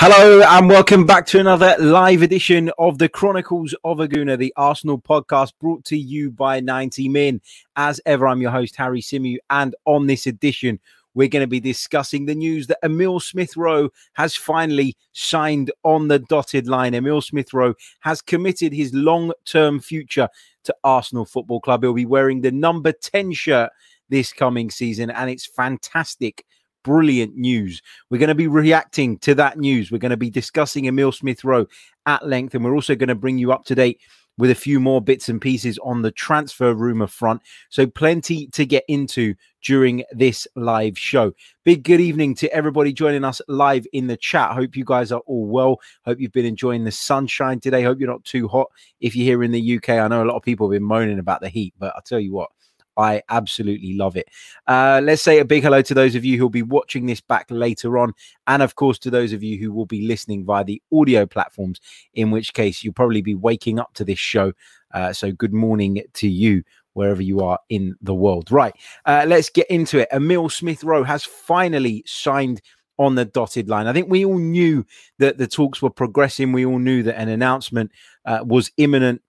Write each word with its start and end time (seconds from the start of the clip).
Hello 0.00 0.40
and 0.42 0.68
welcome 0.68 1.04
back 1.06 1.26
to 1.26 1.40
another 1.40 1.74
live 1.80 2.22
edition 2.22 2.70
of 2.78 2.98
the 2.98 3.08
Chronicles 3.08 3.74
of 3.82 3.98
a 3.98 4.06
Gooner, 4.06 4.38
the 4.38 4.54
Arsenal 4.56 5.00
podcast 5.00 5.54
brought 5.60 5.84
to 5.86 5.98
you 5.98 6.30
by 6.30 6.60
90 6.60 7.08
Min. 7.08 7.40
As 7.74 8.00
ever, 8.06 8.28
I'm 8.28 8.40
your 8.40 8.52
host, 8.52 8.76
Harry 8.76 9.00
Symeou, 9.00 9.38
and 9.50 9.74
on 9.86 10.06
this 10.06 10.28
edition, 10.28 10.78
we're 11.14 11.26
going 11.26 11.42
to 11.42 11.48
be 11.48 11.58
discussing 11.58 12.26
the 12.26 12.36
news 12.36 12.68
that 12.68 12.78
Emile 12.84 13.18
Smith 13.18 13.56
Rowe 13.56 13.90
has 14.12 14.36
finally 14.36 14.96
signed 15.14 15.72
on 15.82 16.06
the 16.06 16.20
dotted 16.20 16.68
line. 16.68 16.94
Emile 16.94 17.20
Smith 17.20 17.52
Rowe 17.52 17.74
has 17.98 18.22
committed 18.22 18.72
his 18.72 18.94
long 18.94 19.32
term 19.46 19.80
future 19.80 20.28
to 20.62 20.76
Arsenal 20.84 21.24
Football 21.24 21.60
Club. 21.60 21.82
He'll 21.82 21.92
be 21.92 22.06
wearing 22.06 22.42
the 22.42 22.52
number 22.52 22.92
10 22.92 23.32
shirt 23.32 23.70
this 24.08 24.32
coming 24.32 24.70
season, 24.70 25.10
and 25.10 25.28
it's 25.28 25.44
fantastic 25.44 26.44
brilliant 26.84 27.36
news. 27.36 27.82
We're 28.10 28.18
going 28.18 28.28
to 28.28 28.34
be 28.34 28.46
reacting 28.46 29.18
to 29.18 29.34
that 29.36 29.58
news. 29.58 29.90
We're 29.90 29.98
going 29.98 30.10
to 30.10 30.16
be 30.16 30.30
discussing 30.30 30.86
Emile 30.86 31.12
Smith 31.12 31.44
Rowe 31.44 31.66
at 32.06 32.26
length, 32.26 32.54
and 32.54 32.64
we're 32.64 32.74
also 32.74 32.94
going 32.94 33.08
to 33.08 33.14
bring 33.14 33.38
you 33.38 33.52
up 33.52 33.64
to 33.66 33.74
date 33.74 34.00
with 34.38 34.50
a 34.50 34.54
few 34.54 34.78
more 34.78 35.02
bits 35.02 35.28
and 35.28 35.40
pieces 35.40 35.78
on 35.82 36.02
the 36.02 36.12
transfer 36.12 36.72
rumor 36.72 37.08
front. 37.08 37.42
So, 37.68 37.86
plenty 37.86 38.46
to 38.48 38.64
get 38.64 38.84
into 38.88 39.34
during 39.62 40.04
this 40.12 40.46
live 40.54 40.96
show. 40.96 41.32
Big 41.64 41.82
good 41.82 42.00
evening 42.00 42.34
to 42.36 42.50
everybody 42.52 42.92
joining 42.92 43.24
us 43.24 43.42
live 43.48 43.86
in 43.92 44.06
the 44.06 44.16
chat. 44.16 44.52
Hope 44.52 44.76
you 44.76 44.84
guys 44.84 45.12
are 45.12 45.22
all 45.26 45.46
well. 45.46 45.80
Hope 46.04 46.20
you've 46.20 46.32
been 46.32 46.46
enjoying 46.46 46.84
the 46.84 46.92
sunshine 46.92 47.60
today. 47.60 47.82
Hope 47.82 47.98
you're 47.98 48.08
not 48.08 48.24
too 48.24 48.48
hot 48.48 48.68
if 49.00 49.16
you're 49.16 49.24
here 49.24 49.42
in 49.42 49.50
the 49.50 49.76
UK. 49.76 49.90
I 49.90 50.08
know 50.08 50.22
a 50.22 50.26
lot 50.26 50.36
of 50.36 50.42
people 50.42 50.68
have 50.68 50.76
been 50.76 50.86
moaning 50.86 51.18
about 51.18 51.40
the 51.40 51.48
heat, 51.48 51.74
but 51.78 51.92
I'll 51.94 52.02
tell 52.02 52.20
you 52.20 52.32
what, 52.32 52.50
I 52.98 53.22
absolutely 53.30 53.94
love 53.94 54.16
it. 54.16 54.28
Uh, 54.66 55.00
let's 55.02 55.22
say 55.22 55.38
a 55.38 55.44
big 55.44 55.62
hello 55.62 55.80
to 55.82 55.94
those 55.94 56.16
of 56.16 56.24
you 56.24 56.36
who'll 56.36 56.50
be 56.50 56.62
watching 56.62 57.06
this 57.06 57.20
back 57.20 57.46
later 57.48 57.96
on. 57.96 58.12
And 58.46 58.62
of 58.62 58.74
course, 58.74 58.98
to 59.00 59.10
those 59.10 59.32
of 59.32 59.42
you 59.42 59.58
who 59.58 59.72
will 59.72 59.86
be 59.86 60.06
listening 60.06 60.44
via 60.44 60.64
the 60.64 60.82
audio 60.92 61.24
platforms, 61.24 61.80
in 62.12 62.30
which 62.30 62.52
case 62.52 62.82
you'll 62.82 62.92
probably 62.92 63.22
be 63.22 63.36
waking 63.36 63.78
up 63.78 63.94
to 63.94 64.04
this 64.04 64.18
show. 64.18 64.52
Uh, 64.92 65.12
so, 65.12 65.30
good 65.30 65.52
morning 65.52 66.02
to 66.14 66.28
you 66.28 66.62
wherever 66.94 67.22
you 67.22 67.40
are 67.40 67.58
in 67.68 67.94
the 68.02 68.14
world. 68.14 68.50
Right, 68.50 68.74
uh, 69.04 69.24
let's 69.28 69.50
get 69.50 69.68
into 69.68 70.00
it. 70.00 70.08
Emile 70.12 70.48
Smith 70.48 70.82
Rowe 70.82 71.04
has 71.04 71.24
finally 71.24 72.02
signed 72.06 72.60
on 72.98 73.14
the 73.14 73.24
dotted 73.24 73.68
line. 73.68 73.86
I 73.86 73.92
think 73.92 74.10
we 74.10 74.24
all 74.24 74.38
knew 74.38 74.84
that 75.18 75.38
the 75.38 75.46
talks 75.46 75.80
were 75.80 75.90
progressing. 75.90 76.52
We 76.52 76.66
all 76.66 76.80
knew 76.80 77.02
that 77.04 77.18
an 77.18 77.28
announcement 77.28 77.92
uh, 78.24 78.40
was 78.44 78.72
imminent 78.76 79.22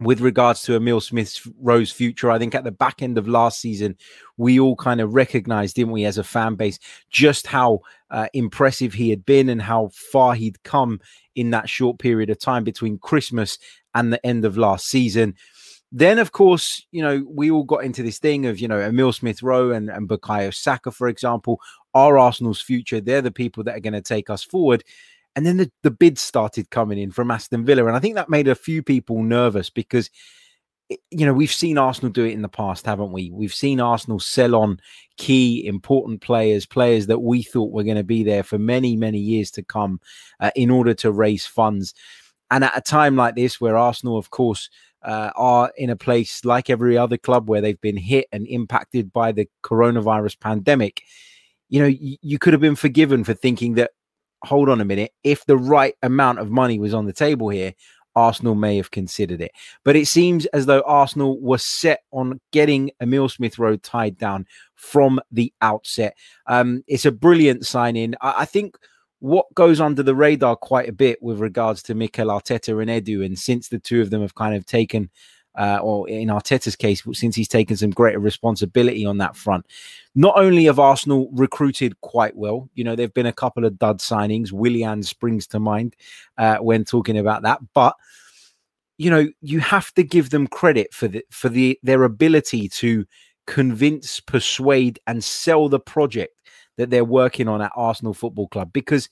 with 0.00 0.20
regards 0.20 0.62
to 0.62 0.76
Emile 0.76 1.00
Smith 1.00 1.40
Rowe's 1.60 1.90
future. 1.90 2.30
I 2.30 2.38
think 2.38 2.54
at 2.54 2.64
the 2.64 2.70
back 2.70 3.02
end 3.02 3.18
of 3.18 3.26
last 3.26 3.60
season, 3.60 3.96
we 4.36 4.60
all 4.60 4.76
kind 4.76 5.00
of 5.00 5.14
recognized, 5.14 5.74
didn't 5.76 5.92
we, 5.92 6.04
as 6.04 6.18
a 6.18 6.24
fan 6.24 6.54
base, 6.54 6.78
just 7.10 7.46
how 7.46 7.80
uh, 8.10 8.28
impressive 8.32 8.94
he 8.94 9.10
had 9.10 9.26
been 9.26 9.48
and 9.48 9.60
how 9.60 9.90
far 9.92 10.34
he'd 10.34 10.62
come 10.62 11.00
in 11.34 11.50
that 11.50 11.68
short 11.68 11.98
period 11.98 12.30
of 12.30 12.38
time 12.38 12.62
between 12.64 12.98
Christmas 12.98 13.58
and 13.94 14.12
the 14.12 14.24
end 14.24 14.44
of 14.44 14.56
last 14.56 14.86
season. 14.86 15.34
Then, 15.90 16.18
of 16.18 16.32
course, 16.32 16.86
you 16.92 17.02
know, 17.02 17.24
we 17.26 17.50
all 17.50 17.64
got 17.64 17.84
into 17.84 18.02
this 18.02 18.18
thing 18.18 18.46
of, 18.46 18.60
you 18.60 18.68
know, 18.68 18.78
Emile 18.78 19.12
Smith 19.12 19.42
Rowe 19.42 19.70
and, 19.70 19.88
and 19.88 20.08
Bukayo 20.08 20.54
Saka, 20.54 20.92
for 20.92 21.08
example, 21.08 21.60
are 21.94 22.18
Arsenal's 22.18 22.60
future. 22.60 23.00
They're 23.00 23.22
the 23.22 23.30
people 23.30 23.64
that 23.64 23.76
are 23.76 23.80
going 23.80 23.94
to 23.94 24.02
take 24.02 24.30
us 24.30 24.44
forward. 24.44 24.84
And 25.38 25.46
then 25.46 25.58
the, 25.58 25.70
the 25.84 25.92
bids 25.92 26.20
started 26.20 26.68
coming 26.70 26.98
in 26.98 27.12
from 27.12 27.30
Aston 27.30 27.64
Villa. 27.64 27.86
And 27.86 27.94
I 27.94 28.00
think 28.00 28.16
that 28.16 28.28
made 28.28 28.48
a 28.48 28.56
few 28.56 28.82
people 28.82 29.22
nervous 29.22 29.70
because, 29.70 30.10
you 30.88 31.24
know, 31.24 31.32
we've 31.32 31.52
seen 31.52 31.78
Arsenal 31.78 32.10
do 32.10 32.24
it 32.24 32.32
in 32.32 32.42
the 32.42 32.48
past, 32.48 32.84
haven't 32.84 33.12
we? 33.12 33.30
We've 33.30 33.54
seen 33.54 33.80
Arsenal 33.80 34.18
sell 34.18 34.56
on 34.56 34.80
key, 35.16 35.64
important 35.64 36.22
players, 36.22 36.66
players 36.66 37.06
that 37.06 37.20
we 37.20 37.44
thought 37.44 37.70
were 37.70 37.84
going 37.84 37.98
to 37.98 38.02
be 38.02 38.24
there 38.24 38.42
for 38.42 38.58
many, 38.58 38.96
many 38.96 39.20
years 39.20 39.52
to 39.52 39.62
come 39.62 40.00
uh, 40.40 40.50
in 40.56 40.70
order 40.70 40.92
to 40.94 41.12
raise 41.12 41.46
funds. 41.46 41.94
And 42.50 42.64
at 42.64 42.76
a 42.76 42.80
time 42.80 43.14
like 43.14 43.36
this, 43.36 43.60
where 43.60 43.76
Arsenal, 43.76 44.18
of 44.18 44.30
course, 44.30 44.68
uh, 45.04 45.30
are 45.36 45.70
in 45.76 45.88
a 45.88 45.94
place 45.94 46.44
like 46.44 46.68
every 46.68 46.98
other 46.98 47.16
club 47.16 47.48
where 47.48 47.60
they've 47.60 47.80
been 47.80 47.96
hit 47.96 48.26
and 48.32 48.44
impacted 48.48 49.12
by 49.12 49.30
the 49.30 49.48
coronavirus 49.62 50.40
pandemic, 50.40 51.00
you 51.68 51.80
know, 51.80 51.86
you, 51.86 52.16
you 52.22 52.40
could 52.40 52.54
have 52.54 52.60
been 52.60 52.74
forgiven 52.74 53.22
for 53.22 53.34
thinking 53.34 53.74
that 53.74 53.92
hold 54.44 54.68
on 54.68 54.80
a 54.80 54.84
minute, 54.84 55.12
if 55.24 55.44
the 55.46 55.56
right 55.56 55.94
amount 56.02 56.38
of 56.38 56.50
money 56.50 56.78
was 56.78 56.94
on 56.94 57.06
the 57.06 57.12
table 57.12 57.48
here, 57.48 57.74
Arsenal 58.18 58.56
may 58.56 58.76
have 58.76 58.90
considered 58.90 59.40
it. 59.40 59.52
But 59.84 59.94
it 59.94 60.06
seems 60.06 60.46
as 60.46 60.66
though 60.66 60.82
Arsenal 60.86 61.40
was 61.40 61.64
set 61.64 62.00
on 62.10 62.40
getting 62.52 62.90
Emile 63.00 63.28
Smith 63.28 63.58
Rowe 63.58 63.76
tied 63.76 64.18
down 64.18 64.46
from 64.74 65.20
the 65.30 65.52
outset. 65.62 66.16
Um, 66.46 66.82
it's 66.88 67.06
a 67.06 67.12
brilliant 67.12 67.64
sign 67.64 67.96
in. 67.96 68.16
I, 68.20 68.34
I, 68.38 68.44
think 68.44 68.76
what 69.20 69.46
goes 69.54 69.80
under 69.80 70.02
the 70.02 70.16
radar 70.16 70.56
quite 70.56 70.88
a 70.88 70.92
bit 70.92 71.22
with 71.22 71.38
regards 71.38 71.82
to 71.84 71.94
Mikel 71.94 72.28
Arteta 72.28 72.80
and 72.80 72.90
Edu, 72.90 73.24
and 73.24 73.38
since 73.38 73.68
the 73.68 73.78
two 73.78 74.00
of 74.00 74.10
them 74.10 74.22
have 74.22 74.34
kind 74.34 74.56
of 74.56 74.66
taken 74.66 75.10
uh, 75.58 75.80
or 75.82 76.08
in 76.08 76.28
Arteta's 76.28 76.76
case, 76.76 77.02
since 77.12 77.34
he's 77.34 77.48
taken 77.48 77.76
some 77.76 77.90
greater 77.90 78.20
responsibility 78.20 79.04
on 79.04 79.18
that 79.18 79.36
front. 79.36 79.66
Not 80.14 80.38
only 80.38 80.64
have 80.64 80.78
Arsenal 80.78 81.28
recruited 81.32 82.00
quite 82.00 82.36
well, 82.36 82.70
you 82.74 82.84
know, 82.84 82.94
there 82.94 83.04
have 83.04 83.14
been 83.14 83.26
a 83.26 83.32
couple 83.32 83.64
of 83.64 83.78
dud 83.78 83.98
signings. 83.98 84.52
Willian 84.52 85.02
springs 85.02 85.46
to 85.48 85.58
mind 85.58 85.96
uh, 86.38 86.58
when 86.58 86.84
talking 86.84 87.18
about 87.18 87.42
that, 87.42 87.60
but 87.74 87.94
you 88.98 89.10
know, 89.10 89.28
you 89.40 89.60
have 89.60 89.92
to 89.94 90.02
give 90.02 90.30
them 90.30 90.46
credit 90.46 90.92
for 90.92 91.08
the 91.08 91.24
for 91.30 91.48
the 91.48 91.78
their 91.82 92.02
ability 92.02 92.68
to 92.68 93.04
convince, 93.46 94.20
persuade, 94.20 94.98
and 95.06 95.22
sell 95.22 95.68
the 95.68 95.80
project 95.80 96.34
that 96.76 96.90
they're 96.90 97.04
working 97.04 97.48
on 97.48 97.62
at 97.62 97.72
Arsenal 97.76 98.14
Football 98.14 98.48
Club. 98.48 98.72
Because 98.72 99.08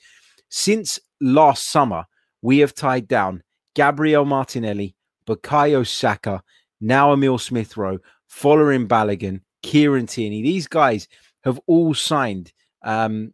since 0.48 0.98
last 1.20 1.70
summer, 1.70 2.04
we 2.42 2.58
have 2.58 2.74
tied 2.74 3.08
down 3.08 3.42
Gabriel 3.74 4.24
Martinelli, 4.24 4.95
Bukayo 5.26 5.86
Saka, 5.86 6.42
now 6.80 7.12
Emile 7.12 7.38
Smith 7.38 7.76
Rowe, 7.76 7.98
following 8.28 8.86
Balogun, 8.86 9.40
Kieran 9.62 10.06
Tierney. 10.06 10.42
These 10.42 10.66
guys 10.66 11.08
have 11.44 11.60
all 11.66 11.94
signed 11.94 12.52
um, 12.82 13.32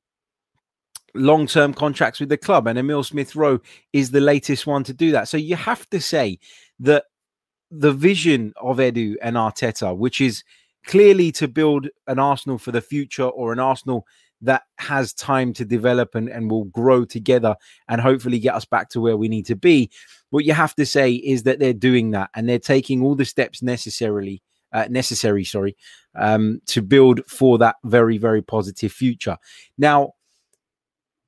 long 1.14 1.46
term 1.46 1.74
contracts 1.74 2.20
with 2.20 2.28
the 2.28 2.36
club, 2.36 2.66
and 2.66 2.78
Emile 2.78 3.04
Smith 3.04 3.36
Rowe 3.36 3.60
is 3.92 4.10
the 4.10 4.20
latest 4.20 4.66
one 4.66 4.84
to 4.84 4.92
do 4.92 5.12
that. 5.12 5.28
So 5.28 5.36
you 5.36 5.56
have 5.56 5.88
to 5.90 6.00
say 6.00 6.38
that 6.80 7.04
the 7.70 7.92
vision 7.92 8.52
of 8.60 8.78
Edu 8.78 9.14
and 9.22 9.36
Arteta, 9.36 9.96
which 9.96 10.20
is 10.20 10.44
clearly 10.86 11.32
to 11.32 11.48
build 11.48 11.88
an 12.06 12.18
Arsenal 12.18 12.58
for 12.58 12.72
the 12.72 12.80
future 12.80 13.24
or 13.24 13.52
an 13.52 13.58
Arsenal 13.58 14.06
that 14.42 14.62
has 14.78 15.14
time 15.14 15.52
to 15.54 15.64
develop 15.64 16.14
and, 16.14 16.28
and 16.28 16.50
will 16.50 16.64
grow 16.64 17.04
together 17.04 17.54
and 17.88 18.00
hopefully 18.00 18.38
get 18.38 18.54
us 18.54 18.64
back 18.64 18.88
to 18.90 19.00
where 19.00 19.16
we 19.16 19.28
need 19.28 19.46
to 19.46 19.56
be. 19.56 19.88
What 20.32 20.46
you 20.46 20.54
have 20.54 20.74
to 20.76 20.86
say 20.86 21.12
is 21.12 21.42
that 21.42 21.58
they're 21.58 21.74
doing 21.74 22.12
that 22.12 22.30
and 22.34 22.48
they're 22.48 22.58
taking 22.58 23.02
all 23.02 23.14
the 23.14 23.26
steps 23.26 23.62
necessarily 23.62 24.42
uh, 24.72 24.86
necessary, 24.88 25.44
sorry, 25.44 25.76
um, 26.18 26.62
to 26.68 26.80
build 26.80 27.20
for 27.26 27.58
that 27.58 27.76
very, 27.84 28.16
very 28.16 28.40
positive 28.40 28.90
future. 28.92 29.36
Now, 29.76 30.14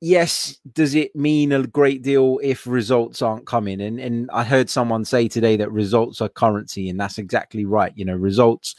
yes, 0.01 0.59
does 0.73 0.95
it 0.95 1.15
mean 1.15 1.53
a 1.53 1.67
great 1.67 2.03
deal 2.03 2.41
if 2.43 2.67
results 2.67 3.21
aren't 3.21 3.47
coming? 3.47 3.83
And 3.83 4.01
and 4.01 4.31
I 4.33 4.43
heard 4.43 4.71
someone 4.71 5.05
say 5.05 5.29
today 5.29 5.59
that 5.59 5.71
results 5.71 6.23
are 6.23 6.31
currency, 6.31 6.89
and 6.89 6.99
that's 6.99 7.19
exactly 7.19 7.67
right. 7.67 7.93
You 7.95 8.07
know, 8.07 8.17
results 8.17 8.75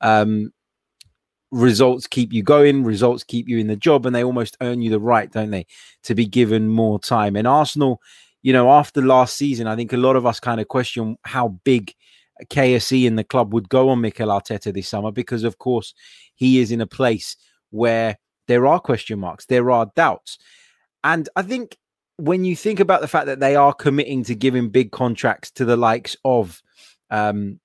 um, 0.00 0.52
results 1.52 2.08
keep 2.08 2.32
you 2.32 2.42
going, 2.42 2.82
results 2.82 3.22
keep 3.22 3.48
you 3.48 3.58
in 3.58 3.68
the 3.68 3.76
job, 3.76 4.06
and 4.06 4.16
they 4.16 4.24
almost 4.24 4.56
earn 4.60 4.82
you 4.82 4.90
the 4.90 4.98
right, 4.98 5.30
don't 5.30 5.52
they, 5.52 5.66
to 6.02 6.16
be 6.16 6.26
given 6.26 6.68
more 6.68 6.98
time. 6.98 7.36
And 7.36 7.46
Arsenal, 7.46 8.00
you 8.48 8.54
know, 8.54 8.70
after 8.70 9.02
last 9.02 9.36
season, 9.36 9.66
I 9.66 9.76
think 9.76 9.92
a 9.92 9.98
lot 9.98 10.16
of 10.16 10.24
us 10.24 10.40
kind 10.40 10.58
of 10.58 10.68
question 10.68 11.18
how 11.24 11.48
big 11.64 11.92
KSE 12.46 13.04
in 13.04 13.16
the 13.16 13.22
club 13.22 13.52
would 13.52 13.68
go 13.68 13.90
on 13.90 14.00
Mikel 14.00 14.30
Arteta 14.30 14.72
this 14.72 14.88
summer 14.88 15.12
because, 15.12 15.44
of 15.44 15.58
course, 15.58 15.92
he 16.34 16.58
is 16.58 16.72
in 16.72 16.80
a 16.80 16.86
place 16.86 17.36
where 17.68 18.16
there 18.46 18.66
are 18.66 18.80
question 18.80 19.18
marks, 19.18 19.44
there 19.44 19.70
are 19.70 19.90
doubts. 19.94 20.38
And 21.04 21.28
I 21.36 21.42
think 21.42 21.76
when 22.16 22.46
you 22.46 22.56
think 22.56 22.80
about 22.80 23.02
the 23.02 23.06
fact 23.06 23.26
that 23.26 23.38
they 23.38 23.54
are 23.54 23.74
committing 23.74 24.24
to 24.24 24.34
giving 24.34 24.70
big 24.70 24.92
contracts 24.92 25.50
to 25.50 25.66
the 25.66 25.76
likes 25.76 26.16
of 26.24 26.62
um, 27.10 27.60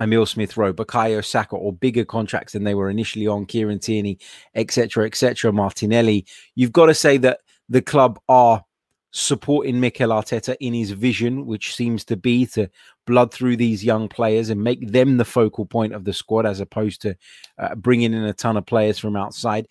Emile 0.00 0.24
Smith 0.24 0.56
Rowe, 0.56 0.72
Bukayo 0.72 1.24
Saka, 1.24 1.56
or 1.56 1.72
bigger 1.72 2.04
contracts 2.04 2.52
than 2.52 2.62
they 2.62 2.76
were 2.76 2.90
initially 2.90 3.26
on, 3.26 3.44
Kieran 3.44 3.80
Tierney, 3.80 4.20
etc., 4.54 5.04
etc., 5.04 5.52
Martinelli. 5.52 6.26
You've 6.54 6.70
got 6.70 6.86
to 6.86 6.94
say 6.94 7.16
that 7.16 7.40
the 7.68 7.82
club 7.82 8.20
are 8.28 8.62
supporting 9.12 9.78
Mikel 9.78 10.08
Arteta 10.08 10.56
in 10.60 10.74
his 10.74 10.90
vision, 10.90 11.46
which 11.46 11.74
seems 11.76 12.04
to 12.06 12.16
be 12.16 12.46
to 12.46 12.68
blood 13.06 13.32
through 13.32 13.56
these 13.56 13.84
young 13.84 14.08
players 14.08 14.48
and 14.48 14.62
make 14.62 14.90
them 14.90 15.18
the 15.18 15.24
focal 15.24 15.66
point 15.66 15.92
of 15.92 16.04
the 16.04 16.12
squad 16.12 16.46
as 16.46 16.60
opposed 16.60 17.02
to 17.02 17.14
uh, 17.58 17.74
bringing 17.74 18.14
in 18.14 18.24
a 18.24 18.32
ton 18.32 18.56
of 18.56 18.66
players 18.66 18.98
from 18.98 19.14
outside. 19.14 19.68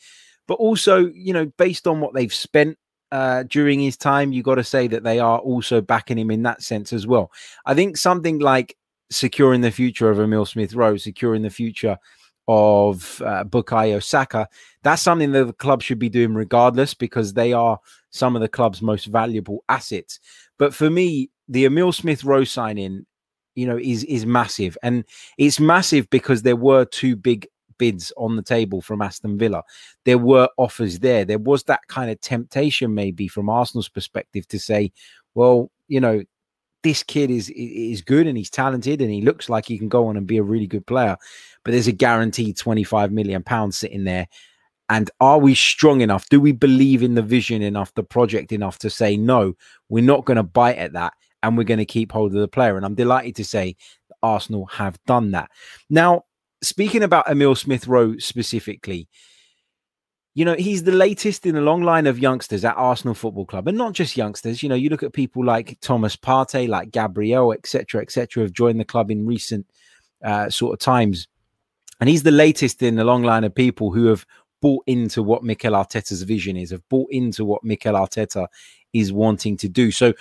But 0.47 0.55
also, 0.55 1.07
you 1.07 1.33
know, 1.33 1.45
based 1.57 1.87
on 1.87 2.01
what 2.01 2.13
they've 2.13 2.33
spent 2.33 2.77
uh, 3.11 3.43
during 3.43 3.79
his 3.79 3.97
time, 3.97 4.31
you 4.31 4.43
got 4.43 4.55
to 4.55 4.63
say 4.63 4.87
that 4.87 5.03
they 5.03 5.19
are 5.19 5.39
also 5.39 5.81
backing 5.81 6.19
him 6.19 6.29
in 6.31 6.43
that 6.43 6.61
sense 6.61 6.93
as 6.93 7.07
well. 7.07 7.31
I 7.65 7.73
think 7.73 7.97
something 7.97 8.39
like 8.39 8.77
securing 9.09 9.61
the 9.61 9.71
future 9.71 10.09
of 10.09 10.19
Emile 10.19 10.45
Smith 10.45 10.73
Rowe, 10.73 10.97
securing 10.97 11.41
the 11.41 11.49
future 11.49 11.97
of 12.53 13.21
uh, 13.25 13.45
Bukayo 13.45 14.03
Saka, 14.03 14.45
that's 14.83 15.01
something 15.01 15.31
that 15.31 15.45
the 15.45 15.53
club 15.53 15.81
should 15.81 15.99
be 15.99 16.09
doing 16.09 16.33
regardless 16.33 16.93
because 16.93 17.33
they 17.33 17.53
are 17.53 17.79
some 18.09 18.35
of 18.35 18.41
the 18.41 18.49
club's 18.49 18.81
most 18.81 19.05
valuable 19.05 19.63
assets. 19.69 20.19
But 20.57 20.73
for 20.73 20.89
me, 20.89 21.29
the 21.47 21.63
Emile 21.63 21.93
Smith 21.93 22.25
Rowe 22.25 22.43
signing, 22.43 23.05
you 23.55 23.65
know, 23.65 23.77
is 23.77 24.03
is 24.03 24.25
massive, 24.25 24.77
and 24.83 25.05
it's 25.37 25.61
massive 25.61 26.09
because 26.09 26.41
there 26.41 26.57
were 26.57 26.83
two 26.83 27.15
big 27.15 27.47
bids 27.77 28.11
on 28.17 28.35
the 28.35 28.43
table 28.43 28.81
from 28.81 29.01
Aston 29.01 29.37
Villa. 29.37 29.63
There 30.03 30.17
were 30.17 30.49
offers 30.57 30.99
there. 30.99 31.23
There 31.23 31.39
was 31.39 31.63
that 31.63 31.87
kind 31.87 32.11
of 32.11 32.19
temptation, 32.19 32.93
maybe 32.93 33.29
from 33.29 33.49
Arsenal's 33.49 33.89
perspective, 33.89 34.45
to 34.49 34.59
say, 34.59 34.91
well, 35.35 35.71
you 35.87 36.01
know, 36.01 36.21
this 36.83 37.03
kid 37.03 37.29
is 37.29 37.49
is 37.49 38.01
good 38.01 38.27
and 38.27 38.37
he's 38.37 38.49
talented 38.49 39.01
and 39.01 39.11
he 39.11 39.21
looks 39.21 39.49
like 39.49 39.65
he 39.65 39.77
can 39.77 39.89
go 39.89 40.07
on 40.07 40.17
and 40.17 40.27
be 40.27 40.37
a 40.37 40.43
really 40.43 40.67
good 40.67 40.85
player, 40.85 41.17
but 41.63 41.71
there's 41.71 41.87
a 41.87 41.91
guaranteed 41.91 42.57
25 42.57 43.11
million 43.11 43.43
pounds 43.43 43.77
sitting 43.77 44.03
there. 44.03 44.27
And 44.89 45.09
are 45.21 45.39
we 45.39 45.55
strong 45.55 46.01
enough? 46.01 46.27
Do 46.27 46.41
we 46.41 46.51
believe 46.51 47.01
in 47.01 47.15
the 47.15 47.21
vision 47.21 47.61
enough, 47.61 47.93
the 47.93 48.03
project 48.03 48.51
enough 48.51 48.77
to 48.79 48.89
say, 48.89 49.15
no, 49.15 49.53
we're 49.87 50.03
not 50.03 50.25
going 50.25 50.35
to 50.35 50.43
bite 50.43 50.77
at 50.77 50.91
that 50.93 51.13
and 51.41 51.57
we're 51.57 51.63
going 51.63 51.77
to 51.77 51.85
keep 51.85 52.11
hold 52.11 52.35
of 52.35 52.41
the 52.41 52.47
player? 52.47 52.75
And 52.75 52.85
I'm 52.85 52.95
delighted 52.95 53.37
to 53.37 53.45
say 53.45 53.77
Arsenal 54.21 54.65
have 54.65 54.99
done 55.07 55.31
that. 55.31 55.49
Now, 55.89 56.23
speaking 56.61 57.03
about 57.03 57.29
Emile 57.29 57.55
Smith 57.55 57.87
Rowe 57.87 58.17
specifically, 58.17 59.07
you 60.33 60.45
know, 60.45 60.55
he's 60.55 60.83
the 60.83 60.93
latest 60.93 61.45
in 61.45 61.57
a 61.57 61.61
long 61.61 61.83
line 61.83 62.07
of 62.07 62.17
youngsters 62.17 62.63
at 62.63 62.75
Arsenal 62.77 63.13
Football 63.13 63.45
Club, 63.45 63.67
and 63.67 63.77
not 63.77 63.93
just 63.93 64.15
youngsters. 64.15 64.63
You 64.63 64.69
know, 64.69 64.75
you 64.75 64.89
look 64.89 65.03
at 65.03 65.13
people 65.13 65.43
like 65.43 65.77
Thomas 65.81 66.15
Partey, 66.15 66.69
like 66.69 66.91
Gabriel, 66.91 67.51
etc., 67.51 68.01
etc., 68.01 68.43
have 68.43 68.53
joined 68.53 68.79
the 68.79 68.85
club 68.85 69.11
in 69.11 69.25
recent 69.25 69.65
uh, 70.23 70.49
sort 70.49 70.73
of 70.73 70.79
times, 70.79 71.27
and 71.99 72.09
he's 72.09 72.23
the 72.23 72.31
latest 72.31 72.81
in 72.81 72.97
a 72.97 73.03
long 73.03 73.23
line 73.23 73.43
of 73.43 73.53
people 73.53 73.91
who 73.91 74.05
have 74.05 74.25
bought 74.61 74.83
into 74.87 75.21
what 75.21 75.43
Mikel 75.43 75.73
Arteta's 75.73 76.21
vision 76.23 76.55
is, 76.55 76.71
have 76.71 76.87
bought 76.87 77.11
into 77.11 77.43
what 77.43 77.63
Mikel 77.63 77.95
Arteta 77.95 78.47
is 78.93 79.11
wanting 79.11 79.57
to 79.57 79.67
do. 79.67 79.91
So, 79.91 80.13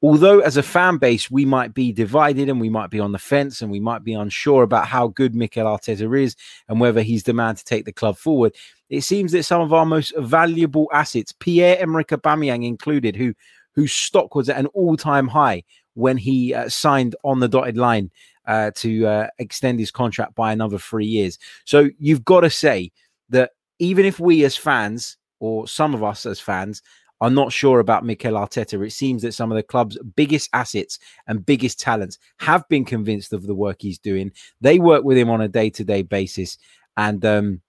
although 0.00 0.38
as 0.40 0.56
a 0.56 0.62
fan 0.62 0.96
base 0.96 1.30
we 1.30 1.44
might 1.44 1.74
be 1.74 1.92
divided 1.92 2.48
and 2.48 2.60
we 2.60 2.68
might 2.70 2.88
be 2.88 3.00
on 3.00 3.10
the 3.10 3.18
fence 3.18 3.60
and 3.60 3.70
we 3.70 3.80
might 3.80 4.04
be 4.04 4.14
unsure 4.14 4.62
about 4.62 4.86
how 4.86 5.08
good 5.08 5.34
Mikel 5.34 5.66
Arteta 5.66 6.22
is 6.22 6.36
and 6.68 6.80
whether 6.80 7.02
he's 7.02 7.24
the 7.24 7.32
man 7.32 7.56
to 7.56 7.64
take 7.64 7.84
the 7.84 7.92
club 7.92 8.16
forward, 8.16 8.54
it 8.90 9.02
seems 9.02 9.32
that 9.32 9.44
some 9.44 9.60
of 9.60 9.72
our 9.72 9.86
most 9.86 10.12
valuable 10.16 10.88
assets, 10.92 11.32
Pierre-Emerick 11.32 12.08
Aubameyang 12.08 12.66
included, 12.66 13.16
who 13.16 13.34
whose 13.74 13.92
stock 13.92 14.34
was 14.34 14.48
at 14.48 14.58
an 14.58 14.66
all-time 14.66 15.28
high 15.28 15.62
when 15.94 16.16
he 16.16 16.52
uh, 16.52 16.68
signed 16.68 17.14
on 17.22 17.38
the 17.38 17.48
dotted 17.48 17.76
line 17.76 18.10
uh, 18.46 18.72
to 18.74 19.06
uh, 19.06 19.28
extend 19.38 19.78
his 19.78 19.90
contract 19.90 20.34
by 20.34 20.52
another 20.52 20.78
three 20.78 21.06
years. 21.06 21.38
So 21.64 21.88
you've 21.98 22.24
got 22.24 22.40
to 22.40 22.50
say 22.50 22.90
that 23.28 23.52
even 23.78 24.04
if 24.04 24.18
we 24.18 24.44
as 24.44 24.56
fans, 24.56 25.16
or 25.38 25.68
some 25.68 25.94
of 25.94 26.02
us 26.02 26.26
as 26.26 26.40
fans, 26.40 26.82
are 27.20 27.30
not 27.30 27.52
sure 27.52 27.80
about 27.80 28.04
Mikel 28.04 28.34
Arteta. 28.34 28.84
It 28.84 28.90
seems 28.90 29.22
that 29.22 29.34
some 29.34 29.50
of 29.50 29.56
the 29.56 29.62
club's 29.62 29.98
biggest 30.16 30.50
assets 30.52 30.98
and 31.26 31.44
biggest 31.44 31.80
talents 31.80 32.18
have 32.38 32.68
been 32.68 32.84
convinced 32.84 33.32
of 33.32 33.46
the 33.46 33.54
work 33.54 33.78
he's 33.80 33.98
doing. 33.98 34.32
They 34.60 34.78
work 34.78 35.04
with 35.04 35.16
him 35.16 35.30
on 35.30 35.40
a 35.40 35.48
day 35.48 35.70
to 35.70 35.84
day 35.84 36.02
basis. 36.02 36.58
And 36.96 37.24
um, 37.24 37.60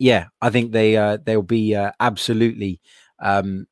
yeah, 0.00 0.28
I 0.40 0.48
think 0.48 0.72
they 0.72 0.96
uh, 0.96 1.18
they'll 1.22 1.42
be 1.42 1.74
uh, 1.76 1.92
absolutely 2.00 2.80
um, 3.20 3.66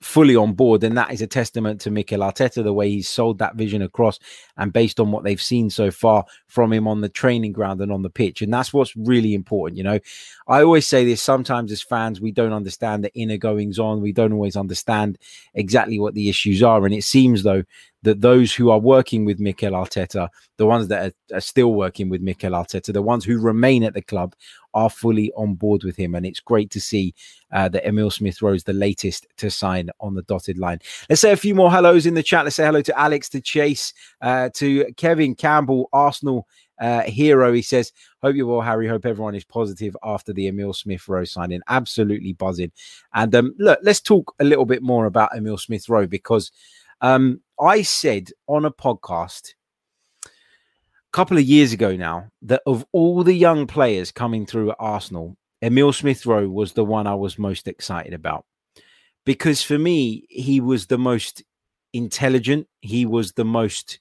fully 0.00 0.36
on 0.36 0.52
board, 0.52 0.84
and 0.84 0.96
that 0.96 1.12
is 1.12 1.20
a 1.20 1.26
testament 1.26 1.80
to 1.80 1.90
Mikel 1.90 2.20
Arteta, 2.20 2.62
the 2.62 2.72
way 2.72 2.88
he's 2.88 3.08
sold 3.08 3.40
that 3.40 3.56
vision 3.56 3.82
across, 3.82 4.20
and 4.56 4.72
based 4.72 5.00
on 5.00 5.10
what 5.10 5.24
they've 5.24 5.42
seen 5.42 5.68
so 5.68 5.90
far 5.90 6.24
from 6.46 6.72
him 6.72 6.86
on 6.86 7.00
the 7.00 7.08
training 7.08 7.50
ground 7.50 7.80
and 7.80 7.90
on 7.90 8.02
the 8.02 8.08
pitch, 8.08 8.40
and 8.40 8.54
that's 8.54 8.72
what's 8.72 8.94
really 8.96 9.34
important. 9.34 9.76
You 9.76 9.82
know, 9.82 9.98
I 10.46 10.62
always 10.62 10.86
say 10.86 11.04
this: 11.04 11.20
sometimes 11.20 11.72
as 11.72 11.82
fans, 11.82 12.20
we 12.20 12.30
don't 12.30 12.52
understand 12.52 13.02
the 13.02 13.12
inner 13.14 13.36
goings 13.36 13.80
on, 13.80 14.00
we 14.00 14.12
don't 14.12 14.32
always 14.32 14.56
understand 14.56 15.18
exactly 15.54 15.98
what 15.98 16.14
the 16.14 16.28
issues 16.28 16.62
are, 16.62 16.86
and 16.86 16.94
it 16.94 17.02
seems 17.02 17.42
though 17.42 17.64
that 18.02 18.20
those 18.20 18.54
who 18.54 18.70
are 18.70 18.78
working 18.78 19.24
with 19.24 19.40
Mikel 19.40 19.72
Arteta, 19.72 20.28
the 20.56 20.66
ones 20.66 20.88
that 20.88 21.12
are, 21.32 21.36
are, 21.36 21.40
still 21.40 21.74
working 21.74 22.08
with 22.08 22.20
Mikel 22.20 22.52
Arteta, 22.52 22.92
the 22.92 23.02
ones 23.02 23.24
who 23.24 23.40
remain 23.40 23.82
at 23.82 23.94
the 23.94 24.02
club, 24.02 24.34
are 24.74 24.90
fully 24.90 25.32
on 25.32 25.54
board 25.54 25.82
with 25.82 25.96
him. 25.96 26.14
And 26.14 26.24
it's 26.24 26.40
great 26.40 26.70
to 26.70 26.80
see 26.80 27.14
uh, 27.52 27.68
that 27.70 27.86
Emile 27.86 28.10
Smith 28.10 28.40
Rowe 28.40 28.52
is 28.52 28.64
the 28.64 28.72
latest 28.72 29.26
to 29.38 29.50
sign 29.50 29.90
on 30.00 30.14
the 30.14 30.22
dotted 30.22 30.58
line. 30.58 30.78
Let's 31.08 31.20
say 31.20 31.32
a 31.32 31.36
few 31.36 31.54
more 31.54 31.70
hellos 31.70 32.06
in 32.06 32.14
the 32.14 32.22
chat. 32.22 32.44
Let's 32.44 32.56
say 32.56 32.66
hello 32.66 32.82
to 32.82 32.98
Alex, 32.98 33.28
to 33.30 33.40
Chase, 33.40 33.92
uh, 34.20 34.50
to 34.54 34.92
Kevin 34.96 35.34
Campbell, 35.34 35.88
Arsenal 35.92 36.46
uh, 36.80 37.02
hero. 37.02 37.52
He 37.52 37.62
says, 37.62 37.92
Hope 38.22 38.36
you're 38.36 38.62
Harry. 38.62 38.88
Hope 38.88 39.06
everyone 39.06 39.34
is 39.34 39.44
positive 39.44 39.96
after 40.02 40.32
the 40.32 40.48
Emile 40.48 40.72
Smith 40.72 41.08
Rowe 41.08 41.24
signing. 41.24 41.60
Absolutely 41.68 42.32
buzzing. 42.32 42.72
And 43.14 43.34
um, 43.34 43.54
look, 43.58 43.78
let's 43.82 44.00
talk 44.00 44.34
a 44.38 44.44
little 44.44 44.64
bit 44.64 44.82
more 44.82 45.06
about 45.06 45.36
Emile 45.36 45.58
Smith 45.58 45.88
Rowe 45.88 46.06
because 46.06 46.52
um, 47.00 47.40
I 47.60 47.82
said 47.82 48.30
on 48.46 48.64
a 48.64 48.70
podcast 48.70 49.54
a 50.24 50.28
couple 51.12 51.36
of 51.36 51.44
years 51.44 51.72
ago 51.72 51.96
now 51.96 52.28
that 52.42 52.62
of 52.66 52.84
all 52.92 53.24
the 53.24 53.34
young 53.34 53.66
players 53.66 54.12
coming 54.12 54.46
through 54.46 54.70
at 54.70 54.76
Arsenal, 54.78 55.36
Emile 55.62 55.92
Smith 55.92 56.24
Rowe 56.26 56.48
was 56.48 56.72
the 56.72 56.84
one 56.84 57.06
I 57.06 57.14
was 57.14 57.38
most 57.38 57.66
excited 57.66 58.14
about 58.14 58.44
because 59.24 59.62
for 59.62 59.78
me, 59.78 60.24
he 60.30 60.60
was 60.60 60.86
the 60.86 60.96
most 60.96 61.42
intelligent, 61.92 62.66
he 62.80 63.04
was 63.04 63.32
the 63.32 63.44
most 63.44 63.98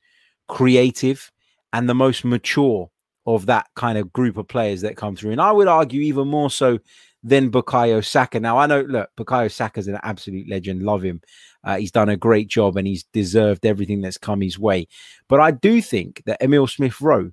creative, 0.48 1.32
and 1.74 1.90
the 1.90 1.94
most 1.94 2.24
mature 2.24 2.90
of 3.26 3.46
that 3.48 3.68
kind 3.76 3.98
of 3.98 4.14
group 4.14 4.38
of 4.38 4.48
players 4.48 4.82
that 4.82 4.96
come 4.96 5.16
through. 5.16 5.32
And 5.32 5.42
I 5.42 5.52
would 5.52 5.68
argue 5.68 6.00
even 6.02 6.30
more 6.30 6.50
so 6.50 6.80
than 7.28 7.52
Bukayo 7.52 8.04
Saka. 8.04 8.40
Now, 8.40 8.58
I 8.58 8.68
know, 8.68 8.82
look, 8.82 9.10
Bukayo 9.18 9.52
Saka's 9.52 9.88
an 9.88 10.00
absolute 10.02 10.50
legend. 10.50 10.84
Love 10.84 11.04
him. 11.04 11.22
Uh, 11.64 11.78
he's 11.78 11.92
done 11.92 12.08
a 12.08 12.16
great 12.16 12.48
job 12.48 12.78
and 12.78 12.88
he's 12.88 13.04
deserved 13.12 13.66
everything 13.66 14.00
that's 14.02 14.18
come 14.18 14.40
his 14.40 14.58
way. 14.58 14.88
But 15.28 15.42
I 15.42 15.52
do 15.52 15.82
think 15.82 16.24
that 16.26 16.42
Emile 16.42 16.68
Smith 16.68 17.02
Rowe, 17.02 17.32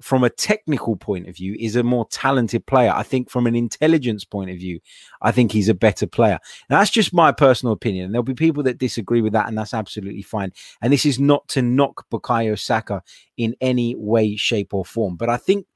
from 0.00 0.22
a 0.22 0.30
technical 0.30 0.94
point 0.94 1.28
of 1.28 1.36
view, 1.36 1.56
is 1.58 1.74
a 1.74 1.82
more 1.82 2.06
talented 2.10 2.66
player. 2.66 2.92
I 2.94 3.02
think 3.02 3.30
from 3.30 3.48
an 3.48 3.56
intelligence 3.56 4.24
point 4.24 4.50
of 4.50 4.58
view, 4.58 4.78
I 5.20 5.32
think 5.32 5.50
he's 5.50 5.68
a 5.68 5.74
better 5.74 6.06
player. 6.06 6.38
And 6.68 6.78
that's 6.78 6.90
just 6.90 7.12
my 7.12 7.32
personal 7.32 7.72
opinion. 7.72 8.04
And 8.06 8.14
there'll 8.14 8.22
be 8.22 8.34
people 8.34 8.62
that 8.64 8.78
disagree 8.78 9.22
with 9.22 9.32
that, 9.32 9.48
and 9.48 9.58
that's 9.58 9.74
absolutely 9.74 10.22
fine. 10.22 10.52
And 10.80 10.92
this 10.92 11.04
is 11.04 11.18
not 11.18 11.48
to 11.48 11.62
knock 11.62 12.06
Bukayo 12.10 12.56
Saka 12.56 13.02
in 13.36 13.56
any 13.60 13.96
way, 13.96 14.36
shape, 14.36 14.72
or 14.72 14.84
form. 14.84 15.16
But 15.16 15.28
I 15.28 15.36
think 15.36 15.66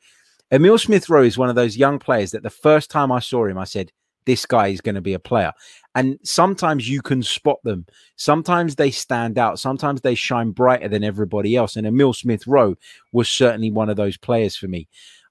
Emile 0.53 0.79
Smith 0.79 1.09
Rowe 1.09 1.25
is 1.25 1.39
one 1.39 1.49
of 1.49 1.57
those 1.57 1.77
young 1.77 1.99
players 1.99 2.31
that 2.31 2.43
the 2.43 2.51
first 2.51 2.91
time 2.91 3.11
I 3.11 3.19
saw 3.19 3.47
him, 3.47 3.59
I 3.59 3.65
said, 3.65 3.93
this 4.27 4.45
guy 4.45 4.69
is 4.69 4.81
going 4.81 4.97
to 4.97 5.01
be 5.01 5.15
a 5.15 5.19
player. 5.19 5.53
And 5.95 6.19
sometimes 6.25 6.89
you 6.89 7.01
can 7.01 7.23
spot 7.23 7.59
them. 7.63 7.87
Sometimes 8.17 8.75
they 8.75 8.91
stand 8.91 9.39
out. 9.39 9.59
Sometimes 9.59 10.01
they 10.01 10.15
shine 10.15 10.51
brighter 10.51 10.89
than 10.89 11.05
everybody 11.05 11.57
else. 11.57 11.77
And 11.77 11.87
Emile 11.87 12.13
Smith 12.13 12.47
Rowe 12.47 12.77
was 13.13 13.29
certainly 13.29 13.71
one 13.71 13.89
of 13.89 13.97
those 13.97 14.17
players 14.17 14.57
for 14.57 14.69
me. 14.69 14.89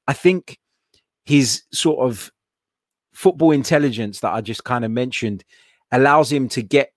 I 0.08 0.14
think 0.14 0.60
his 1.26 1.64
sort 1.72 2.10
of 2.10 2.32
football 3.14 3.52
intelligence 3.52 4.22
that 4.22 4.34
I 4.34 4.42
just 4.42 4.64
kind 4.64 4.86
of 4.86 4.92
mentioned 4.92 5.44
allows 5.92 6.32
him 6.32 6.50
to 6.50 6.62
get 6.62 6.92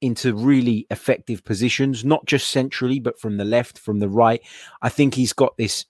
into 0.00 0.34
really 0.34 0.86
effective 0.90 1.44
positions, 1.44 2.04
not 2.04 2.24
just 2.26 2.48
centrally, 2.48 3.00
but 3.00 3.20
from 3.20 3.36
the 3.36 3.44
left, 3.44 3.78
from 3.78 3.98
the 3.98 4.08
right. 4.08 4.40
I 4.82 4.88
think 4.88 5.14
he's 5.14 5.32
got 5.32 5.56
this 5.56 5.84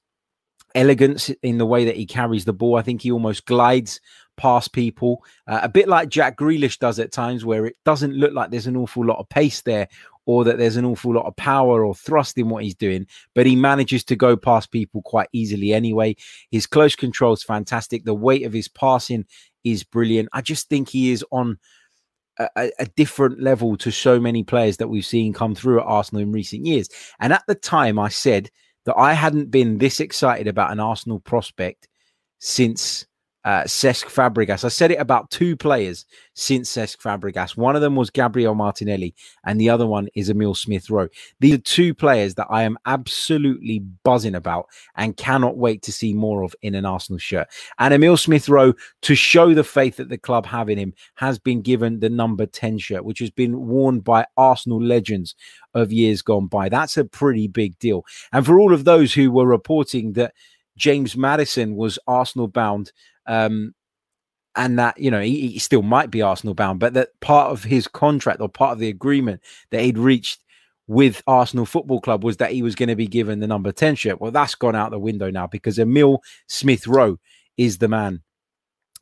elegance 0.75 1.31
in 1.43 1.59
the 1.59 1.67
way 1.67 1.85
that 1.85 1.97
he 1.97 2.07
carries 2.07 2.45
the 2.45 2.53
ball. 2.53 2.77
I 2.77 2.83
think 2.83 3.03
he 3.03 3.11
almost 3.11 3.47
glides 3.47 4.01
past 4.37 4.73
people, 4.73 5.23
uh, 5.47 5.61
a 5.63 5.69
bit 5.69 5.87
like 5.87 6.09
Jack 6.09 6.39
Grealish 6.39 6.79
does 6.79 6.99
at 6.99 7.13
times, 7.13 7.45
where 7.45 7.67
it 7.67 7.77
doesn't 7.85 8.15
look 8.15 8.33
like 8.33 8.51
there's 8.51 8.67
an 8.67 8.77
awful 8.77 9.05
lot 9.05 9.19
of 9.19 9.29
pace 9.29 9.61
there 9.63 9.89
or 10.27 10.45
that 10.45 10.59
there's 10.59 10.77
an 10.77 10.85
awful 10.85 11.15
lot 11.15 11.27
of 11.27 11.37
power 11.37 11.85
or 11.85 11.95
thrust 11.95 12.39
in 12.39 12.49
what 12.49 12.63
he's 12.63 12.75
doing, 12.75 13.07
but 13.35 13.47
he 13.47 13.57
manages 13.57 14.05
to 14.05 14.17
go 14.17 14.37
past 14.37 14.71
people 14.71 15.03
quite 15.03 15.29
easily 15.33 15.73
anyway. 15.73 16.15
His 16.51 16.67
close 16.67 16.95
control 16.95 17.33
is 17.33 17.43
fantastic. 17.43 18.05
The 18.05 18.15
weight 18.15 18.45
of 18.45 18.53
his 18.53 18.69
passing 18.69 19.27
is 19.65 19.85
brilliant. 19.85 20.29
I 20.33 20.41
just 20.41 20.69
think 20.69 20.89
he 20.89 21.13
is 21.13 21.25
on. 21.31 21.59
A, 22.57 22.71
a, 22.79 22.87
different 22.97 23.43
level 23.43 23.77
to 23.77 23.91
so 23.91 24.19
many 24.19 24.43
players 24.45 24.79
that 24.79 24.89
we've 24.89 25.05
seen 25.05 25.35
come 25.35 25.55
through 25.55 25.79
at 25.79 25.85
Arsenal 25.85 26.23
in 26.23 26.33
recent 26.33 26.65
years. 26.65 26.89
And 27.19 27.35
at 27.35 27.43
the 27.47 27.55
time, 27.55 27.99
I 27.99 28.09
said 28.09 28.51
that 28.85 28.97
I 28.97 29.13
hadn't 29.13 29.51
been 29.51 29.79
this 29.79 30.01
excited 30.01 30.49
about 30.49 30.73
an 30.73 30.81
Arsenal 30.81 31.21
prospect 31.21 31.89
since 32.39 33.07
uh, 33.45 33.63
Cesc 33.63 34.05
Fabregas. 34.05 34.65
I 34.65 34.69
said 34.69 34.91
it 34.91 35.01
about 35.01 35.31
two 35.31 35.57
players 35.57 36.05
since 36.35 36.71
Cesc 36.73 36.99
Fabregas. 36.99 37.57
One 37.57 37.75
of 37.75 37.83
them 37.83 37.97
was 37.97 38.11
Gabriel 38.11 38.55
Martinelli, 38.55 39.15
and 39.45 39.61
the 39.61 39.71
other 39.71 39.87
one 39.87 40.09
is 40.15 40.29
Emile 40.29 40.55
Smith 40.55 40.91
Rowe. 40.91 41.09
These 41.41 41.55
are 41.55 41.59
two 41.59 41.95
players 41.95 42.35
that 42.35 42.49
I 42.51 42.63
am 42.65 42.79
absolutely 42.87 43.81
buzzing 44.05 44.35
about 44.35 44.67
and 44.97 45.17
cannot 45.17 45.57
wait 45.57 45.83
to 45.83 45.93
see 45.93 46.13
more 46.13 46.43
of 46.43 46.55
in 46.63 46.75
an 46.75 46.85
Arsenal 46.85 47.19
shirt. 47.19 47.49
And 47.79 47.95
Emile 47.95 48.17
Smith 48.17 48.49
Rowe, 48.49 48.75
to 49.03 49.15
show 49.15 49.55
the 49.55 49.65
faith 49.65 49.97
that 49.97 50.11
the 50.11 50.19
club 50.19 50.47
have 50.47 50.69
in 50.69 50.79
him, 50.79 50.93
has 51.15 51.39
been 51.39 51.63
given 51.63 52.01
the 52.01 52.11
number 52.11 52.47
10 52.47 52.79
shirt, 52.79 53.05
which 53.05 53.21
has 53.21 53.31
been 53.31 53.67
worn 53.67 54.01
by 54.01 54.27
Arsenal 54.37 54.83
legends 54.83 55.35
of 55.75 55.93
years 55.93 56.21
gone 56.21 56.47
by. 56.47 56.69
That's 56.69 56.97
a 56.97 57.05
pretty 57.05 57.49
big 57.49 57.79
deal. 57.79 58.05
And 58.33 58.45
for 58.45 58.59
all 58.59 58.75
of 58.75 58.85
those 58.85 59.15
who 59.15 59.31
were 59.31 59.47
reporting 59.47 60.13
that 60.15 60.35
James 60.77 61.15
Maddison 61.15 61.77
was 61.77 61.99
Arsenal 62.07 62.49
bound 62.49 62.93
um, 63.31 63.75
and 64.57 64.79
that 64.79 64.99
you 64.99 65.11
know 65.11 65.21
he, 65.21 65.49
he, 65.53 65.59
still 65.61 65.83
might 65.83 66.11
be 66.11 66.21
Arsenal 66.21 66.55
bound, 66.55 66.81
but 66.81 66.95
that 66.95 67.11
part 67.21 67.53
of 67.53 67.63
his 67.63 67.87
contract 67.87 68.41
or 68.41 68.49
part 68.49 68.73
of 68.73 68.81
the 68.81 68.89
agreement 68.89 69.41
that 69.71 69.83
he'd 69.83 69.97
reached 69.97 70.43
with 70.89 71.23
Arsenal 71.29 71.65
Football 71.65 72.01
Club 72.01 72.25
was 72.25 72.39
that 72.39 72.51
he 72.51 72.61
was 72.61 72.75
going 72.75 72.89
to 72.89 72.97
be 72.97 73.07
given 73.07 73.39
the 73.39 73.47
number 73.47 73.71
ten 73.71 73.95
shirt. 73.95 74.21
Well, 74.21 74.33
that's 74.33 74.57
gone 74.57 74.75
out 74.75 74.91
the 74.91 74.99
window 74.99 75.31
now 75.31 75.47
because 75.47 75.79
Emile 75.79 76.21
Smith 76.49 76.89
Rowe 76.89 77.19
is 77.57 77.79
the 77.79 77.87
man 77.87 78.23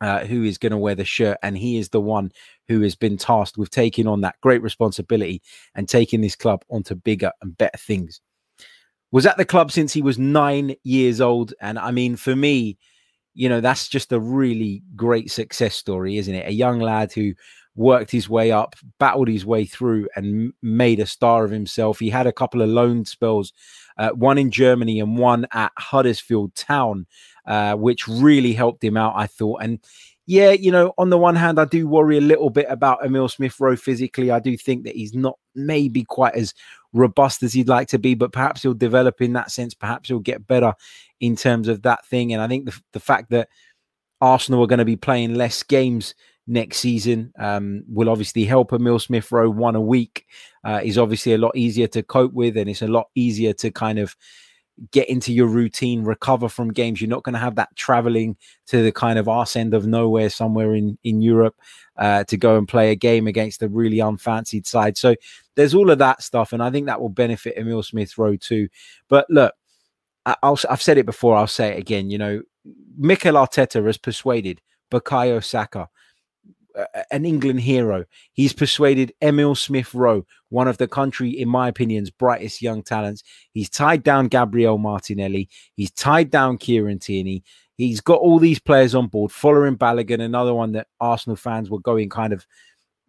uh, 0.02 0.26
who 0.26 0.44
is 0.44 0.58
going 0.58 0.72
to 0.72 0.78
wear 0.78 0.94
the 0.94 1.06
shirt, 1.06 1.38
and 1.42 1.56
he 1.56 1.78
is 1.78 1.88
the 1.88 2.00
one 2.00 2.30
who 2.68 2.82
has 2.82 2.94
been 2.94 3.16
tasked 3.16 3.56
with 3.56 3.70
taking 3.70 4.06
on 4.06 4.20
that 4.20 4.38
great 4.42 4.60
responsibility 4.60 5.40
and 5.74 5.88
taking 5.88 6.20
this 6.20 6.36
club 6.36 6.62
onto 6.68 6.94
bigger 6.94 7.32
and 7.40 7.56
better 7.56 7.78
things. 7.78 8.20
Was 9.10 9.24
at 9.24 9.38
the 9.38 9.46
club 9.46 9.72
since 9.72 9.94
he 9.94 10.02
was 10.02 10.18
nine 10.18 10.76
years 10.82 11.22
old, 11.22 11.54
and 11.62 11.78
I 11.78 11.92
mean, 11.92 12.16
for 12.16 12.36
me 12.36 12.76
you 13.38 13.48
know, 13.48 13.60
that's 13.60 13.86
just 13.86 14.10
a 14.10 14.18
really 14.18 14.82
great 14.96 15.30
success 15.30 15.76
story, 15.76 16.16
isn't 16.16 16.34
it? 16.34 16.48
A 16.48 16.52
young 16.52 16.80
lad 16.80 17.12
who 17.12 17.34
worked 17.76 18.10
his 18.10 18.28
way 18.28 18.50
up, 18.50 18.74
battled 18.98 19.28
his 19.28 19.46
way 19.46 19.64
through, 19.64 20.08
and 20.16 20.52
made 20.60 20.98
a 20.98 21.06
star 21.06 21.44
of 21.44 21.52
himself. 21.52 22.00
He 22.00 22.10
had 22.10 22.26
a 22.26 22.32
couple 22.32 22.62
of 22.62 22.68
loan 22.68 23.04
spells, 23.04 23.52
uh, 23.96 24.10
one 24.10 24.38
in 24.38 24.50
Germany 24.50 24.98
and 24.98 25.16
one 25.16 25.46
at 25.52 25.70
Huddersfield 25.78 26.52
Town, 26.56 27.06
uh, 27.46 27.74
which 27.74 28.08
really 28.08 28.54
helped 28.54 28.82
him 28.82 28.96
out, 28.96 29.14
I 29.14 29.28
thought. 29.28 29.62
And 29.62 29.78
yeah, 30.26 30.50
you 30.50 30.72
know, 30.72 30.92
on 30.98 31.10
the 31.10 31.16
one 31.16 31.36
hand, 31.36 31.60
I 31.60 31.64
do 31.64 31.86
worry 31.86 32.18
a 32.18 32.20
little 32.20 32.50
bit 32.50 32.66
about 32.68 33.06
Emile 33.06 33.28
Smith 33.28 33.54
Rowe 33.60 33.76
physically. 33.76 34.32
I 34.32 34.40
do 34.40 34.56
think 34.56 34.82
that 34.84 34.96
he's 34.96 35.14
not 35.14 35.38
maybe 35.54 36.02
quite 36.02 36.34
as 36.34 36.54
robust 36.92 37.42
as 37.42 37.52
he'd 37.52 37.68
like 37.68 37.88
to 37.88 37.98
be, 37.98 38.14
but 38.14 38.32
perhaps 38.32 38.62
he'll 38.62 38.74
develop 38.74 39.20
in 39.20 39.32
that 39.34 39.50
sense. 39.50 39.74
Perhaps 39.74 40.08
he'll 40.08 40.18
get 40.18 40.46
better 40.46 40.74
in 41.20 41.36
terms 41.36 41.68
of 41.68 41.82
that 41.82 42.06
thing. 42.06 42.32
And 42.32 42.42
I 42.42 42.48
think 42.48 42.66
the, 42.66 42.80
the 42.92 43.00
fact 43.00 43.30
that 43.30 43.48
Arsenal 44.20 44.62
are 44.62 44.68
going 44.68 44.78
to 44.78 44.84
be 44.84 44.96
playing 44.96 45.34
less 45.34 45.62
games 45.62 46.14
next 46.46 46.78
season 46.78 47.32
um, 47.38 47.84
will 47.88 48.08
obviously 48.08 48.44
help 48.44 48.72
Emile 48.72 48.98
Smith 48.98 49.30
Rowe 49.30 49.50
one 49.50 49.76
a 49.76 49.80
week. 49.80 50.24
Uh, 50.64 50.80
is 50.82 50.98
obviously 50.98 51.34
a 51.34 51.38
lot 51.38 51.56
easier 51.56 51.86
to 51.86 52.02
cope 52.02 52.32
with, 52.32 52.56
and 52.56 52.68
it's 52.68 52.82
a 52.82 52.88
lot 52.88 53.08
easier 53.14 53.52
to 53.54 53.70
kind 53.70 53.98
of 53.98 54.16
get 54.92 55.08
into 55.08 55.32
your 55.32 55.46
routine, 55.46 56.04
recover 56.04 56.48
from 56.48 56.72
games. 56.72 57.00
You're 57.00 57.10
not 57.10 57.24
going 57.24 57.34
to 57.34 57.38
have 57.40 57.56
that 57.56 57.74
traveling 57.74 58.36
to 58.68 58.82
the 58.82 58.92
kind 58.92 59.18
of 59.18 59.28
arse 59.28 59.56
end 59.56 59.74
of 59.74 59.86
nowhere 59.86 60.30
somewhere 60.30 60.74
in 60.74 60.98
in 61.04 61.20
Europe 61.20 61.56
uh, 61.96 62.24
to 62.24 62.36
go 62.36 62.56
and 62.56 62.66
play 62.66 62.90
a 62.90 62.96
game 62.96 63.26
against 63.26 63.62
a 63.62 63.68
really 63.68 64.00
unfancied 64.00 64.66
side. 64.66 64.96
So 64.96 65.14
there's 65.58 65.74
all 65.74 65.90
of 65.90 65.98
that 65.98 66.22
stuff, 66.22 66.52
and 66.52 66.62
I 66.62 66.70
think 66.70 66.86
that 66.86 67.00
will 67.00 67.08
benefit 67.08 67.58
Emile 67.58 67.82
Smith 67.82 68.16
Rowe 68.16 68.36
too. 68.36 68.68
But 69.08 69.26
look, 69.28 69.52
I'll, 70.24 70.56
I've 70.70 70.80
said 70.80 70.98
it 70.98 71.04
before. 71.04 71.34
I'll 71.34 71.48
say 71.48 71.70
it 71.72 71.78
again. 71.80 72.10
You 72.10 72.18
know, 72.18 72.42
Mikel 72.96 73.34
Arteta 73.34 73.84
has 73.84 73.98
persuaded 73.98 74.60
Bukayo 74.88 75.42
Saka, 75.42 75.88
an 77.10 77.24
England 77.24 77.58
hero. 77.58 78.04
He's 78.34 78.52
persuaded 78.52 79.12
Emile 79.20 79.56
Smith 79.56 79.92
Rowe, 79.94 80.24
one 80.50 80.68
of 80.68 80.78
the 80.78 80.86
country, 80.86 81.30
in 81.30 81.48
my 81.48 81.66
opinion's 81.66 82.10
brightest 82.10 82.62
young 82.62 82.84
talents. 82.84 83.24
He's 83.50 83.68
tied 83.68 84.04
down 84.04 84.28
Gabriel 84.28 84.78
Martinelli. 84.78 85.48
He's 85.74 85.90
tied 85.90 86.30
down 86.30 86.58
Kieran 86.58 87.00
Tierney. 87.00 87.42
He's 87.76 88.00
got 88.00 88.20
all 88.20 88.38
these 88.38 88.60
players 88.60 88.94
on 88.94 89.08
board. 89.08 89.32
Folarin 89.32 89.76
Balogun, 89.76 90.20
another 90.20 90.54
one 90.54 90.70
that 90.72 90.86
Arsenal 91.00 91.34
fans 91.34 91.68
were 91.68 91.80
going 91.80 92.10
kind 92.10 92.32
of 92.32 92.46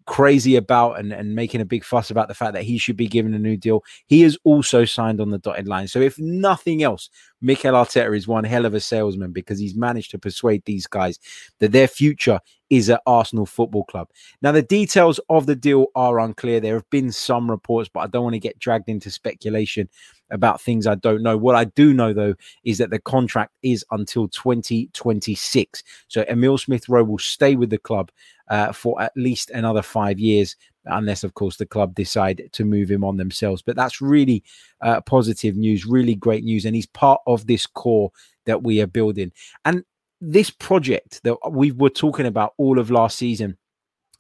crazy 0.10 0.56
about 0.56 1.00
and, 1.00 1.14
and 1.14 1.36
making 1.36 1.62
a 1.62 1.66
big 1.66 1.84
fuss 1.84 2.10
about 2.10 2.28
the 2.28 2.34
fact 2.34 2.54
that 2.54 2.64
he 2.64 2.80
should 2.80 2.98
be 2.98 3.08
given 3.08 3.36
a 3.36 3.40
new 3.40 3.56
deal. 3.56 3.84
He 4.08 4.24
is 4.24 4.40
also 4.44 4.84
signed 4.84 5.22
on 5.22 5.30
the 5.30 5.38
dotted 5.38 5.68
line. 5.68 5.88
So, 5.88 6.00
if 6.00 6.18
nothing 6.18 6.82
else, 6.82 7.12
Mikel 7.42 7.74
Arteta 7.74 8.16
is 8.16 8.28
one 8.28 8.44
hell 8.44 8.66
of 8.66 8.74
a 8.74 8.80
salesman 8.80 9.32
because 9.32 9.60
he's 9.60 9.76
managed 9.76 10.12
to 10.12 10.20
persuade 10.20 10.64
these 10.66 10.88
guys 10.88 11.20
that 11.60 11.72
their 11.72 11.88
future 11.88 12.40
is 12.70 12.90
at 12.90 13.02
Arsenal 13.06 13.46
Football 13.46 13.84
Club. 13.86 14.10
Now, 14.42 14.52
the 14.52 14.62
details 14.62 15.20
of 15.30 15.46
the 15.46 15.56
deal 15.56 15.88
are 15.96 16.20
unclear. 16.20 16.60
There 16.60 16.76
have 16.76 16.90
been 16.90 17.12
some 17.12 17.50
reports, 17.50 17.90
but 17.92 18.02
I 18.02 18.08
don't 18.08 18.24
want 18.24 18.36
to 18.36 18.40
get 18.40 18.60
dragged 18.60 18.90
into 18.90 19.10
speculation 19.10 19.90
about 20.30 20.62
things 20.62 20.86
I 20.86 20.96
don't 20.96 21.24
know. 21.24 21.38
What 21.38 21.56
I 21.56 21.66
do 21.66 21.94
know, 21.94 22.14
though, 22.14 22.36
is 22.64 22.78
that 22.78 22.92
the 22.92 23.00
contract 23.00 23.54
is 23.64 23.84
until 23.92 24.28
2026. 24.28 25.84
So 26.08 26.24
Emile 26.30 26.58
Smith 26.58 26.88
Rowe 26.88 27.04
will 27.04 27.18
stay 27.18 27.56
with 27.56 27.72
the 27.72 27.80
club 27.80 28.12
uh, 28.50 28.72
for 28.72 29.02
at 29.02 29.14
least 29.16 29.50
another 29.52 29.82
five 29.82 30.20
years, 30.20 30.56
unless, 30.86 31.24
of 31.24 31.34
course, 31.34 31.58
the 31.58 31.66
club 31.66 31.96
decide 31.96 32.50
to 32.54 32.66
move 32.66 32.90
him 32.90 33.04
on 33.04 33.18
themselves. 33.18 33.62
But 33.62 33.76
that's 33.76 34.02
really 34.02 34.44
uh, 34.82 35.02
positive 35.02 35.56
news, 35.56 35.86
really 35.86 36.16
great 36.16 36.44
news. 36.44 36.66
And 36.66 36.76
he's 36.76 36.88
part 36.88 37.22
of 37.28 37.48
this 37.48 37.66
core 37.66 38.12
that 38.46 38.64
we 38.64 38.82
are 38.82 38.88
building. 38.88 39.32
And 39.66 39.84
this 40.22 40.50
project 40.50 41.22
that 41.24 41.38
we 41.52 41.72
were 41.72 41.90
talking 41.90 42.26
about 42.26 42.54
all 42.58 42.80
of 42.80 42.92
last 42.92 43.18
season 43.18 43.58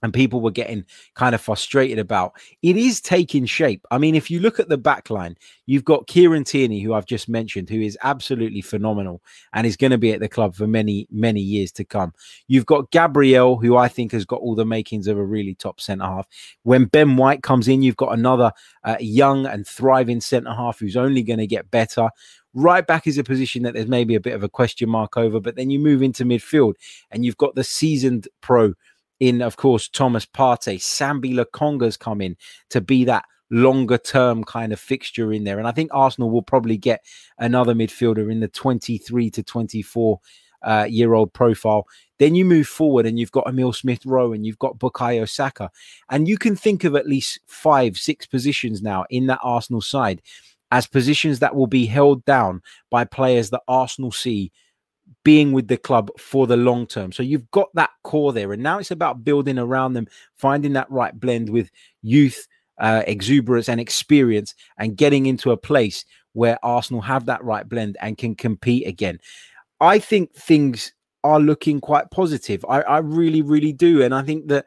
and 0.01 0.13
people 0.13 0.41
were 0.41 0.51
getting 0.51 0.85
kind 1.15 1.35
of 1.35 1.41
frustrated 1.41 1.99
about. 1.99 2.33
It 2.61 2.77
is 2.77 3.01
taking 3.01 3.45
shape. 3.45 3.85
I 3.91 3.97
mean, 3.97 4.15
if 4.15 4.31
you 4.31 4.39
look 4.39 4.59
at 4.59 4.69
the 4.69 4.77
back 4.77 5.09
line, 5.09 5.35
you've 5.65 5.83
got 5.85 6.07
Kieran 6.07 6.43
Tierney, 6.43 6.81
who 6.81 6.93
I've 6.93 7.05
just 7.05 7.27
mentioned, 7.29 7.69
who 7.69 7.81
is 7.81 7.97
absolutely 8.03 8.61
phenomenal 8.61 9.21
and 9.53 9.67
is 9.67 9.77
going 9.77 9.91
to 9.91 9.97
be 9.97 10.11
at 10.11 10.19
the 10.19 10.29
club 10.29 10.55
for 10.55 10.67
many, 10.67 11.07
many 11.11 11.41
years 11.41 11.71
to 11.73 11.83
come. 11.83 12.13
You've 12.47 12.65
got 12.65 12.91
Gabriel, 12.91 13.57
who 13.57 13.77
I 13.77 13.87
think 13.87 14.11
has 14.13 14.25
got 14.25 14.39
all 14.41 14.55
the 14.55 14.65
makings 14.65 15.07
of 15.07 15.17
a 15.17 15.25
really 15.25 15.55
top 15.55 15.81
centre 15.81 16.05
half. 16.05 16.27
When 16.63 16.85
Ben 16.85 17.17
White 17.17 17.43
comes 17.43 17.67
in, 17.67 17.81
you've 17.81 17.97
got 17.97 18.17
another 18.17 18.51
uh, 18.83 18.97
young 18.99 19.45
and 19.45 19.67
thriving 19.67 20.21
centre 20.21 20.53
half 20.53 20.79
who's 20.79 20.97
only 20.97 21.23
going 21.23 21.39
to 21.39 21.47
get 21.47 21.69
better. 21.71 22.09
Right 22.55 22.85
back 22.85 23.05
is 23.05 23.19
a 23.19 23.23
position 23.23 23.61
that 23.63 23.75
there's 23.75 23.87
maybe 23.87 24.15
a 24.15 24.19
bit 24.19 24.33
of 24.33 24.43
a 24.43 24.49
question 24.49 24.89
mark 24.89 25.17
over, 25.17 25.39
but 25.39 25.55
then 25.55 25.69
you 25.69 25.77
move 25.77 26.01
into 26.01 26.25
midfield 26.25 26.73
and 27.11 27.23
you've 27.23 27.37
got 27.37 27.53
the 27.53 27.63
seasoned 27.63 28.27
pro 28.41 28.73
in, 29.19 29.41
of 29.41 29.57
course, 29.57 29.88
Thomas 29.88 30.25
Partey. 30.25 30.77
Sambi 30.77 31.33
Lokonga's 31.33 31.97
come 31.97 32.21
in 32.21 32.38
to 32.69 32.81
be 32.81 33.05
that 33.05 33.25
longer 33.51 33.97
term 33.97 34.43
kind 34.43 34.71
of 34.71 34.79
fixture 34.79 35.33
in 35.33 35.43
there. 35.43 35.59
And 35.59 35.67
I 35.67 35.71
think 35.71 35.91
Arsenal 35.93 36.29
will 36.29 36.41
probably 36.41 36.77
get 36.77 37.03
another 37.38 37.73
midfielder 37.73 38.31
in 38.31 38.39
the 38.39 38.47
23 38.47 39.29
to 39.31 39.43
24 39.43 40.19
uh, 40.61 40.88
year 40.89 41.13
old 41.13 41.33
profile. 41.33 41.88
Then 42.17 42.35
you 42.35 42.45
move 42.45 42.67
forward 42.67 43.05
and 43.05 43.17
you've 43.17 43.31
got 43.31 43.47
Emil 43.47 43.73
Smith 43.73 44.05
Rowe 44.05 44.33
and 44.33 44.45
you've 44.45 44.59
got 44.59 44.77
Bukayo 44.77 45.27
Saka. 45.27 45.71
And 46.09 46.27
you 46.27 46.38
can 46.38 46.55
think 46.55 46.83
of 46.83 46.95
at 46.95 47.07
least 47.07 47.39
five, 47.47 47.97
six 47.97 48.25
positions 48.25 48.81
now 48.81 49.05
in 49.09 49.27
that 49.27 49.39
Arsenal 49.41 49.81
side 49.81 50.21
as 50.71 50.85
positions 50.85 51.39
that 51.39 51.55
will 51.55 51.67
be 51.67 51.85
held 51.85 52.23
down 52.25 52.61
by 52.91 53.03
players 53.03 53.49
that 53.49 53.63
Arsenal 53.67 54.11
see 54.11 54.51
being 55.23 55.51
with 55.51 55.67
the 55.67 55.77
club 55.77 56.09
for 56.17 56.47
the 56.47 56.57
long 56.57 56.88
term. 56.88 57.11
So 57.11 57.23
you've 57.23 57.49
got 57.51 57.69
that 57.75 57.91
core 58.03 58.33
there, 58.33 58.53
and 58.53 58.63
now 58.63 58.79
it's 58.79 58.91
about 58.91 59.23
building 59.23 59.59
around 59.59 59.93
them, 59.93 60.07
finding 60.35 60.73
that 60.73 60.89
right 60.91 61.17
blend 61.17 61.49
with 61.49 61.69
youth, 62.01 62.47
uh, 62.79 63.03
exuberance, 63.07 63.69
and 63.69 63.79
experience, 63.79 64.55
and 64.77 64.97
getting 64.97 65.25
into 65.25 65.51
a 65.51 65.57
place 65.57 66.05
where 66.33 66.63
Arsenal 66.63 67.01
have 67.01 67.25
that 67.25 67.43
right 67.43 67.67
blend 67.67 67.97
and 68.01 68.17
can 68.17 68.35
compete 68.35 68.88
again. 68.88 69.19
I 69.81 69.99
think 69.99 70.33
things 70.33 70.93
are 71.23 71.39
looking 71.39 71.81
quite 71.81 72.11
positive. 72.11 72.63
I, 72.69 72.81
I 72.81 72.97
really, 72.99 73.41
really 73.41 73.73
do, 73.73 74.01
and 74.01 74.13
I 74.13 74.21
think 74.21 74.47
that 74.47 74.65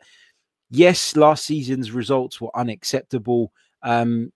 yes, 0.71 1.17
last 1.17 1.45
season's 1.45 1.93
results 1.93 2.41
were 2.41 2.55
unacceptable. 2.57 3.53
Um, 3.83 4.33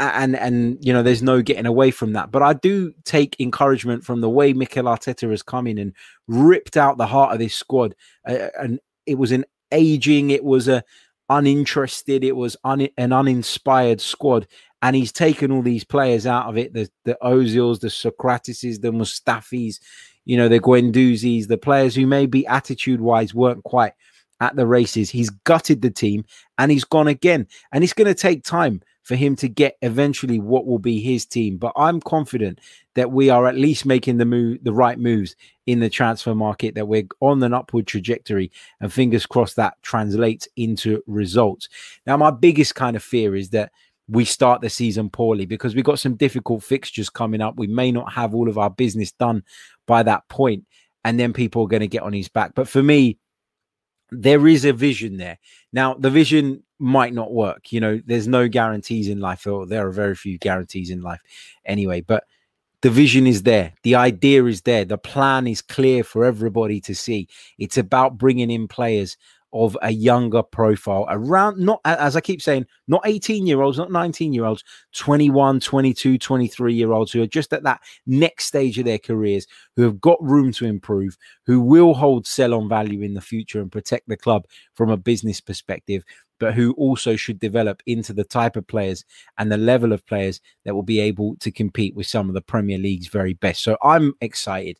and 0.00 0.34
and 0.36 0.78
you 0.80 0.92
know 0.92 1.02
there's 1.02 1.22
no 1.22 1.42
getting 1.42 1.66
away 1.66 1.90
from 1.90 2.14
that. 2.14 2.30
But 2.30 2.42
i 2.42 2.52
do 2.52 2.92
take 3.04 3.36
encouragement 3.38 4.04
from 4.04 4.20
the 4.20 4.30
way 4.30 4.52
mikel 4.52 4.84
arteta 4.84 5.30
has 5.30 5.42
come 5.42 5.66
in 5.66 5.78
and 5.78 5.94
ripped 6.26 6.76
out 6.76 6.96
the 6.96 7.06
heart 7.06 7.32
of 7.32 7.38
this 7.38 7.54
squad. 7.54 7.94
Uh, 8.26 8.48
and 8.58 8.80
it 9.06 9.18
was 9.18 9.32
an 9.32 9.44
aging 9.72 10.30
it 10.30 10.42
was 10.42 10.66
a 10.66 10.82
uninterested 11.28 12.24
it 12.24 12.34
was 12.34 12.56
un, 12.64 12.88
an 12.96 13.12
uninspired 13.12 14.00
squad. 14.00 14.46
And 14.82 14.96
he's 14.96 15.12
taken 15.12 15.52
all 15.52 15.62
these 15.62 15.84
players 15.84 16.26
out 16.26 16.48
of 16.48 16.56
it 16.56 16.72
the 16.72 16.90
the 17.04 17.18
ozils 17.22 17.80
the 17.80 17.88
sokratises 17.88 18.80
the 18.80 18.90
mustafis 18.90 19.78
you 20.24 20.36
know 20.36 20.48
the 20.48 20.60
guendouzis 20.60 21.48
the 21.48 21.58
players 21.58 21.94
who 21.94 22.06
maybe 22.06 22.46
attitude 22.46 23.00
wise 23.00 23.34
weren't 23.34 23.62
quite 23.64 23.92
at 24.40 24.56
the 24.56 24.66
races. 24.66 25.10
He's 25.10 25.30
gutted 25.30 25.82
the 25.82 25.90
team 25.90 26.24
and 26.58 26.70
he's 26.70 26.84
gone 26.84 27.08
again. 27.08 27.46
And 27.72 27.84
it's 27.84 27.92
going 27.92 28.08
to 28.08 28.14
take 28.14 28.42
time 28.42 28.82
for 29.02 29.16
him 29.16 29.34
to 29.36 29.48
get 29.48 29.76
eventually 29.82 30.38
what 30.38 30.66
will 30.66 30.78
be 30.78 31.00
his 31.00 31.26
team. 31.26 31.56
But 31.56 31.72
I'm 31.76 32.00
confident 32.00 32.60
that 32.94 33.10
we 33.10 33.30
are 33.30 33.46
at 33.46 33.56
least 33.56 33.86
making 33.86 34.18
the 34.18 34.24
move, 34.24 34.58
the 34.62 34.72
right 34.72 34.98
moves 34.98 35.36
in 35.66 35.80
the 35.80 35.90
transfer 35.90 36.34
market, 36.34 36.74
that 36.74 36.88
we're 36.88 37.08
on 37.20 37.42
an 37.42 37.54
upward 37.54 37.86
trajectory, 37.86 38.50
and 38.80 38.92
fingers 38.92 39.26
crossed 39.26 39.56
that 39.56 39.80
translates 39.82 40.48
into 40.56 41.02
results. 41.06 41.68
Now, 42.06 42.16
my 42.16 42.30
biggest 42.30 42.74
kind 42.74 42.96
of 42.96 43.02
fear 43.02 43.34
is 43.34 43.50
that 43.50 43.72
we 44.08 44.24
start 44.24 44.60
the 44.60 44.70
season 44.70 45.08
poorly 45.08 45.46
because 45.46 45.74
we've 45.74 45.84
got 45.84 46.00
some 46.00 46.16
difficult 46.16 46.64
fixtures 46.64 47.08
coming 47.08 47.40
up. 47.40 47.56
We 47.56 47.68
may 47.68 47.92
not 47.92 48.12
have 48.12 48.34
all 48.34 48.48
of 48.48 48.58
our 48.58 48.70
business 48.70 49.12
done 49.12 49.44
by 49.86 50.02
that 50.02 50.28
point, 50.28 50.66
and 51.04 51.18
then 51.18 51.32
people 51.32 51.62
are 51.62 51.68
going 51.68 51.80
to 51.80 51.88
get 51.88 52.02
on 52.02 52.12
his 52.12 52.28
back. 52.28 52.54
But 52.54 52.68
for 52.68 52.82
me, 52.82 53.18
there 54.10 54.46
is 54.48 54.64
a 54.64 54.72
vision 54.72 55.16
there. 55.16 55.38
Now, 55.72 55.94
the 55.94 56.10
vision 56.10 56.64
might 56.80 57.12
not 57.12 57.32
work. 57.32 57.72
You 57.72 57.80
know, 57.80 58.00
there's 58.06 58.26
no 58.26 58.48
guarantees 58.48 59.08
in 59.08 59.20
life, 59.20 59.46
or 59.46 59.66
there 59.66 59.86
are 59.86 59.92
very 59.92 60.14
few 60.14 60.38
guarantees 60.38 60.90
in 60.90 61.02
life 61.02 61.20
anyway. 61.64 62.00
But 62.00 62.24
the 62.82 62.90
vision 62.90 63.26
is 63.26 63.42
there, 63.42 63.74
the 63.82 63.94
idea 63.94 64.44
is 64.46 64.62
there, 64.62 64.84
the 64.84 64.98
plan 64.98 65.46
is 65.46 65.60
clear 65.60 66.02
for 66.02 66.24
everybody 66.24 66.80
to 66.82 66.94
see. 66.94 67.28
It's 67.58 67.76
about 67.76 68.16
bringing 68.16 68.50
in 68.50 68.68
players 68.68 69.16
of 69.52 69.76
a 69.82 69.90
younger 69.90 70.42
profile 70.42 71.06
around 71.08 71.58
not 71.58 71.80
as 71.84 72.14
i 72.14 72.20
keep 72.20 72.40
saying 72.40 72.64
not 72.86 73.02
18 73.04 73.46
year 73.46 73.62
olds 73.62 73.78
not 73.78 73.90
19 73.90 74.32
year 74.32 74.44
olds 74.44 74.62
21 74.94 75.58
22 75.58 76.18
23 76.18 76.74
year 76.74 76.92
olds 76.92 77.10
who 77.10 77.20
are 77.20 77.26
just 77.26 77.52
at 77.52 77.64
that 77.64 77.80
next 78.06 78.44
stage 78.44 78.78
of 78.78 78.84
their 78.84 78.98
careers 78.98 79.46
who 79.74 79.82
have 79.82 80.00
got 80.00 80.22
room 80.22 80.52
to 80.52 80.66
improve 80.66 81.16
who 81.46 81.60
will 81.60 81.94
hold 81.94 82.26
sell 82.26 82.54
on 82.54 82.68
value 82.68 83.02
in 83.02 83.14
the 83.14 83.20
future 83.20 83.60
and 83.60 83.72
protect 83.72 84.08
the 84.08 84.16
club 84.16 84.44
from 84.74 84.88
a 84.88 84.96
business 84.96 85.40
perspective 85.40 86.04
but 86.40 86.54
who 86.54 86.72
also 86.72 87.14
should 87.14 87.38
develop 87.38 87.82
into 87.86 88.12
the 88.12 88.24
type 88.24 88.56
of 88.56 88.66
players 88.66 89.04
and 89.38 89.52
the 89.52 89.56
level 89.56 89.92
of 89.92 90.04
players 90.06 90.40
that 90.64 90.74
will 90.74 90.82
be 90.82 90.98
able 90.98 91.36
to 91.36 91.52
compete 91.52 91.94
with 91.94 92.06
some 92.06 92.28
of 92.28 92.34
the 92.34 92.42
Premier 92.42 92.78
League's 92.78 93.06
very 93.06 93.34
best. 93.34 93.62
So 93.62 93.76
I'm 93.82 94.14
excited 94.20 94.78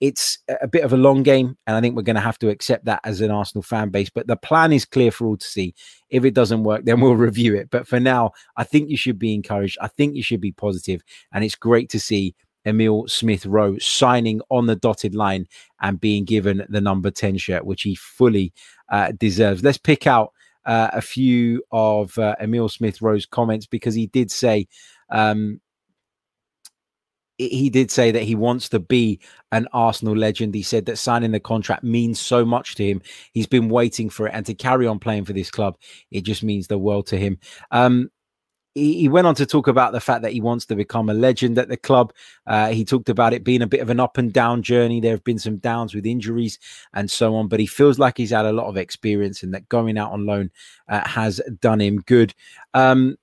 it's 0.00 0.38
a 0.60 0.66
bit 0.66 0.84
of 0.84 0.92
a 0.92 0.98
long 0.98 1.22
game, 1.22 1.56
and 1.66 1.74
I 1.74 1.80
think 1.80 1.96
we're 1.96 2.02
going 2.02 2.16
to 2.16 2.20
have 2.20 2.38
to 2.40 2.50
accept 2.50 2.84
that 2.84 3.00
as 3.04 3.20
an 3.20 3.30
Arsenal 3.30 3.62
fan 3.62 3.88
base. 3.88 4.10
But 4.10 4.26
the 4.26 4.36
plan 4.36 4.72
is 4.72 4.84
clear 4.84 5.10
for 5.10 5.26
all 5.26 5.36
to 5.36 5.46
see. 5.46 5.74
If 6.10 6.24
it 6.24 6.34
doesn't 6.34 6.64
work, 6.64 6.84
then 6.84 7.00
we'll 7.00 7.16
review 7.28 7.54
it. 7.54 7.70
But 7.70 7.86
for 7.86 7.98
now, 8.00 8.32
I 8.56 8.64
think 8.64 8.90
you 8.90 8.98
should 8.98 9.18
be 9.18 9.32
encouraged. 9.32 9.78
I 9.80 9.88
think 9.88 10.14
you 10.14 10.22
should 10.22 10.40
be 10.40 10.52
positive, 10.52 11.02
and 11.32 11.44
it's 11.44 11.54
great 11.54 11.88
to 11.90 12.00
see 12.00 12.34
Emile 12.66 13.08
Smith 13.08 13.46
Rowe 13.46 13.78
signing 13.78 14.40
on 14.50 14.66
the 14.66 14.76
dotted 14.76 15.14
line 15.14 15.46
and 15.80 16.00
being 16.00 16.24
given 16.24 16.66
the 16.68 16.80
number 16.80 17.10
10 17.10 17.38
shirt, 17.38 17.64
which 17.64 17.82
he 17.82 17.94
fully 17.94 18.52
uh, 18.90 19.12
deserves. 19.16 19.62
Let's 19.62 19.78
pick 19.78 20.06
out 20.06 20.32
uh, 20.66 20.90
a 20.92 21.00
few 21.00 21.62
of 21.70 22.16
uh, 22.18 22.34
Emile 22.40 22.68
Smith 22.68 23.02
Rowe's 23.02 23.26
comments 23.26 23.66
because 23.66 23.94
he 23.94 24.06
did 24.06 24.30
say, 24.30 24.66
um, 25.10 25.60
he 27.36 27.68
did 27.68 27.90
say 27.90 28.12
that 28.12 28.22
he 28.22 28.36
wants 28.36 28.68
to 28.68 28.78
be 28.78 29.18
an 29.50 29.66
Arsenal 29.72 30.16
legend. 30.16 30.54
He 30.54 30.62
said 30.62 30.86
that 30.86 30.98
signing 30.98 31.32
the 31.32 31.40
contract 31.40 31.82
means 31.82 32.20
so 32.20 32.44
much 32.44 32.76
to 32.76 32.86
him. 32.86 33.02
He's 33.32 33.48
been 33.48 33.68
waiting 33.68 34.08
for 34.08 34.28
it, 34.28 34.32
and 34.34 34.46
to 34.46 34.54
carry 34.54 34.86
on 34.86 35.00
playing 35.00 35.24
for 35.24 35.32
this 35.32 35.50
club, 35.50 35.76
it 36.12 36.22
just 36.22 36.44
means 36.44 36.68
the 36.68 36.78
world 36.78 37.08
to 37.08 37.18
him. 37.18 37.38
Um, 37.72 38.10
he, 38.74 39.08
went 39.08 39.26
on 39.26 39.34
to 39.36 39.46
talk 39.46 39.68
about 39.68 39.92
the 39.92 40.00
fact 40.00 40.22
that 40.22 40.32
he 40.32 40.40
wants 40.40 40.66
to 40.66 40.74
become 40.74 41.08
a 41.08 41.14
legend 41.14 41.58
at 41.58 41.68
the 41.68 41.76
club. 41.76 42.12
Uh, 42.46 42.68
he 42.68 42.84
talked 42.84 43.08
about 43.08 43.32
it 43.32 43.44
being 43.44 43.62
a 43.62 43.66
bit 43.66 43.80
of 43.80 43.90
an 43.90 44.00
up 44.00 44.18
and 44.18 44.32
down 44.32 44.62
journey. 44.62 45.00
There 45.00 45.12
have 45.12 45.24
been 45.24 45.38
some 45.38 45.58
downs 45.58 45.94
with 45.94 46.04
injuries 46.04 46.58
and 46.92 47.10
so 47.10 47.36
on, 47.36 47.48
but 47.48 47.60
he 47.60 47.66
feels 47.66 47.98
like 47.98 48.16
he's 48.16 48.30
had 48.30 48.46
a 48.46 48.52
lot 48.52 48.66
of 48.66 48.76
experience 48.76 49.42
and 49.42 49.54
that 49.54 49.68
going 49.68 49.96
out 49.96 50.12
on 50.12 50.26
loan 50.26 50.50
uh, 50.88 51.06
has 51.06 51.40
done 51.60 51.80
him 51.80 51.98
good. 52.00 52.34
Um, 52.74 53.16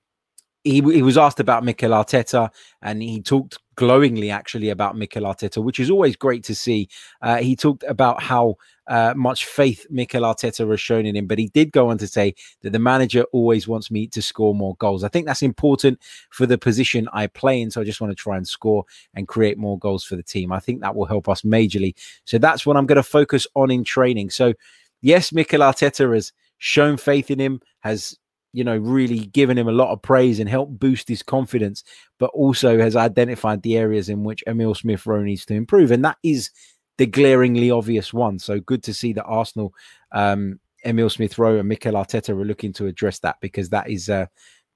he, 0.64 0.80
he 0.80 1.02
was 1.02 1.18
asked 1.18 1.40
about 1.40 1.64
Mikel 1.64 1.90
Arteta 1.90 2.50
and 2.82 3.02
he 3.02 3.20
talked 3.20 3.58
glowingly 3.74 4.30
actually 4.30 4.68
about 4.68 4.96
Mikel 4.96 5.24
Arteta, 5.24 5.62
which 5.62 5.80
is 5.80 5.90
always 5.90 6.14
great 6.14 6.44
to 6.44 6.54
see. 6.54 6.88
Uh, 7.20 7.38
he 7.38 7.56
talked 7.56 7.84
about 7.88 8.22
how 8.22 8.56
uh, 8.86 9.14
much 9.16 9.46
faith 9.46 9.86
Mikel 9.90 10.22
Arteta 10.22 10.68
has 10.68 10.80
shown 10.80 11.06
in 11.06 11.16
him, 11.16 11.26
but 11.26 11.38
he 11.38 11.48
did 11.48 11.72
go 11.72 11.88
on 11.88 11.98
to 11.98 12.06
say 12.06 12.34
that 12.62 12.70
the 12.70 12.78
manager 12.78 13.24
always 13.32 13.66
wants 13.66 13.90
me 13.90 14.06
to 14.08 14.22
score 14.22 14.54
more 14.54 14.76
goals. 14.76 15.02
I 15.02 15.08
think 15.08 15.26
that's 15.26 15.42
important 15.42 16.00
for 16.30 16.46
the 16.46 16.58
position 16.58 17.08
I 17.12 17.26
play 17.26 17.60
in. 17.60 17.70
So 17.70 17.80
I 17.80 17.84
just 17.84 18.00
want 18.00 18.12
to 18.12 18.22
try 18.22 18.36
and 18.36 18.46
score 18.46 18.84
and 19.14 19.26
create 19.26 19.58
more 19.58 19.78
goals 19.78 20.04
for 20.04 20.16
the 20.16 20.22
team. 20.22 20.52
I 20.52 20.60
think 20.60 20.80
that 20.80 20.94
will 20.94 21.06
help 21.06 21.28
us 21.28 21.42
majorly. 21.42 21.94
So 22.24 22.38
that's 22.38 22.64
what 22.66 22.76
I'm 22.76 22.86
going 22.86 22.96
to 22.96 23.02
focus 23.02 23.46
on 23.54 23.70
in 23.70 23.82
training. 23.84 24.30
So, 24.30 24.54
yes, 25.00 25.32
Mikel 25.32 25.60
Arteta 25.60 26.12
has 26.14 26.32
shown 26.58 26.96
faith 26.96 27.30
in 27.30 27.40
him, 27.40 27.60
has 27.80 28.16
you 28.52 28.64
know, 28.64 28.76
really 28.76 29.20
given 29.26 29.56
him 29.56 29.68
a 29.68 29.72
lot 29.72 29.90
of 29.90 30.02
praise 30.02 30.38
and 30.38 30.48
helped 30.48 30.78
boost 30.78 31.08
his 31.08 31.22
confidence, 31.22 31.84
but 32.18 32.30
also 32.30 32.78
has 32.78 32.96
identified 32.96 33.62
the 33.62 33.76
areas 33.76 34.08
in 34.08 34.24
which 34.24 34.44
Emile 34.46 34.74
Smith 34.74 35.06
Rowe 35.06 35.22
needs 35.22 35.46
to 35.46 35.54
improve. 35.54 35.90
And 35.90 36.04
that 36.04 36.18
is 36.22 36.50
the 36.98 37.06
glaringly 37.06 37.70
obvious 37.70 38.12
one. 38.12 38.38
So 38.38 38.60
good 38.60 38.82
to 38.84 38.94
see 38.94 39.12
that 39.14 39.24
Arsenal, 39.24 39.72
um, 40.12 40.60
Emile 40.84 41.10
Smith 41.10 41.38
Rowe 41.38 41.58
and 41.58 41.68
Mikel 41.68 41.94
Arteta 41.94 42.30
are 42.30 42.44
looking 42.44 42.72
to 42.74 42.86
address 42.86 43.18
that 43.20 43.36
because 43.40 43.70
that 43.70 43.88
is 43.88 44.10
uh, 44.10 44.26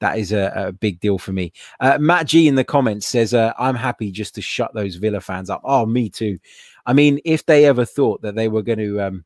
that 0.00 0.18
is 0.18 0.32
a, 0.32 0.52
a, 0.54 0.72
big 0.72 1.00
deal 1.00 1.18
for 1.18 1.32
me. 1.32 1.52
Uh, 1.80 1.96
Matt 1.98 2.26
G 2.26 2.48
in 2.48 2.54
the 2.54 2.64
comments 2.64 3.06
says, 3.06 3.32
uh, 3.32 3.54
I'm 3.58 3.74
happy 3.74 4.10
just 4.10 4.34
to 4.34 4.42
shut 4.42 4.74
those 4.74 4.96
Villa 4.96 5.20
fans 5.20 5.48
up. 5.48 5.62
Oh, 5.64 5.86
me 5.86 6.10
too. 6.10 6.38
I 6.84 6.92
mean, 6.92 7.18
if 7.24 7.46
they 7.46 7.64
ever 7.64 7.86
thought 7.86 8.20
that 8.22 8.34
they 8.34 8.48
were 8.48 8.62
going 8.62 8.78
to 8.78 9.00
um, 9.00 9.24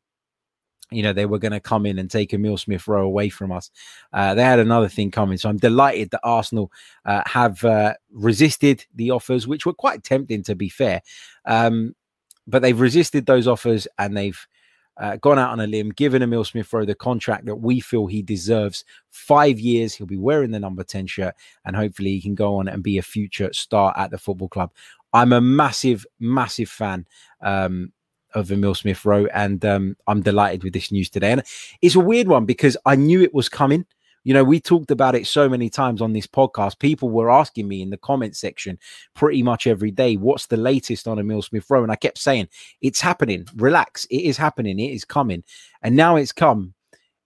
you 0.91 1.01
know, 1.01 1.13
they 1.13 1.25
were 1.25 1.39
going 1.39 1.53
to 1.53 1.59
come 1.59 1.85
in 1.85 1.97
and 1.97 2.11
take 2.11 2.33
Emile 2.33 2.57
Smith 2.57 2.87
Rowe 2.87 3.05
away 3.05 3.29
from 3.29 3.51
us. 3.51 3.71
Uh, 4.11 4.35
they 4.35 4.43
had 4.43 4.59
another 4.59 4.89
thing 4.89 5.09
coming. 5.09 5.37
So 5.37 5.49
I'm 5.49 5.57
delighted 5.57 6.11
that 6.11 6.21
Arsenal 6.23 6.71
uh, 7.05 7.23
have 7.25 7.63
uh, 7.63 7.93
resisted 8.11 8.85
the 8.93 9.11
offers, 9.11 9.47
which 9.47 9.65
were 9.65 9.73
quite 9.73 10.03
tempting, 10.03 10.43
to 10.43 10.55
be 10.55 10.69
fair. 10.69 11.01
Um, 11.45 11.95
but 12.45 12.61
they've 12.61 12.79
resisted 12.79 13.25
those 13.25 13.47
offers 13.47 13.87
and 13.97 14.15
they've 14.15 14.45
uh, 14.97 15.15
gone 15.17 15.39
out 15.39 15.51
on 15.51 15.59
a 15.61 15.67
limb, 15.67 15.89
given 15.89 16.21
Emile 16.21 16.43
Smith 16.43 16.71
Rowe 16.71 16.85
the 16.85 16.93
contract 16.93 17.45
that 17.45 17.55
we 17.55 17.79
feel 17.79 18.07
he 18.07 18.21
deserves. 18.21 18.83
Five 19.09 19.59
years, 19.59 19.95
he'll 19.95 20.05
be 20.05 20.17
wearing 20.17 20.51
the 20.51 20.59
number 20.59 20.83
10 20.83 21.07
shirt, 21.07 21.33
and 21.65 21.75
hopefully 21.75 22.11
he 22.11 22.21
can 22.21 22.35
go 22.35 22.57
on 22.57 22.67
and 22.67 22.83
be 22.83 22.97
a 22.97 23.01
future 23.01 23.51
star 23.53 23.93
at 23.97 24.11
the 24.11 24.17
football 24.17 24.49
club. 24.49 24.71
I'm 25.13 25.33
a 25.33 25.41
massive, 25.41 26.05
massive 26.19 26.69
fan 26.69 27.05
um, 27.41 27.91
of 28.33 28.51
Emile 28.51 28.75
Smith 28.75 29.03
Rowe, 29.05 29.27
and 29.27 29.63
um, 29.65 29.97
I'm 30.07 30.21
delighted 30.21 30.63
with 30.63 30.73
this 30.73 30.91
news 30.91 31.09
today. 31.09 31.31
And 31.31 31.43
it's 31.81 31.95
a 31.95 31.99
weird 31.99 32.27
one 32.27 32.45
because 32.45 32.77
I 32.85 32.95
knew 32.95 33.21
it 33.21 33.33
was 33.33 33.49
coming. 33.49 33.85
You 34.23 34.35
know, 34.35 34.43
we 34.43 34.59
talked 34.59 34.91
about 34.91 35.15
it 35.15 35.25
so 35.25 35.49
many 35.49 35.69
times 35.69 36.01
on 36.01 36.13
this 36.13 36.27
podcast. 36.27 36.77
People 36.77 37.09
were 37.09 37.31
asking 37.31 37.67
me 37.67 37.81
in 37.81 37.89
the 37.89 37.97
comment 37.97 38.35
section 38.35 38.77
pretty 39.15 39.41
much 39.41 39.65
every 39.65 39.89
day, 39.89 40.15
what's 40.15 40.45
the 40.45 40.57
latest 40.57 41.07
on 41.07 41.17
Emile 41.17 41.41
Smith 41.41 41.65
Rowe? 41.69 41.81
And 41.81 41.91
I 41.91 41.95
kept 41.95 42.19
saying, 42.19 42.47
it's 42.81 43.01
happening. 43.01 43.47
Relax. 43.55 44.05
It 44.11 44.21
is 44.21 44.37
happening. 44.37 44.79
It 44.79 44.93
is 44.93 45.05
coming. 45.05 45.43
And 45.81 45.95
now 45.95 46.17
it's 46.17 46.31
come. 46.31 46.75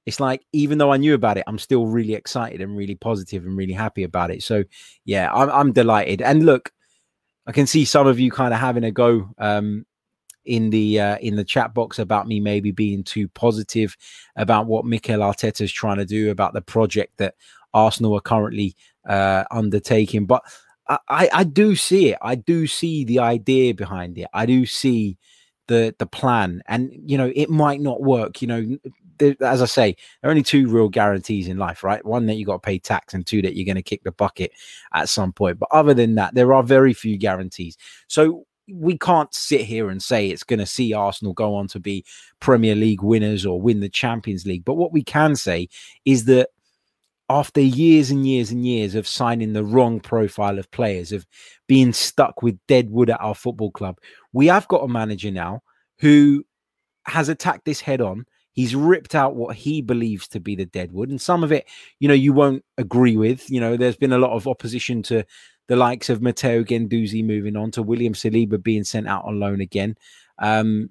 It's 0.05 0.19
like, 0.19 0.45
even 0.53 0.77
though 0.77 0.93
I 0.93 0.97
knew 0.97 1.15
about 1.15 1.37
it, 1.37 1.43
I'm 1.47 1.57
still 1.57 1.87
really 1.87 2.13
excited 2.13 2.61
and 2.61 2.77
really 2.77 2.95
positive 2.95 3.45
and 3.45 3.57
really 3.57 3.73
happy 3.73 4.03
about 4.03 4.31
it. 4.31 4.43
So, 4.43 4.63
yeah, 5.03 5.33
I'm, 5.33 5.49
I'm 5.49 5.73
delighted. 5.73 6.21
And 6.21 6.45
look, 6.45 6.71
I 7.47 7.51
can 7.51 7.67
see 7.67 7.85
some 7.85 8.07
of 8.07 8.19
you 8.19 8.31
kind 8.31 8.53
of 8.53 8.59
having 8.59 8.83
a 8.83 8.91
go 8.91 9.29
um, 9.37 9.85
in 10.45 10.69
the 10.69 10.99
uh, 10.99 11.17
in 11.17 11.35
the 11.35 11.43
chat 11.43 11.73
box 11.73 11.99
about 11.99 12.27
me 12.27 12.39
maybe 12.39 12.71
being 12.71 13.03
too 13.03 13.27
positive 13.29 13.95
about 14.35 14.67
what 14.67 14.85
Mikel 14.85 15.19
Arteta 15.19 15.61
is 15.61 15.71
trying 15.71 15.97
to 15.97 16.05
do 16.05 16.31
about 16.31 16.53
the 16.53 16.61
project 16.61 17.17
that 17.17 17.35
Arsenal 17.73 18.15
are 18.15 18.21
currently 18.21 18.75
uh, 19.07 19.43
undertaking. 19.51 20.25
But 20.25 20.43
I, 20.87 21.29
I 21.33 21.43
do 21.43 21.75
see 21.75 22.09
it. 22.09 22.17
I 22.21 22.35
do 22.35 22.67
see 22.67 23.03
the 23.05 23.19
idea 23.19 23.73
behind 23.73 24.17
it. 24.17 24.27
I 24.33 24.45
do 24.45 24.65
see 24.65 25.17
the 25.67 25.95
the 25.97 26.05
plan, 26.05 26.61
and 26.67 26.91
you 27.05 27.17
know 27.17 27.31
it 27.35 27.49
might 27.49 27.81
not 27.81 28.01
work. 28.01 28.41
You 28.41 28.47
know, 28.47 28.77
there, 29.17 29.35
as 29.41 29.61
I 29.61 29.65
say, 29.65 29.95
there 30.21 30.29
are 30.29 30.31
only 30.31 30.43
two 30.43 30.67
real 30.69 30.89
guarantees 30.89 31.47
in 31.47 31.57
life, 31.57 31.83
right? 31.83 32.05
One 32.05 32.27
that 32.27 32.35
you 32.35 32.45
got 32.45 32.53
to 32.53 32.59
pay 32.59 32.77
tax, 32.77 33.13
and 33.13 33.25
two 33.25 33.41
that 33.41 33.55
you're 33.55 33.65
going 33.65 33.75
to 33.75 33.81
kick 33.81 34.03
the 34.03 34.11
bucket 34.11 34.51
at 34.93 35.09
some 35.09 35.33
point. 35.33 35.57
But 35.57 35.69
other 35.71 35.95
than 35.95 36.15
that, 36.15 36.35
there 36.35 36.53
are 36.53 36.63
very 36.63 36.93
few 36.93 37.17
guarantees. 37.17 37.77
So 38.07 38.45
we 38.67 38.97
can't 38.97 39.33
sit 39.33 39.61
here 39.61 39.89
and 39.89 40.01
say 40.01 40.27
it's 40.27 40.43
going 40.43 40.59
to 40.59 40.65
see 40.65 40.93
Arsenal 40.93 41.33
go 41.33 41.55
on 41.55 41.67
to 41.67 41.79
be 41.79 42.05
Premier 42.39 42.75
League 42.75 43.03
winners 43.03 43.45
or 43.45 43.61
win 43.61 43.79
the 43.79 43.89
Champions 43.89 44.45
League. 44.45 44.65
But 44.65 44.75
what 44.75 44.91
we 44.91 45.03
can 45.03 45.35
say 45.35 45.69
is 46.03 46.25
that 46.25 46.49
after 47.29 47.61
years 47.61 48.11
and 48.11 48.27
years 48.27 48.51
and 48.51 48.65
years 48.65 48.95
of 48.95 49.07
signing 49.07 49.53
the 49.53 49.63
wrong 49.63 49.99
profile 49.99 50.59
of 50.59 50.69
players, 50.71 51.11
of 51.11 51.25
being 51.67 51.91
stuck 51.91 52.41
with 52.43 52.59
dead 52.67 52.89
wood 52.89 53.09
at 53.09 53.21
our 53.21 53.35
football 53.35 53.71
club, 53.71 53.97
we 54.33 54.47
have 54.47 54.67
got 54.67 54.83
a 54.83 54.87
manager 54.87 55.31
now 55.31 55.61
who 55.99 56.43
has 57.07 57.29
attacked 57.29 57.65
this 57.65 57.81
head 57.81 58.01
on. 58.01 58.25
He's 58.51 58.75
ripped 58.75 59.15
out 59.15 59.35
what 59.35 59.55
he 59.55 59.81
believes 59.81 60.27
to 60.29 60.39
be 60.39 60.55
the 60.55 60.65
dead 60.65 60.91
wood. 60.91 61.09
And 61.09 61.19
some 61.19 61.43
of 61.43 61.51
it, 61.51 61.65
you 61.99 62.07
know, 62.07 62.13
you 62.13 62.31
won't 62.31 62.63
agree 62.77 63.17
with. 63.17 63.49
You 63.49 63.59
know, 63.59 63.75
there's 63.75 63.97
been 63.97 64.13
a 64.13 64.17
lot 64.17 64.31
of 64.31 64.47
opposition 64.47 65.03
to 65.03 65.25
the 65.67 65.75
likes 65.75 66.09
of 66.09 66.21
Matteo 66.21 66.63
Guendouzi 66.63 67.25
moving 67.25 67.55
on 67.55 67.71
to 67.71 67.83
William 67.83 68.13
Saliba 68.13 68.61
being 68.61 68.83
sent 68.83 69.07
out 69.07 69.25
on 69.25 69.39
loan 69.39 69.61
again. 69.61 69.95
Um, 70.39 70.89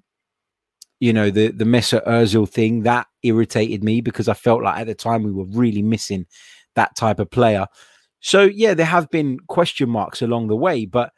you 1.01 1.13
know, 1.13 1.31
the 1.31 1.49
the 1.49 1.65
Mesut 1.65 2.07
Ozil 2.07 2.49
thing 2.49 2.83
that 2.83 3.07
irritated 3.23 3.85
me 3.85 4.01
because 4.01 4.29
I 4.29 4.35
felt 4.35 4.63
like 4.63 4.79
at 4.79 4.87
the 4.87 4.95
time 4.95 5.23
we 5.23 5.33
were 5.33 5.45
really 5.45 5.83
missing 5.83 6.27
that 6.75 6.97
type 6.97 7.19
of 7.19 7.31
player. 7.31 7.67
So 8.21 8.43
yeah, 8.43 8.75
there 8.75 8.87
have 8.87 9.11
been 9.11 9.39
question 9.49 9.91
marks 9.91 10.23
along 10.23 10.49
the 10.49 10.57
way, 10.57 10.87
but 10.87 11.13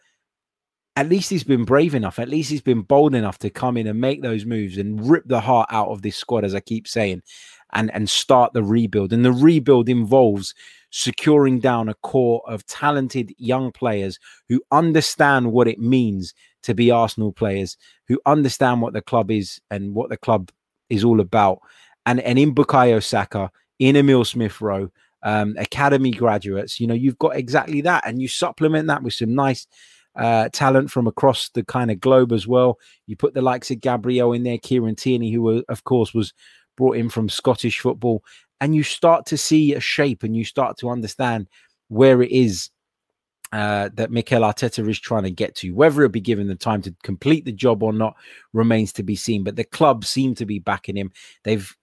at 0.97 1.09
least 1.09 1.31
he's 1.31 1.45
been 1.45 1.65
brave 1.65 1.95
enough. 1.95 2.19
At 2.19 2.31
least 2.31 2.51
he's 2.51 2.63
been 2.63 2.81
bold 2.81 3.15
enough 3.15 3.39
to 3.41 3.51
come 3.51 3.77
in 3.77 3.87
and 3.87 4.01
make 4.01 4.23
those 4.23 4.47
moves 4.47 4.79
and 4.79 5.09
rip 5.09 5.25
the 5.27 5.41
heart 5.41 5.69
out 5.71 5.89
of 5.89 6.03
this 6.03 6.17
squad, 6.17 6.45
as 6.45 6.55
I 6.55 6.61
keep 6.61 6.89
saying, 6.89 7.23
and 7.73 7.91
and 7.93 8.09
start 8.09 8.53
the 8.53 8.63
rebuild. 8.63 9.13
And 9.13 9.25
the 9.25 9.33
rebuild 9.33 9.89
involves 9.89 10.55
securing 10.91 11.59
down 11.61 11.89
a 11.89 11.95
core 11.95 12.43
of 12.47 12.65
talented 12.67 13.35
young 13.39 13.73
players 13.73 14.19
who 14.49 14.63
understand 14.71 15.53
what 15.53 15.69
it 15.69 15.79
means 15.79 16.33
to 16.63 16.75
be 16.75 16.91
Arsenal 16.91 17.33
players, 17.33 17.77
who 18.09 18.21
understand 18.27 18.81
what 18.81 18.93
the 18.93 19.03
club 19.03 19.31
is 19.31 19.61
and 19.71 19.95
what 19.95 20.09
the 20.09 20.17
club 20.17 20.51
is 20.89 21.05
all 21.05 21.21
about. 21.21 21.61
And 22.07 22.21
and 22.21 22.39
in 22.39 22.55
Bukayo 22.55 23.03
Saka, 23.03 23.51
in 23.79 23.97
Emile 23.97 24.25
Smith 24.25 24.61
Rowe, 24.61 24.91
um, 25.23 25.57
academy 25.59 26.13
graduates, 26.13 26.79
you 26.79 26.87
know, 26.87 26.95
you've 26.95 27.19
got 27.19 27.37
exactly 27.37 27.81
that, 27.83 28.07
and 28.07 28.23
you 28.23 28.29
supplement 28.29 28.87
that 28.87 29.03
with 29.03 29.15
some 29.15 29.35
nice 29.35 29.67
uh, 30.17 30.49
talent 30.53 30.91
from 30.91 31.07
across 31.07 31.51
the 31.51 31.65
kind 31.65 31.91
of 31.91 32.01
globe 32.01 32.33
as 32.33 32.47
well. 32.47 32.79
You 33.07 33.17
put 33.17 33.35
the 33.35 33.43
likes 33.43 33.71
of 33.71 33.81
Gabriel 33.81 34.33
in 34.33 34.45
there, 34.45 34.59
Kieran 34.59 34.95
Tierney, 34.95 35.33
who, 35.33 35.63
of 35.69 35.85
course, 35.85 36.15
was 36.15 36.33
brought 36.77 36.97
in 36.97 37.09
from 37.09 37.29
Scottish 37.29 37.81
football, 37.81 38.23
and 38.61 38.75
you 38.75 38.83
start 38.83 39.27
to 39.27 39.37
see 39.37 39.75
a 39.75 39.81
shape 39.81 40.23
and 40.23 40.37
you 40.37 40.45
start 40.45 40.79
to 40.79 40.91
understand 40.91 41.49
where 41.89 42.23
it 42.23 42.31
is 42.31 42.71
uh, 43.53 43.91
that 43.95 44.11
Mikel 44.11 44.43
Arteta 44.43 44.89
is 44.89 44.99
trying 44.99 45.23
to 45.23 45.31
get 45.31 45.55
to. 45.57 45.71
Whether 45.73 46.03
he'll 46.03 46.09
be 46.09 46.21
given 46.21 46.49
the 46.49 46.57
time 46.57 46.83
to 46.83 46.95
complete 47.03 47.45
the 47.45 47.53
job 47.53 47.83
or 47.83 47.93
not 47.93 48.17
remains 48.53 48.93
to 48.95 49.03
be 49.03 49.17
seen. 49.17 49.45
But 49.45 49.57
the 49.57 49.65
club 49.65 50.05
seem 50.05 50.35
to 50.37 50.47
be 50.47 50.59
backing 50.59 50.97
him. 50.97 51.13
They've 51.45 51.75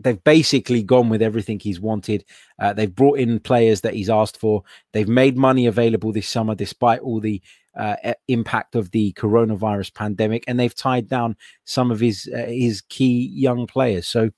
they've 0.00 0.22
basically 0.22 0.82
gone 0.82 1.08
with 1.08 1.22
everything 1.22 1.58
he's 1.58 1.80
wanted. 1.80 2.24
Uh, 2.58 2.72
they've 2.72 2.94
brought 2.94 3.18
in 3.18 3.40
players 3.40 3.80
that 3.80 3.94
he's 3.94 4.10
asked 4.10 4.38
for. 4.38 4.62
They've 4.92 5.08
made 5.08 5.36
money 5.36 5.66
available 5.66 6.12
this 6.12 6.28
summer 6.28 6.54
despite 6.54 7.00
all 7.00 7.20
the 7.20 7.42
uh, 7.76 7.96
impact 8.28 8.74
of 8.74 8.90
the 8.90 9.12
coronavirus 9.14 9.94
pandemic, 9.94 10.44
and 10.48 10.58
they've 10.58 10.74
tied 10.74 11.08
down 11.08 11.36
some 11.64 11.90
of 11.90 12.00
his 12.00 12.28
uh, 12.34 12.46
his 12.46 12.82
key 12.88 13.30
young 13.32 13.66
players. 13.66 14.06
So 14.06 14.30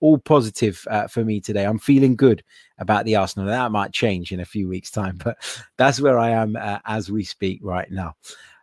all 0.00 0.18
positive 0.18 0.84
uh, 0.90 1.08
for 1.08 1.24
me 1.24 1.40
today. 1.40 1.64
I'm 1.64 1.78
feeling 1.78 2.16
good 2.16 2.42
about 2.78 3.04
the 3.04 3.16
Arsenal. 3.16 3.48
That 3.48 3.72
might 3.72 3.92
change 3.92 4.32
in 4.32 4.40
a 4.40 4.44
few 4.44 4.68
weeks' 4.68 4.90
time, 4.90 5.18
but 5.24 5.36
that's 5.76 6.00
where 6.00 6.18
I 6.18 6.30
am 6.30 6.56
uh, 6.56 6.78
as 6.86 7.10
we 7.10 7.24
speak 7.24 7.60
right 7.62 7.90
now. 7.90 8.14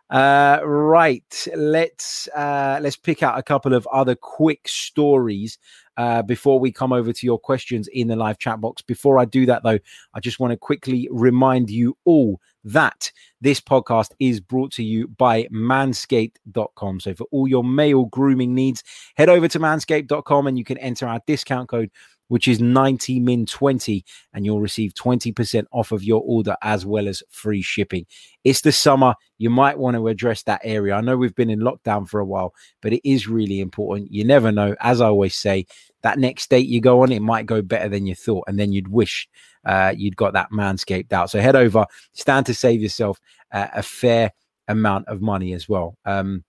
Uh, 0.08 0.60
right, 0.64 1.48
let's 1.56 2.28
uh, 2.28 2.78
let's 2.80 2.96
pick 2.96 3.22
out 3.22 3.38
a 3.38 3.42
couple 3.42 3.74
of 3.74 3.86
other 3.88 4.14
quick 4.14 4.68
stories 4.68 5.58
uh, 5.96 6.22
before 6.22 6.60
we 6.60 6.70
come 6.70 6.92
over 6.92 7.12
to 7.12 7.26
your 7.26 7.38
questions 7.38 7.88
in 7.88 8.06
the 8.06 8.14
live 8.14 8.38
chat 8.38 8.60
box. 8.60 8.82
Before 8.82 9.18
I 9.18 9.24
do 9.24 9.46
that, 9.46 9.64
though, 9.64 9.78
I 10.14 10.20
just 10.20 10.38
want 10.38 10.52
to 10.52 10.56
quickly 10.56 11.08
remind 11.10 11.70
you 11.70 11.96
all 12.04 12.40
that 12.62 13.10
this 13.40 13.60
podcast 13.60 14.10
is 14.18 14.40
brought 14.40 14.72
to 14.72 14.82
you 14.84 15.08
by 15.08 15.44
manscaped.com. 15.44 17.00
So, 17.00 17.14
for 17.14 17.26
all 17.32 17.48
your 17.48 17.64
male 17.64 18.04
grooming 18.04 18.54
needs, 18.54 18.84
head 19.16 19.28
over 19.28 19.48
to 19.48 19.58
manscaped.com 19.58 20.46
and 20.46 20.56
you 20.56 20.64
can 20.64 20.78
enter 20.78 21.06
our 21.06 21.20
discount 21.26 21.68
code 21.68 21.90
which 22.28 22.48
is 22.48 22.60
90 22.60 23.20
min 23.20 23.46
20 23.46 24.04
and 24.32 24.44
you'll 24.44 24.60
receive 24.60 24.94
20% 24.94 25.64
off 25.72 25.92
of 25.92 26.02
your 26.02 26.22
order 26.24 26.56
as 26.62 26.84
well 26.84 27.08
as 27.08 27.22
free 27.30 27.62
shipping. 27.62 28.06
It's 28.44 28.60
the 28.60 28.72
summer. 28.72 29.14
You 29.38 29.50
might 29.50 29.78
want 29.78 29.96
to 29.96 30.08
address 30.08 30.42
that 30.44 30.60
area. 30.64 30.94
I 30.94 31.00
know 31.00 31.16
we've 31.16 31.34
been 31.34 31.50
in 31.50 31.60
lockdown 31.60 32.08
for 32.08 32.20
a 32.20 32.24
while 32.24 32.54
but 32.82 32.92
it 32.92 33.08
is 33.08 33.28
really 33.28 33.60
important. 33.60 34.12
You 34.12 34.24
never 34.24 34.52
know. 34.52 34.74
As 34.80 35.00
i 35.00 35.06
always 35.06 35.34
say 35.34 35.66
that 36.02 36.18
next 36.18 36.50
date 36.50 36.68
you 36.68 36.80
go 36.80 37.02
on 37.02 37.12
it 37.12 37.20
might 37.20 37.46
go 37.46 37.62
better 37.62 37.88
than 37.88 38.06
you 38.06 38.14
thought 38.14 38.44
and 38.46 38.58
then 38.58 38.72
you'd 38.72 38.88
wish 38.88 39.28
uh, 39.64 39.92
you'd 39.96 40.16
got 40.16 40.32
that 40.34 40.50
manscaped 40.52 41.12
out. 41.12 41.30
So 41.30 41.40
head 41.40 41.56
over 41.56 41.86
stand 42.12 42.46
to 42.46 42.54
save 42.54 42.80
yourself 42.80 43.20
uh, 43.52 43.68
a 43.74 43.82
fair 43.82 44.32
amount 44.68 45.08
of 45.08 45.20
money 45.20 45.52
as 45.52 45.68
well. 45.68 45.96
Um, 46.04 46.44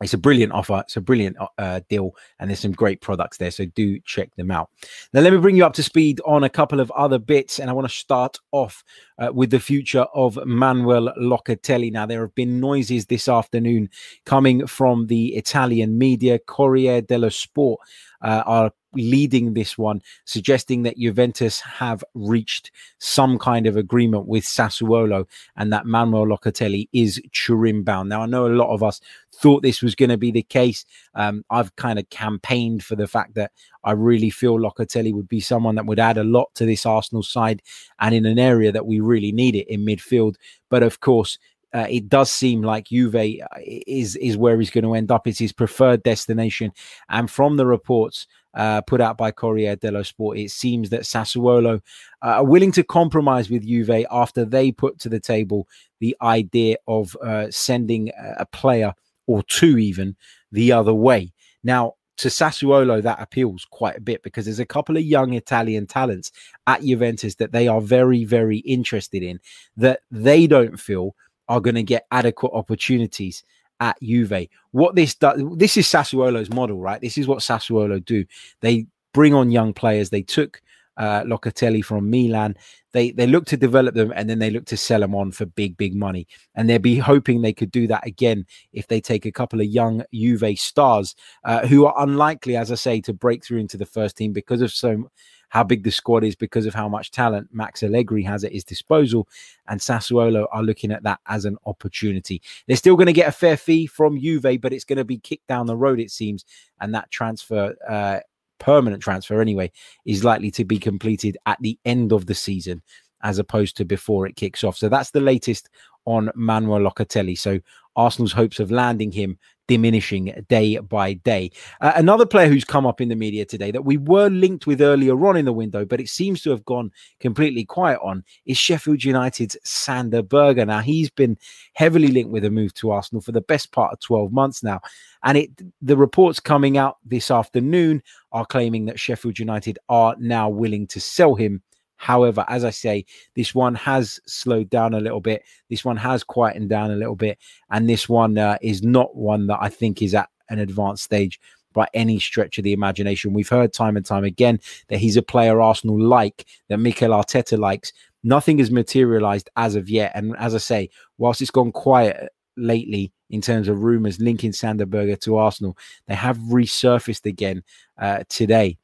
it's 0.00 0.14
a 0.14 0.18
brilliant 0.18 0.52
offer. 0.52 0.82
It's 0.84 0.96
a 0.96 1.00
brilliant 1.00 1.36
uh, 1.40 1.48
uh, 1.58 1.80
deal, 1.88 2.14
and 2.38 2.48
there's 2.48 2.60
some 2.60 2.72
great 2.72 3.00
products 3.00 3.38
there. 3.38 3.50
So 3.50 3.64
do 3.66 3.98
check 4.00 4.34
them 4.36 4.50
out. 4.50 4.70
Now, 5.12 5.20
let 5.20 5.32
me 5.32 5.38
bring 5.38 5.56
you 5.56 5.66
up 5.66 5.74
to 5.74 5.82
speed 5.82 6.20
on 6.24 6.44
a 6.44 6.48
couple 6.48 6.80
of 6.80 6.90
other 6.92 7.18
bits, 7.18 7.58
and 7.58 7.68
I 7.68 7.72
want 7.72 7.88
to 7.88 7.94
start 7.94 8.38
off 8.52 8.84
uh, 9.18 9.32
with 9.32 9.50
the 9.50 9.60
future 9.60 10.06
of 10.14 10.38
Manuel 10.46 11.12
Locatelli. 11.20 11.90
Now, 11.90 12.06
there 12.06 12.20
have 12.20 12.34
been 12.34 12.60
noises 12.60 13.06
this 13.06 13.28
afternoon 13.28 13.90
coming 14.24 14.66
from 14.66 15.08
the 15.08 15.34
Italian 15.34 15.98
media, 15.98 16.38
Corriere 16.38 17.02
dello 17.02 17.28
Sport. 17.28 17.80
Uh, 18.20 18.42
are 18.46 18.72
leading 18.94 19.54
this 19.54 19.76
one, 19.78 20.02
suggesting 20.24 20.82
that 20.82 20.98
Juventus 20.98 21.60
have 21.60 22.02
reached 22.14 22.70
some 22.98 23.38
kind 23.38 23.66
of 23.66 23.76
agreement 23.76 24.26
with 24.26 24.44
Sassuolo 24.44 25.26
and 25.56 25.72
that 25.72 25.86
Manuel 25.86 26.26
Locatelli 26.26 26.88
is 26.92 27.20
Turin 27.32 27.82
bound. 27.82 28.08
Now, 28.08 28.22
I 28.22 28.26
know 28.26 28.46
a 28.46 28.48
lot 28.48 28.72
of 28.72 28.82
us 28.82 29.00
thought 29.38 29.62
this 29.62 29.82
was 29.82 29.94
going 29.94 30.10
to 30.10 30.16
be 30.16 30.30
the 30.30 30.42
case. 30.42 30.84
Um, 31.14 31.44
I've 31.50 31.74
kind 31.76 31.98
of 31.98 32.10
campaigned 32.10 32.84
for 32.84 32.96
the 32.96 33.06
fact 33.06 33.34
that 33.34 33.52
I 33.84 33.92
really 33.92 34.30
feel 34.30 34.58
Locatelli 34.58 35.14
would 35.14 35.28
be 35.28 35.40
someone 35.40 35.76
that 35.76 35.86
would 35.86 36.00
add 36.00 36.18
a 36.18 36.24
lot 36.24 36.54
to 36.56 36.66
this 36.66 36.84
Arsenal 36.84 37.22
side 37.22 37.62
and 38.00 38.14
in 38.14 38.26
an 38.26 38.38
area 38.38 38.72
that 38.72 38.86
we 38.86 39.00
really 39.00 39.32
need 39.32 39.54
it 39.54 39.68
in 39.68 39.86
midfield. 39.86 40.36
But 40.68 40.82
of 40.82 41.00
course, 41.00 41.38
uh, 41.74 41.86
it 41.88 42.08
does 42.08 42.30
seem 42.30 42.62
like 42.62 42.86
Juve 42.86 43.14
uh, 43.14 43.46
is 43.86 44.16
is 44.16 44.36
where 44.36 44.58
he's 44.58 44.70
going 44.70 44.84
to 44.84 44.94
end 44.94 45.10
up. 45.10 45.26
It's 45.26 45.38
his 45.38 45.52
preferred 45.52 46.02
destination, 46.02 46.72
and 47.10 47.30
from 47.30 47.58
the 47.58 47.66
reports, 47.66 48.26
uh, 48.54 48.80
put 48.80 49.02
out 49.02 49.18
by 49.18 49.32
Corriere 49.32 49.76
dello 49.76 50.02
Sport, 50.02 50.38
it 50.38 50.50
seems 50.50 50.88
that 50.90 51.02
Sassuolo 51.02 51.76
uh, 52.22 52.26
are 52.26 52.44
willing 52.44 52.72
to 52.72 52.82
compromise 52.82 53.50
with 53.50 53.66
Juve 53.66 54.06
after 54.10 54.46
they 54.46 54.72
put 54.72 54.98
to 55.00 55.10
the 55.10 55.20
table 55.20 55.68
the 56.00 56.16
idea 56.22 56.76
of 56.86 57.14
uh, 57.22 57.48
sending 57.50 58.10
a 58.38 58.46
player 58.46 58.94
or 59.28 59.44
two 59.44 59.78
even 59.78 60.16
the 60.50 60.72
other 60.72 60.94
way. 60.94 61.32
Now, 61.62 61.94
to 62.16 62.28
Sassuolo, 62.28 63.00
that 63.00 63.22
appeals 63.22 63.64
quite 63.70 63.96
a 63.96 64.00
bit 64.00 64.24
because 64.24 64.44
there's 64.44 64.58
a 64.58 64.66
couple 64.66 64.96
of 64.96 65.04
young 65.04 65.34
Italian 65.34 65.86
talents 65.86 66.32
at 66.66 66.82
Juventus 66.82 67.36
that 67.36 67.52
they 67.52 67.68
are 67.68 67.80
very, 67.80 68.24
very 68.24 68.58
interested 68.58 69.22
in 69.22 69.38
that 69.76 70.00
they 70.10 70.48
don't 70.48 70.80
feel 70.80 71.14
are 71.48 71.60
going 71.60 71.76
to 71.76 71.82
get 71.84 72.06
adequate 72.10 72.52
opportunities 72.52 73.44
at 73.80 73.96
Juve. 74.02 74.48
What 74.72 74.96
this 74.96 75.14
does, 75.14 75.40
this 75.56 75.76
is 75.76 75.86
Sassuolo's 75.86 76.50
model, 76.50 76.80
right? 76.80 77.00
This 77.00 77.16
is 77.16 77.28
what 77.28 77.38
Sassuolo 77.38 78.04
do. 78.04 78.24
They 78.60 78.86
bring 79.14 79.32
on 79.32 79.52
young 79.52 79.72
players. 79.72 80.10
They 80.10 80.22
took 80.22 80.60
uh, 80.98 81.22
Locatelli 81.22 81.84
from 81.84 82.10
Milan. 82.10 82.56
They 82.92 83.12
they 83.12 83.26
look 83.26 83.46
to 83.46 83.56
develop 83.56 83.94
them 83.94 84.12
and 84.14 84.28
then 84.28 84.38
they 84.38 84.50
look 84.50 84.66
to 84.66 84.76
sell 84.76 85.00
them 85.00 85.14
on 85.14 85.30
for 85.30 85.46
big 85.46 85.76
big 85.76 85.94
money. 85.94 86.26
And 86.54 86.68
they'll 86.68 86.78
be 86.78 86.98
hoping 86.98 87.40
they 87.40 87.52
could 87.52 87.70
do 87.70 87.86
that 87.86 88.06
again 88.06 88.44
if 88.72 88.88
they 88.88 89.00
take 89.00 89.24
a 89.24 89.32
couple 89.32 89.60
of 89.60 89.66
young 89.66 90.02
Juve 90.12 90.58
stars 90.58 91.14
uh, 91.44 91.66
who 91.66 91.86
are 91.86 91.94
unlikely, 92.02 92.56
as 92.56 92.72
I 92.72 92.76
say, 92.76 93.00
to 93.02 93.12
break 93.12 93.44
through 93.44 93.58
into 93.58 93.76
the 93.76 93.86
first 93.86 94.16
team 94.16 94.32
because 94.32 94.60
of 94.60 94.72
so 94.72 95.08
how 95.50 95.64
big 95.64 95.82
the 95.82 95.90
squad 95.90 96.24
is 96.24 96.36
because 96.36 96.66
of 96.66 96.74
how 96.74 96.88
much 96.88 97.10
talent 97.10 97.48
Max 97.52 97.82
Allegri 97.82 98.22
has 98.22 98.44
at 98.44 98.52
his 98.52 98.64
disposal. 98.64 99.28
And 99.66 99.80
Sassuolo 99.80 100.46
are 100.52 100.62
looking 100.62 100.92
at 100.92 101.02
that 101.04 101.20
as 101.26 101.44
an 101.44 101.56
opportunity. 101.66 102.42
They're 102.66 102.76
still 102.76 102.96
going 102.96 103.06
to 103.06 103.12
get 103.12 103.28
a 103.28 103.32
fair 103.32 103.56
fee 103.56 103.86
from 103.86 104.20
Juve, 104.20 104.60
but 104.60 104.72
it's 104.72 104.84
going 104.84 104.98
to 104.98 105.04
be 105.04 105.18
kicked 105.18 105.46
down 105.46 105.66
the 105.66 105.76
road, 105.76 106.00
it 106.00 106.10
seems. 106.10 106.44
And 106.80 106.94
that 106.94 107.10
transfer, 107.10 107.74
uh, 107.88 108.20
permanent 108.58 109.02
transfer 109.02 109.40
anyway, 109.40 109.70
is 110.04 110.24
likely 110.24 110.50
to 110.52 110.64
be 110.64 110.78
completed 110.78 111.36
at 111.46 111.58
the 111.60 111.78
end 111.84 112.12
of 112.12 112.26
the 112.26 112.34
season 112.34 112.82
as 113.22 113.38
opposed 113.38 113.76
to 113.76 113.84
before 113.84 114.26
it 114.26 114.36
kicks 114.36 114.62
off. 114.62 114.76
So 114.76 114.88
that's 114.88 115.10
the 115.10 115.20
latest 115.20 115.68
on 116.08 116.30
Manuel 116.34 116.80
Locatelli. 116.80 117.38
So 117.38 117.60
Arsenal's 117.94 118.32
hopes 118.32 118.58
of 118.60 118.70
landing 118.70 119.12
him 119.12 119.38
diminishing 119.66 120.32
day 120.48 120.78
by 120.78 121.12
day. 121.12 121.50
Uh, 121.82 121.92
another 121.94 122.24
player 122.24 122.48
who's 122.48 122.64
come 122.64 122.86
up 122.86 123.02
in 123.02 123.10
the 123.10 123.14
media 123.14 123.44
today 123.44 123.70
that 123.70 123.84
we 123.84 123.98
were 123.98 124.30
linked 124.30 124.66
with 124.66 124.80
earlier 124.80 125.26
on 125.26 125.36
in 125.36 125.44
the 125.44 125.52
window, 125.52 125.84
but 125.84 126.00
it 126.00 126.08
seems 126.08 126.40
to 126.40 126.48
have 126.48 126.64
gone 126.64 126.90
completely 127.20 127.66
quiet 127.66 128.00
on, 128.02 128.24
is 128.46 128.56
Sheffield 128.56 129.04
United's 129.04 129.58
Sander 129.64 130.22
Berge. 130.22 130.56
Now, 130.56 130.80
he's 130.80 131.10
been 131.10 131.36
heavily 131.74 132.08
linked 132.08 132.30
with 132.30 132.46
a 132.46 132.50
move 132.50 132.72
to 132.74 132.90
Arsenal 132.90 133.20
for 133.20 133.32
the 133.32 133.42
best 133.42 133.70
part 133.72 133.92
of 133.92 134.00
12 134.00 134.32
months 134.32 134.62
now. 134.62 134.80
And 135.22 135.36
it 135.36 135.50
the 135.82 135.96
reports 135.98 136.40
coming 136.40 136.78
out 136.78 136.96
this 137.04 137.30
afternoon 137.30 138.02
are 138.32 138.46
claiming 138.46 138.86
that 138.86 138.98
Sheffield 138.98 139.38
United 139.38 139.78
are 139.90 140.16
now 140.18 140.48
willing 140.48 140.86
to 140.86 141.00
sell 141.00 141.34
him 141.34 141.60
However, 141.98 142.44
as 142.48 142.64
I 142.64 142.70
say, 142.70 143.04
this 143.34 143.54
one 143.54 143.74
has 143.74 144.18
slowed 144.26 144.70
down 144.70 144.94
a 144.94 145.00
little 145.00 145.20
bit. 145.20 145.42
This 145.68 145.84
one 145.84 145.96
has 145.98 146.24
quietened 146.24 146.70
down 146.70 146.90
a 146.90 146.96
little 146.96 147.16
bit. 147.16 147.38
And 147.70 147.88
this 147.88 148.08
one 148.08 148.38
uh, 148.38 148.56
is 148.62 148.82
not 148.82 149.14
one 149.16 149.48
that 149.48 149.58
I 149.60 149.68
think 149.68 150.00
is 150.00 150.14
at 150.14 150.30
an 150.48 150.60
advanced 150.60 151.04
stage 151.04 151.38
by 151.74 151.88
any 151.94 152.18
stretch 152.18 152.56
of 152.56 152.64
the 152.64 152.72
imagination. 152.72 153.34
We've 153.34 153.48
heard 153.48 153.72
time 153.72 153.96
and 153.96 154.06
time 154.06 154.24
again 154.24 154.60
that 154.88 154.98
he's 154.98 155.16
a 155.16 155.22
player 155.22 155.60
Arsenal 155.60 156.00
like, 156.00 156.46
that 156.68 156.78
Mikel 156.78 157.10
Arteta 157.10 157.58
likes. 157.58 157.92
Nothing 158.22 158.58
has 158.58 158.70
materialized 158.70 159.50
as 159.56 159.74
of 159.74 159.90
yet. 159.90 160.12
And 160.14 160.36
as 160.38 160.54
I 160.54 160.58
say, 160.58 160.90
whilst 161.18 161.42
it's 161.42 161.50
gone 161.50 161.72
quiet 161.72 162.32
lately 162.56 163.12
in 163.30 163.40
terms 163.40 163.68
of 163.68 163.82
rumors 163.82 164.20
linking 164.20 164.52
Sander 164.52 164.86
Berge 164.86 165.20
to 165.20 165.36
Arsenal, 165.36 165.76
they 166.06 166.14
have 166.14 166.38
resurfaced 166.38 167.26
again 167.26 167.62
uh, 167.98 168.22
today. 168.28 168.78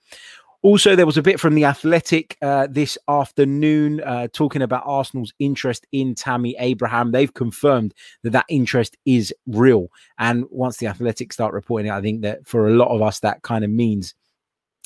Also, 0.64 0.96
there 0.96 1.04
was 1.04 1.18
a 1.18 1.22
bit 1.22 1.38
from 1.38 1.54
the 1.54 1.66
Athletic 1.66 2.38
uh, 2.40 2.66
this 2.70 2.96
afternoon 3.06 4.00
uh, 4.00 4.28
talking 4.32 4.62
about 4.62 4.82
Arsenal's 4.86 5.34
interest 5.38 5.86
in 5.92 6.14
Tammy 6.14 6.56
Abraham. 6.58 7.12
They've 7.12 7.34
confirmed 7.34 7.92
that 8.22 8.30
that 8.30 8.46
interest 8.48 8.96
is 9.04 9.30
real. 9.46 9.88
And 10.18 10.46
once 10.48 10.78
the 10.78 10.86
Athletic 10.86 11.34
start 11.34 11.52
reporting 11.52 11.88
it, 11.88 11.92
I 11.92 12.00
think 12.00 12.22
that 12.22 12.46
for 12.46 12.66
a 12.66 12.72
lot 12.72 12.88
of 12.88 13.02
us, 13.02 13.20
that 13.20 13.42
kind 13.42 13.62
of 13.62 13.68
means 13.68 14.14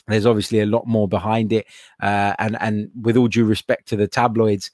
there's 0.09 0.27
obviously 0.27 0.59
a 0.59 0.67
lot 0.67 0.89
more 0.89 1.07
behind 1.07 1.53
it. 1.53 1.65
Uh, 2.03 2.35
and 2.41 2.61
and 2.61 2.91
with 3.01 3.17
all 3.17 3.29
due 3.29 3.45
respect 3.45 3.87
to 3.91 3.97
the 3.97 4.09
tabloids, 4.09 4.73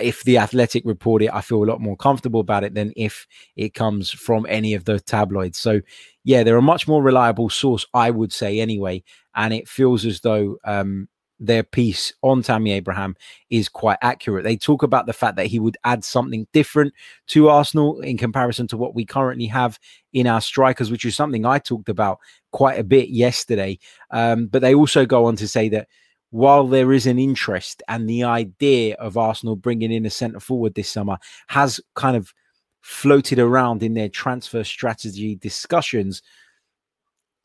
if 0.00 0.24
the 0.24 0.38
athletic 0.38 0.82
report 0.84 1.22
it 1.22 1.30
i 1.32 1.40
feel 1.40 1.62
a 1.62 1.66
lot 1.66 1.80
more 1.80 1.96
comfortable 1.96 2.40
about 2.40 2.64
it 2.64 2.74
than 2.74 2.92
if 2.96 3.26
it 3.56 3.74
comes 3.74 4.10
from 4.10 4.46
any 4.48 4.74
of 4.74 4.84
the 4.84 5.00
tabloids 5.00 5.58
so 5.58 5.80
yeah 6.24 6.42
they're 6.42 6.56
a 6.56 6.62
much 6.62 6.88
more 6.88 7.02
reliable 7.02 7.48
source 7.48 7.86
i 7.94 8.10
would 8.10 8.32
say 8.32 8.60
anyway 8.60 9.02
and 9.34 9.52
it 9.52 9.68
feels 9.68 10.04
as 10.04 10.20
though 10.20 10.56
um, 10.64 11.08
their 11.38 11.62
piece 11.62 12.12
on 12.22 12.42
Tammy 12.42 12.72
Abraham 12.72 13.14
is 13.50 13.68
quite 13.68 13.98
accurate. 14.00 14.44
They 14.44 14.56
talk 14.56 14.82
about 14.82 15.06
the 15.06 15.12
fact 15.12 15.36
that 15.36 15.46
he 15.46 15.58
would 15.58 15.76
add 15.84 16.04
something 16.04 16.46
different 16.52 16.94
to 17.28 17.48
Arsenal 17.48 18.00
in 18.00 18.16
comparison 18.16 18.66
to 18.68 18.76
what 18.76 18.94
we 18.94 19.04
currently 19.04 19.46
have 19.46 19.78
in 20.12 20.26
our 20.26 20.40
strikers, 20.40 20.90
which 20.90 21.04
is 21.04 21.14
something 21.14 21.44
I 21.44 21.58
talked 21.58 21.88
about 21.88 22.18
quite 22.52 22.78
a 22.78 22.84
bit 22.84 23.10
yesterday. 23.10 23.78
Um, 24.10 24.46
but 24.46 24.62
they 24.62 24.74
also 24.74 25.04
go 25.04 25.26
on 25.26 25.36
to 25.36 25.48
say 25.48 25.68
that 25.70 25.88
while 26.30 26.66
there 26.66 26.92
is 26.92 27.06
an 27.06 27.18
interest 27.18 27.82
and 27.88 28.08
the 28.08 28.24
idea 28.24 28.94
of 28.96 29.16
Arsenal 29.16 29.56
bringing 29.56 29.92
in 29.92 30.06
a 30.06 30.10
centre 30.10 30.40
forward 30.40 30.74
this 30.74 30.90
summer 30.90 31.18
has 31.48 31.80
kind 31.94 32.16
of 32.16 32.32
floated 32.82 33.38
around 33.38 33.82
in 33.82 33.94
their 33.94 34.08
transfer 34.08 34.62
strategy 34.62 35.34
discussions, 35.36 36.22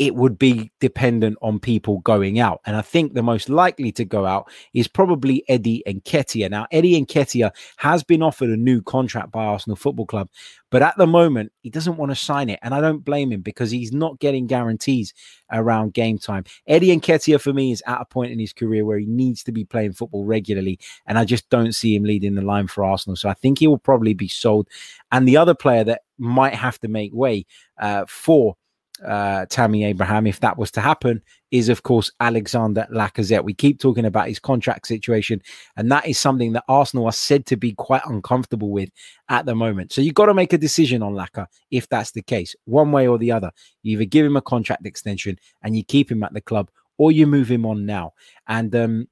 it 0.01 0.15
would 0.15 0.39
be 0.39 0.71
dependent 0.79 1.37
on 1.43 1.59
people 1.59 1.99
going 1.99 2.39
out. 2.39 2.59
And 2.65 2.75
I 2.75 2.81
think 2.81 3.13
the 3.13 3.21
most 3.21 3.49
likely 3.49 3.91
to 3.91 4.03
go 4.03 4.25
out 4.25 4.49
is 4.73 4.87
probably 4.87 5.43
Eddie 5.47 5.83
Nketiah. 5.87 6.49
Now, 6.49 6.65
Eddie 6.71 6.99
Nketiah 6.99 7.51
has 7.77 8.03
been 8.03 8.23
offered 8.23 8.49
a 8.49 8.57
new 8.57 8.81
contract 8.81 9.31
by 9.31 9.43
Arsenal 9.43 9.75
Football 9.75 10.07
Club, 10.07 10.27
but 10.71 10.81
at 10.81 10.97
the 10.97 11.05
moment, 11.05 11.51
he 11.61 11.69
doesn't 11.69 11.97
want 11.97 12.11
to 12.11 12.15
sign 12.15 12.49
it. 12.49 12.57
And 12.63 12.73
I 12.73 12.81
don't 12.81 13.05
blame 13.05 13.31
him 13.31 13.41
because 13.41 13.69
he's 13.69 13.91
not 13.91 14.17
getting 14.19 14.47
guarantees 14.47 15.13
around 15.51 15.93
game 15.93 16.17
time. 16.17 16.45
Eddie 16.65 16.97
Nketiah, 16.97 17.39
for 17.39 17.53
me, 17.53 17.71
is 17.71 17.83
at 17.85 18.01
a 18.01 18.05
point 18.05 18.31
in 18.31 18.39
his 18.39 18.53
career 18.53 18.83
where 18.83 18.97
he 18.97 19.05
needs 19.05 19.43
to 19.43 19.51
be 19.51 19.65
playing 19.65 19.93
football 19.93 20.25
regularly. 20.25 20.79
And 21.05 21.19
I 21.19 21.25
just 21.25 21.47
don't 21.51 21.75
see 21.75 21.95
him 21.95 22.05
leading 22.05 22.33
the 22.33 22.41
line 22.41 22.65
for 22.65 22.83
Arsenal. 22.83 23.17
So 23.17 23.29
I 23.29 23.35
think 23.35 23.59
he 23.59 23.67
will 23.67 23.77
probably 23.77 24.15
be 24.15 24.29
sold. 24.29 24.67
And 25.11 25.27
the 25.27 25.37
other 25.37 25.53
player 25.53 25.83
that 25.83 26.01
might 26.17 26.55
have 26.55 26.79
to 26.79 26.87
make 26.87 27.13
way 27.13 27.45
uh, 27.79 28.05
for 28.07 28.55
uh, 29.05 29.45
Tammy 29.49 29.83
Abraham, 29.85 30.27
if 30.27 30.39
that 30.41 30.57
was 30.57 30.71
to 30.71 30.81
happen, 30.81 31.21
is 31.51 31.69
of 31.69 31.83
course 31.83 32.11
Alexander 32.19 32.87
Lacazette. 32.91 33.43
We 33.43 33.53
keep 33.53 33.79
talking 33.79 34.05
about 34.05 34.27
his 34.27 34.39
contract 34.39 34.87
situation, 34.87 35.41
and 35.75 35.91
that 35.91 36.07
is 36.07 36.19
something 36.19 36.53
that 36.53 36.63
Arsenal 36.67 37.05
are 37.05 37.11
said 37.11 37.45
to 37.47 37.57
be 37.57 37.73
quite 37.73 38.01
uncomfortable 38.05 38.69
with 38.71 38.89
at 39.29 39.45
the 39.45 39.55
moment. 39.55 39.91
So 39.91 40.01
you've 40.01 40.13
got 40.13 40.27
to 40.27 40.33
make 40.33 40.53
a 40.53 40.57
decision 40.57 41.03
on 41.03 41.13
Laka 41.13 41.47
if 41.71 41.87
that's 41.89 42.11
the 42.11 42.21
case, 42.21 42.55
one 42.65 42.91
way 42.91 43.07
or 43.07 43.17
the 43.17 43.31
other. 43.31 43.51
You 43.83 43.93
either 43.93 44.05
give 44.05 44.25
him 44.25 44.37
a 44.37 44.41
contract 44.41 44.85
extension 44.85 45.37
and 45.61 45.75
you 45.75 45.83
keep 45.83 46.11
him 46.11 46.23
at 46.23 46.33
the 46.33 46.41
club, 46.41 46.69
or 46.97 47.11
you 47.11 47.27
move 47.27 47.49
him 47.49 47.65
on 47.65 47.85
now. 47.85 48.13
And 48.47 48.75
um, 48.75 49.07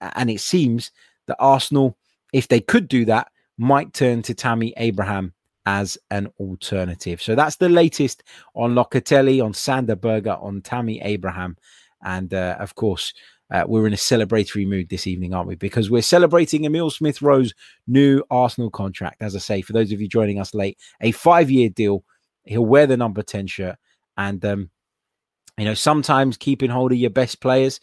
and 0.00 0.30
it 0.30 0.40
seems 0.40 0.90
that 1.26 1.36
Arsenal, 1.38 1.96
if 2.32 2.48
they 2.48 2.60
could 2.60 2.88
do 2.88 3.04
that, 3.06 3.28
might 3.58 3.92
turn 3.92 4.22
to 4.22 4.34
Tammy 4.34 4.72
Abraham 4.76 5.34
as 5.66 5.98
an 6.10 6.28
alternative. 6.38 7.20
So 7.20 7.34
that's 7.34 7.56
the 7.56 7.68
latest 7.68 8.22
on 8.54 8.74
Locatelli, 8.74 9.44
on 9.44 9.52
Sander 9.52 9.96
Berge, 9.96 10.26
on 10.26 10.62
Tammy 10.62 11.00
Abraham. 11.02 11.56
And 12.02 12.32
uh, 12.32 12.56
of 12.58 12.74
course, 12.74 13.12
uh, 13.50 13.64
we're 13.66 13.86
in 13.86 13.92
a 13.92 13.96
celebratory 13.96 14.66
mood 14.66 14.88
this 14.88 15.06
evening, 15.06 15.34
aren't 15.34 15.48
we? 15.48 15.56
Because 15.56 15.90
we're 15.90 16.02
celebrating 16.02 16.64
Emile 16.64 16.90
Smith 16.90 17.20
Rowe's 17.20 17.52
new 17.86 18.22
Arsenal 18.30 18.70
contract. 18.70 19.22
As 19.22 19.34
I 19.34 19.40
say, 19.40 19.60
for 19.60 19.72
those 19.72 19.92
of 19.92 20.00
you 20.00 20.08
joining 20.08 20.40
us 20.40 20.54
late, 20.54 20.78
a 21.00 21.12
five 21.12 21.50
year 21.50 21.68
deal. 21.68 22.04
He'll 22.44 22.64
wear 22.64 22.86
the 22.86 22.96
number 22.96 23.22
10 23.22 23.46
shirt. 23.48 23.76
And, 24.16 24.42
um, 24.44 24.70
you 25.58 25.66
know, 25.66 25.74
sometimes 25.74 26.36
keeping 26.36 26.70
hold 26.70 26.92
of 26.92 26.98
your 26.98 27.10
best 27.10 27.40
players 27.40 27.80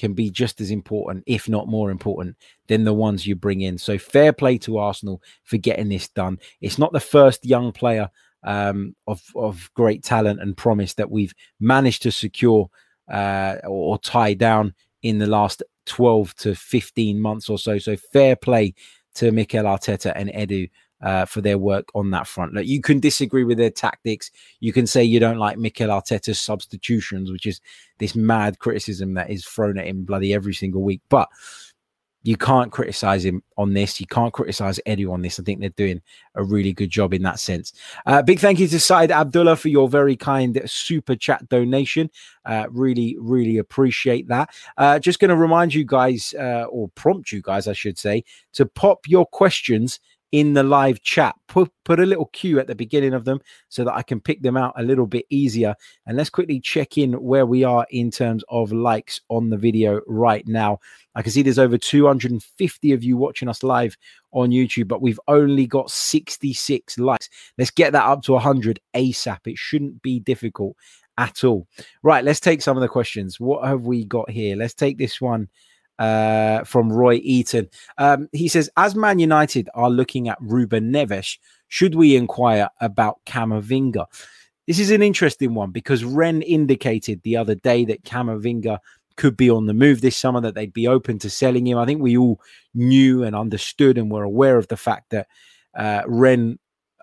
can 0.00 0.14
be 0.14 0.30
just 0.30 0.60
as 0.62 0.70
important, 0.70 1.22
if 1.26 1.46
not 1.46 1.68
more 1.68 1.90
important, 1.90 2.34
than 2.68 2.84
the 2.84 2.94
ones 2.94 3.26
you 3.26 3.36
bring 3.36 3.60
in. 3.60 3.76
So 3.76 3.98
fair 3.98 4.32
play 4.32 4.56
to 4.58 4.78
Arsenal 4.78 5.22
for 5.44 5.58
getting 5.58 5.90
this 5.90 6.08
done. 6.08 6.38
It's 6.62 6.78
not 6.78 6.92
the 6.92 7.00
first 7.00 7.44
young 7.44 7.70
player 7.70 8.08
um, 8.42 8.96
of 9.06 9.22
of 9.36 9.70
great 9.74 10.02
talent 10.02 10.40
and 10.40 10.56
promise 10.56 10.94
that 10.94 11.10
we've 11.10 11.34
managed 11.60 12.02
to 12.02 12.10
secure 12.10 12.70
uh, 13.12 13.56
or, 13.64 13.92
or 13.92 13.98
tie 13.98 14.32
down 14.32 14.74
in 15.02 15.18
the 15.18 15.26
last 15.26 15.62
12 15.86 16.34
to 16.36 16.54
15 16.54 17.20
months 17.20 17.50
or 17.50 17.58
so. 17.58 17.78
So 17.78 17.96
fair 17.96 18.36
play 18.36 18.74
to 19.16 19.32
Mikel 19.32 19.64
Arteta 19.64 20.12
and 20.16 20.30
Edu 20.30 20.70
uh, 21.02 21.24
for 21.24 21.40
their 21.40 21.58
work 21.58 21.88
on 21.94 22.10
that 22.10 22.26
front. 22.26 22.54
Like 22.54 22.66
you 22.66 22.80
can 22.80 23.00
disagree 23.00 23.44
with 23.44 23.58
their 23.58 23.70
tactics. 23.70 24.30
You 24.60 24.72
can 24.72 24.86
say 24.86 25.02
you 25.04 25.20
don't 25.20 25.38
like 25.38 25.58
Mikel 25.58 25.88
Arteta's 25.88 26.40
substitutions, 26.40 27.30
which 27.30 27.46
is 27.46 27.60
this 27.98 28.14
mad 28.14 28.58
criticism 28.58 29.14
that 29.14 29.30
is 29.30 29.44
thrown 29.44 29.78
at 29.78 29.86
him 29.86 30.04
bloody 30.04 30.34
every 30.34 30.54
single 30.54 30.82
week. 30.82 31.00
But 31.08 31.28
you 32.22 32.36
can't 32.36 32.70
criticize 32.70 33.24
him 33.24 33.42
on 33.56 33.72
this. 33.72 33.98
You 33.98 34.06
can't 34.06 34.32
criticize 34.32 34.78
Edu 34.86 35.10
on 35.10 35.22
this. 35.22 35.40
I 35.40 35.42
think 35.42 35.60
they're 35.60 35.70
doing 35.70 36.02
a 36.34 36.44
really 36.44 36.72
good 36.72 36.90
job 36.90 37.14
in 37.14 37.22
that 37.22 37.40
sense. 37.40 37.72
Uh, 38.04 38.20
big 38.22 38.38
thank 38.38 38.58
you 38.58 38.68
to 38.68 38.80
Said 38.80 39.10
Abdullah 39.10 39.56
for 39.56 39.68
your 39.68 39.88
very 39.88 40.16
kind 40.16 40.60
super 40.66 41.16
chat 41.16 41.48
donation. 41.48 42.10
Uh, 42.44 42.66
really, 42.70 43.16
really 43.18 43.56
appreciate 43.56 44.28
that. 44.28 44.50
Uh, 44.76 44.98
just 44.98 45.18
going 45.18 45.30
to 45.30 45.36
remind 45.36 45.72
you 45.72 45.84
guys, 45.84 46.34
uh, 46.38 46.64
or 46.70 46.88
prompt 46.90 47.32
you 47.32 47.40
guys, 47.40 47.66
I 47.66 47.72
should 47.72 47.96
say, 47.96 48.24
to 48.52 48.66
pop 48.66 49.08
your 49.08 49.24
questions 49.24 49.98
in 50.32 50.52
the 50.52 50.62
live 50.62 51.02
chat. 51.02 51.34
Put 51.48 51.70
put 51.84 52.00
a 52.00 52.06
little 52.06 52.26
cue 52.26 52.60
at 52.60 52.66
the 52.66 52.74
beginning 52.74 53.14
of 53.14 53.24
them 53.24 53.40
so 53.68 53.84
that 53.84 53.94
I 53.94 54.02
can 54.02 54.20
pick 54.20 54.42
them 54.42 54.56
out 54.56 54.74
a 54.76 54.82
little 54.82 55.06
bit 55.06 55.26
easier. 55.30 55.74
And 56.06 56.16
let's 56.16 56.30
quickly 56.30 56.60
check 56.60 56.98
in 56.98 57.14
where 57.14 57.46
we 57.46 57.64
are 57.64 57.86
in 57.90 58.10
terms 58.10 58.44
of 58.48 58.72
likes 58.72 59.20
on 59.28 59.50
the 59.50 59.56
video 59.56 60.00
right 60.06 60.46
now. 60.46 60.78
I 61.14 61.22
can 61.22 61.32
see 61.32 61.42
there's 61.42 61.58
over 61.58 61.78
250 61.78 62.92
of 62.92 63.02
you 63.02 63.16
watching 63.16 63.48
us 63.48 63.62
live 63.62 63.96
on 64.32 64.50
YouTube, 64.50 64.88
but 64.88 65.02
we've 65.02 65.20
only 65.26 65.66
got 65.66 65.90
66 65.90 66.98
likes. 66.98 67.28
Let's 67.58 67.72
get 67.72 67.92
that 67.92 68.04
up 68.04 68.22
to 68.22 68.32
100 68.32 68.78
ASAP. 68.94 69.38
It 69.46 69.58
shouldn't 69.58 70.00
be 70.02 70.20
difficult 70.20 70.76
at 71.18 71.42
all. 71.42 71.66
Right, 72.02 72.24
let's 72.24 72.40
take 72.40 72.62
some 72.62 72.76
of 72.76 72.80
the 72.80 72.88
questions. 72.88 73.40
What 73.40 73.66
have 73.66 73.82
we 73.82 74.04
got 74.04 74.30
here? 74.30 74.56
Let's 74.56 74.74
take 74.74 74.98
this 74.98 75.20
one 75.20 75.48
uh, 76.00 76.64
from 76.64 76.92
Roy 76.92 77.20
Eaton. 77.22 77.68
Um, 77.98 78.28
he 78.32 78.48
says, 78.48 78.68
as 78.76 78.96
Man 78.96 79.18
United 79.18 79.68
are 79.74 79.90
looking 79.90 80.28
at 80.28 80.38
Ruben 80.40 80.90
Neves, 80.90 81.38
should 81.68 81.94
we 81.94 82.16
inquire 82.16 82.68
about 82.80 83.20
Camavinga? 83.26 84.06
This 84.66 84.78
is 84.78 84.90
an 84.90 85.02
interesting 85.02 85.54
one 85.54 85.70
because 85.70 86.02
Rennes 86.02 86.44
indicated 86.46 87.20
the 87.22 87.36
other 87.36 87.54
day 87.54 87.84
that 87.84 88.04
Camavinga 88.04 88.78
could 89.16 89.36
be 89.36 89.50
on 89.50 89.66
the 89.66 89.74
move 89.74 90.00
this 90.00 90.16
summer, 90.16 90.40
that 90.40 90.54
they'd 90.54 90.72
be 90.72 90.88
open 90.88 91.18
to 91.18 91.28
selling 91.28 91.66
him. 91.66 91.76
I 91.76 91.84
think 91.84 92.00
we 92.00 92.16
all 92.16 92.40
knew 92.74 93.22
and 93.22 93.36
understood 93.36 93.98
and 93.98 94.10
were 94.10 94.22
aware 94.22 94.56
of 94.56 94.68
the 94.68 94.76
fact 94.76 95.10
that 95.10 95.28
uh, 95.74 96.02
Rennes 96.06 96.58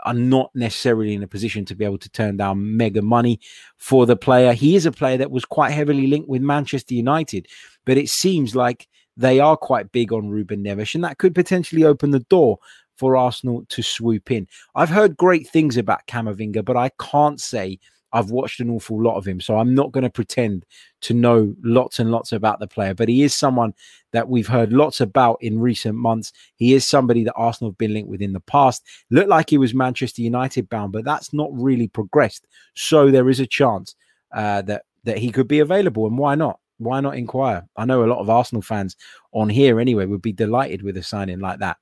are 0.08 0.14
not 0.14 0.50
necessarily 0.56 1.14
in 1.14 1.22
a 1.22 1.28
position 1.28 1.66
to 1.66 1.76
be 1.76 1.86
able 1.86 1.98
to 1.98 2.10
turn 2.10 2.38
down 2.38 2.78
mega 2.78 3.02
money 3.02 3.40
for 3.78 4.06
the 4.06 4.16
player. 4.16 4.54
He 4.54 4.76
is 4.76 4.86
a 4.86 4.92
player 4.92 5.18
that 5.18 5.32
was 5.32 5.46
quite 5.46 5.72
heavily 5.72 6.08
linked 6.08 6.30
with 6.30 6.42
Manchester 6.42 6.94
United, 6.94 7.48
but 7.86 7.98
it 7.98 8.10
seems 8.10 8.56
like 8.56 8.88
they 9.18 9.40
are 9.40 9.58
quite 9.58 9.92
big 9.92 10.14
on 10.14 10.30
Ruben 10.30 10.64
Neves, 10.64 10.96
and 10.96 11.04
that 11.04 11.18
could 11.18 11.36
potentially 11.36 11.84
open 11.84 12.12
the 12.12 12.20
door 12.20 12.58
for 12.98 13.18
Arsenal 13.18 13.66
to 13.70 13.82
swoop 13.82 14.32
in. 14.32 14.48
I've 14.76 14.90
heard 14.90 15.18
great 15.18 15.48
things 15.48 15.78
about 15.78 16.08
Camavinga, 16.08 16.64
but 16.64 16.78
I 16.78 16.90
can't 17.00 17.40
say 17.40 17.80
I've 18.14 18.32
watched 18.32 18.60
an 18.60 18.70
awful 18.70 19.02
lot 19.02 19.18
of 19.18 19.28
him, 19.28 19.42
so 19.42 19.58
I'm 19.58 19.76
not 19.76 19.92
going 19.92 20.04
to 20.04 20.10
pretend 20.10 20.66
to 21.02 21.14
know 21.14 21.54
lots 21.64 22.00
and 22.00 22.12
lots 22.12 22.32
about 22.32 22.60
the 22.60 22.68
player. 22.68 22.94
But 22.94 23.10
he 23.10 23.24
is 23.24 23.36
someone 23.36 23.74
that 24.14 24.30
we've 24.30 24.48
heard 24.48 24.72
lots 24.72 25.02
about 25.02 25.38
in 25.42 25.60
recent 25.60 25.96
months. 25.96 26.32
He 26.56 26.74
is 26.74 26.88
somebody 26.88 27.24
that 27.26 27.34
Arsenal 27.34 27.72
have 27.72 27.78
been 27.78 27.94
linked 27.94 28.10
with 28.10 28.22
in 28.22 28.34
the 28.34 28.40
past. 28.40 28.84
Looked 29.12 29.30
like 29.30 29.50
he 29.50 29.58
was 29.58 29.74
Manchester 29.74 30.22
United 30.22 30.70
bound, 30.70 30.94
but 30.94 31.06
that's 31.06 31.34
not 31.34 31.50
really 31.52 31.88
progressed. 31.88 32.48
So 32.76 33.12
there 33.12 33.30
is 33.30 33.40
a 33.40 33.48
chance 33.48 33.96
uh, 34.32 34.62
that 34.64 34.84
that 35.04 35.18
he 35.18 35.32
could 35.32 35.48
be 35.48 35.60
available, 35.60 36.06
and 36.06 36.18
why 36.18 36.36
not? 36.36 36.60
Why 36.80 37.00
not 37.00 37.18
inquire? 37.18 37.68
I 37.76 37.86
know 37.86 38.04
a 38.04 38.08
lot 38.08 38.20
of 38.20 38.30
Arsenal 38.30 38.62
fans 38.62 38.96
on 39.32 39.50
here 39.50 39.80
anyway 39.80 40.06
would 40.06 40.22
be 40.22 40.34
delighted 40.34 40.82
with 40.84 40.98
a 40.98 41.04
signing 41.04 41.40
like 41.40 41.60
that. 41.60 41.78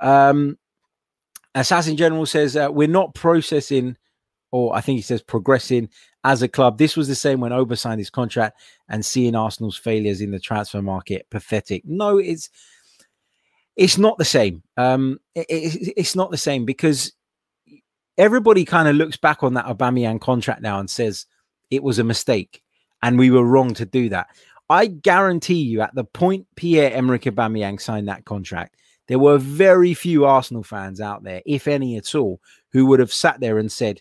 Um, 0.00 0.58
Assassin 1.54 1.96
General 1.96 2.26
says 2.26 2.56
uh, 2.56 2.68
we're 2.70 2.88
not 2.88 3.14
processing 3.14 3.96
or 4.52 4.74
I 4.74 4.80
think 4.80 4.96
he 4.96 5.02
says 5.02 5.22
progressing 5.22 5.88
as 6.24 6.42
a 6.42 6.48
club. 6.48 6.78
This 6.78 6.96
was 6.96 7.08
the 7.08 7.14
same 7.14 7.40
when 7.40 7.52
Oba 7.52 7.76
signed 7.76 8.00
his 8.00 8.10
contract 8.10 8.58
and 8.88 9.04
seeing 9.04 9.34
Arsenal's 9.34 9.76
failures 9.76 10.20
in 10.20 10.30
the 10.30 10.40
transfer 10.40 10.82
market 10.82 11.26
pathetic. 11.30 11.82
No, 11.84 12.18
it's 12.18 12.50
it's 13.76 13.98
not 13.98 14.18
the 14.18 14.24
same. 14.24 14.62
Um, 14.76 15.20
it, 15.34 15.46
it, 15.48 15.94
it's 15.96 16.16
not 16.16 16.30
the 16.30 16.36
same 16.36 16.64
because 16.64 17.12
everybody 18.18 18.64
kind 18.64 18.88
of 18.88 18.96
looks 18.96 19.16
back 19.16 19.42
on 19.42 19.54
that 19.54 19.66
Aubameyang 19.66 20.20
contract 20.20 20.60
now 20.60 20.78
and 20.78 20.90
says 20.90 21.26
it 21.70 21.82
was 21.82 21.98
a 21.98 22.04
mistake 22.04 22.62
and 23.02 23.18
we 23.18 23.30
were 23.30 23.44
wrong 23.44 23.72
to 23.74 23.86
do 23.86 24.08
that. 24.10 24.26
I 24.68 24.86
guarantee 24.86 25.62
you, 25.62 25.80
at 25.80 25.94
the 25.94 26.04
point 26.04 26.46
Pierre 26.54 26.92
Emerick 26.92 27.22
Aubameyang 27.22 27.80
signed 27.80 28.08
that 28.08 28.24
contract, 28.24 28.76
there 29.08 29.18
were 29.18 29.38
very 29.38 29.94
few 29.94 30.24
Arsenal 30.24 30.62
fans 30.62 31.00
out 31.00 31.24
there, 31.24 31.42
if 31.44 31.66
any 31.66 31.96
at 31.96 32.14
all, 32.14 32.40
who 32.72 32.86
would 32.86 33.00
have 33.00 33.12
sat 33.12 33.40
there 33.40 33.58
and 33.58 33.70
said, 33.72 34.00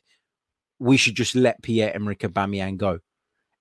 "We 0.79 0.97
should 0.97 1.15
just 1.15 1.35
let 1.35 1.61
Pierre 1.61 1.93
Emerick 1.93 2.19
Aubameyang 2.19 2.77
go." 2.77 2.99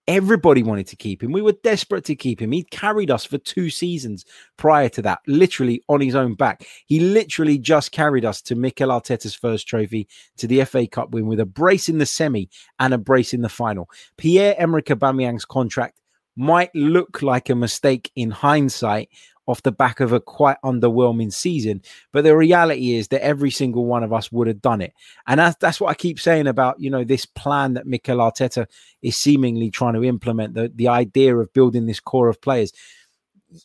Everybody 0.07 0.63
wanted 0.63 0.87
to 0.87 0.97
keep 0.97 1.23
him. 1.23 1.33
We 1.33 1.43
were 1.43 1.53
desperate 1.63 2.05
to 2.07 2.17
keep 2.17 2.41
him. 2.41 2.53
He 2.53 2.63
carried 2.63 3.11
us 3.11 3.27
for 3.27 3.37
two 3.37 3.69
seasons 3.69 4.25
prior 4.57 4.89
to 4.89 5.03
that, 5.03 5.19
literally 5.27 5.83
on 5.87 6.01
his 6.01 6.15
own 6.15 6.33
back. 6.33 6.67
He 6.87 6.99
literally 6.99 7.59
just 7.59 7.93
carried 7.93 8.25
us 8.25 8.41
to 8.43 8.55
Mikel 8.55 8.89
Arteta's 8.89 9.35
first 9.35 9.69
trophy, 9.69 10.09
to 10.39 10.47
the 10.47 10.65
FA 10.65 10.87
Cup 10.87 11.11
win 11.11 11.27
with 11.27 11.41
a 11.41 11.45
brace 11.45 11.91
in 11.91 11.99
the 11.99 12.07
semi 12.07 12.49
and 12.79 12.95
a 12.95 12.99
brace 12.99 13.35
in 13.35 13.43
the 13.43 13.51
final. 13.51 13.91
Pierre 14.17 14.55
Emerick 14.59 14.87
Aubameyang's 14.87 15.45
contract 15.45 16.01
might 16.37 16.75
look 16.75 17.21
like 17.21 17.51
a 17.51 17.55
mistake 17.55 18.11
in 18.15 18.31
hindsight 18.31 19.11
off 19.49 19.63
the 19.63 19.73
back 19.73 19.99
of 19.99 20.13
a 20.13 20.21
quite 20.21 20.59
underwhelming 20.63 21.33
season. 21.33 21.81
But 22.13 22.23
the 22.23 22.37
reality 22.37 22.93
is 22.93 23.09
that 23.09 23.25
every 23.25 23.51
single 23.51 23.87
one 23.87 24.05
of 24.05 24.13
us 24.13 24.31
would 24.31 24.47
have 24.47 24.61
done 24.61 24.83
it. 24.83 24.93
And 25.27 25.41
that's, 25.41 25.57
that's 25.57 25.81
what 25.81 25.89
I 25.89 25.95
keep 25.95 26.21
saying 26.21 26.47
about, 26.47 26.79
you 26.79 26.91
know, 26.91 27.03
this 27.03 27.25
plan 27.25 27.73
that 27.75 27.87
Mikel 27.87 28.19
Arteta 28.19 28.67
is 29.01 29.17
seemingly 29.17 29.71
trying 29.71 29.95
to 29.95 30.05
implement, 30.05 30.53
the, 30.53 30.71
the 30.75 30.89
idea 30.89 31.35
of 31.35 31.53
building 31.55 31.87
this 31.87 31.99
core 31.99 32.29
of 32.29 32.43
players. 32.43 32.73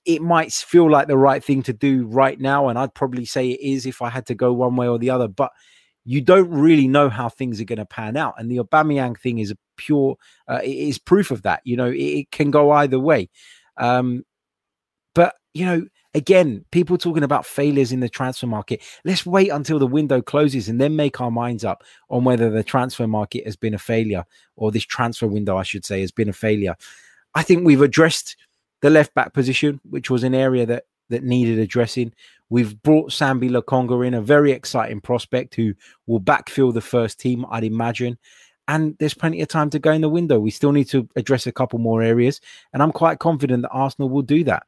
It 0.06 0.22
might 0.22 0.54
feel 0.54 0.90
like 0.90 1.08
the 1.08 1.18
right 1.18 1.44
thing 1.44 1.64
to 1.64 1.74
do 1.74 2.06
right 2.06 2.40
now. 2.40 2.70
And 2.70 2.80
I'd 2.80 2.96
probably 2.96 3.26
say 3.26 3.50
it 3.50 3.60
is 3.60 3.86
if 3.86 4.02
I 4.02 4.10
had 4.10 4.26
to 4.28 4.36
go 4.36 4.54
one 4.54 4.78
way 4.78 4.88
or 4.88 4.98
the 4.98 5.10
other. 5.10 5.28
But 5.28 5.52
you 6.06 6.22
don't 6.22 6.50
really 6.50 6.88
know 6.88 7.10
how 7.10 7.28
things 7.28 7.60
are 7.60 7.66
going 7.66 7.80
to 7.80 7.86
pan 7.86 8.16
out. 8.16 8.36
And 8.38 8.50
the 8.50 8.58
Aubameyang 8.58 9.20
thing 9.20 9.40
is 9.40 9.52
a 9.52 9.58
pure, 9.76 10.16
uh, 10.48 10.62
is 10.64 10.98
proof 10.98 11.30
of 11.30 11.42
that. 11.42 11.60
You 11.66 11.76
know, 11.76 11.90
it, 11.90 11.98
it 11.98 12.32
can 12.32 12.52
go 12.52 12.72
either 12.72 13.00
way. 13.00 13.30
Um, 13.76 14.24
you 15.54 15.66
know, 15.66 15.86
again, 16.14 16.66
people 16.72 16.98
talking 16.98 17.24
about 17.24 17.46
failures 17.46 17.92
in 17.92 18.00
the 18.00 18.10
transfer 18.10 18.48
market. 18.48 18.82
Let's 19.06 19.26
wait 19.26 19.50
until 19.50 19.80
the 19.80 19.88
window 19.88 20.22
closes 20.22 20.70
and 20.70 20.80
then 20.80 20.96
make 20.96 21.22
our 21.22 21.32
minds 21.32 21.64
up 21.64 21.84
on 22.10 22.24
whether 22.24 22.50
the 22.50 22.64
transfer 22.64 23.08
market 23.08 23.46
has 23.46 23.56
been 23.56 23.74
a 23.74 23.80
failure 23.80 24.26
or 24.56 24.72
this 24.72 24.86
transfer 24.86 25.28
window, 25.28 25.58
I 25.58 25.64
should 25.64 25.86
say, 25.86 26.02
has 26.02 26.12
been 26.12 26.30
a 26.30 26.34
failure. 26.34 26.76
I 27.36 27.44
think 27.44 27.66
we've 27.66 27.82
addressed 27.82 28.36
the 28.82 28.90
left 28.90 29.14
back 29.14 29.34
position, 29.34 29.80
which 29.90 30.10
was 30.10 30.24
an 30.24 30.36
area 30.36 30.66
that 30.66 30.86
that 31.10 31.24
needed 31.24 31.60
addressing. 31.60 32.14
We've 32.50 32.82
brought 32.82 33.12
Sambi 33.12 33.50
Lokonga 33.50 34.06
in, 34.06 34.14
a 34.14 34.22
very 34.22 34.52
exciting 34.52 35.02
prospect 35.02 35.56
who 35.56 35.74
will 36.08 36.20
backfill 36.20 36.74
the 36.74 36.82
first 36.82 37.20
team, 37.20 37.46
I'd 37.50 37.64
imagine. 37.64 38.18
And 38.68 38.96
there's 39.00 39.14
plenty 39.14 39.42
of 39.42 39.48
time 39.48 39.70
to 39.72 39.80
go 39.80 39.92
in 39.92 40.02
the 40.02 40.10
window. 40.10 40.40
We 40.40 40.52
still 40.52 40.72
need 40.72 40.88
to 40.90 41.08
address 41.16 41.46
a 41.48 41.52
couple 41.52 41.80
more 41.80 42.02
areas. 42.02 42.40
And 42.72 42.82
I'm 42.82 42.92
quite 42.92 43.20
confident 43.20 43.64
that 43.64 43.72
Arsenal 43.72 44.10
will 44.10 44.22
do 44.22 44.44
that. 44.46 44.66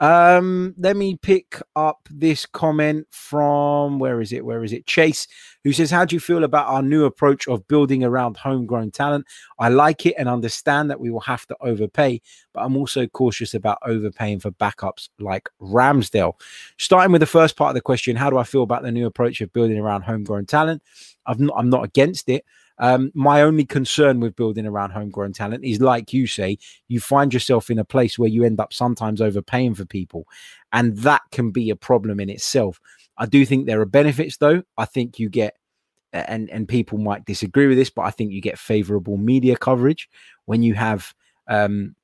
Um, 0.00 0.74
let 0.78 0.96
me 0.96 1.16
pick 1.16 1.60
up 1.76 2.08
this 2.10 2.46
comment 2.46 3.06
from 3.10 3.98
where 3.98 4.22
is 4.22 4.32
it? 4.32 4.46
Where 4.46 4.64
is 4.64 4.72
it? 4.72 4.86
Chase, 4.86 5.28
who 5.62 5.74
says, 5.74 5.90
How 5.90 6.06
do 6.06 6.16
you 6.16 6.20
feel 6.20 6.42
about 6.42 6.68
our 6.68 6.80
new 6.80 7.04
approach 7.04 7.46
of 7.46 7.68
building 7.68 8.02
around 8.02 8.38
homegrown 8.38 8.92
talent? 8.92 9.26
I 9.58 9.68
like 9.68 10.06
it 10.06 10.14
and 10.16 10.26
understand 10.26 10.90
that 10.90 11.00
we 11.00 11.10
will 11.10 11.20
have 11.20 11.46
to 11.48 11.56
overpay, 11.60 12.22
but 12.54 12.62
I'm 12.62 12.78
also 12.78 13.06
cautious 13.08 13.52
about 13.52 13.76
overpaying 13.84 14.40
for 14.40 14.50
backups 14.52 15.10
like 15.18 15.50
Ramsdale. 15.60 16.32
Starting 16.78 17.12
with 17.12 17.20
the 17.20 17.26
first 17.26 17.56
part 17.56 17.68
of 17.68 17.74
the 17.74 17.82
question, 17.82 18.16
how 18.16 18.30
do 18.30 18.38
I 18.38 18.44
feel 18.44 18.62
about 18.62 18.82
the 18.82 18.92
new 18.92 19.06
approach 19.06 19.42
of 19.42 19.52
building 19.52 19.78
around 19.78 20.02
homegrown 20.02 20.46
talent? 20.46 20.82
I've 21.26 21.40
not, 21.40 21.54
I'm 21.58 21.68
not 21.68 21.84
against 21.84 22.30
it. 22.30 22.46
Um, 22.80 23.12
my 23.14 23.42
only 23.42 23.66
concern 23.66 24.20
with 24.20 24.34
building 24.34 24.66
around 24.66 24.90
homegrown 24.90 25.34
talent 25.34 25.64
is, 25.64 25.80
like 25.80 26.12
you 26.12 26.26
say, 26.26 26.58
you 26.88 26.98
find 26.98 27.32
yourself 27.32 27.70
in 27.70 27.78
a 27.78 27.84
place 27.84 28.18
where 28.18 28.28
you 28.28 28.42
end 28.42 28.58
up 28.58 28.72
sometimes 28.72 29.20
overpaying 29.20 29.74
for 29.74 29.84
people, 29.84 30.26
and 30.72 30.96
that 30.98 31.20
can 31.30 31.50
be 31.50 31.70
a 31.70 31.76
problem 31.76 32.18
in 32.18 32.30
itself. 32.30 32.80
I 33.18 33.26
do 33.26 33.44
think 33.44 33.66
there 33.66 33.80
are 33.82 33.86
benefits, 33.86 34.38
though. 34.38 34.62
I 34.78 34.86
think 34.86 35.18
you 35.18 35.28
get, 35.28 35.56
and 36.12 36.48
and 36.50 36.66
people 36.66 36.96
might 36.98 37.26
disagree 37.26 37.66
with 37.66 37.76
this, 37.76 37.90
but 37.90 38.02
I 38.02 38.10
think 38.10 38.32
you 38.32 38.40
get 38.40 38.58
favourable 38.58 39.18
media 39.18 39.56
coverage 39.56 40.08
when 40.46 40.62
you 40.62 40.72
have 40.72 41.14
um, 41.48 41.94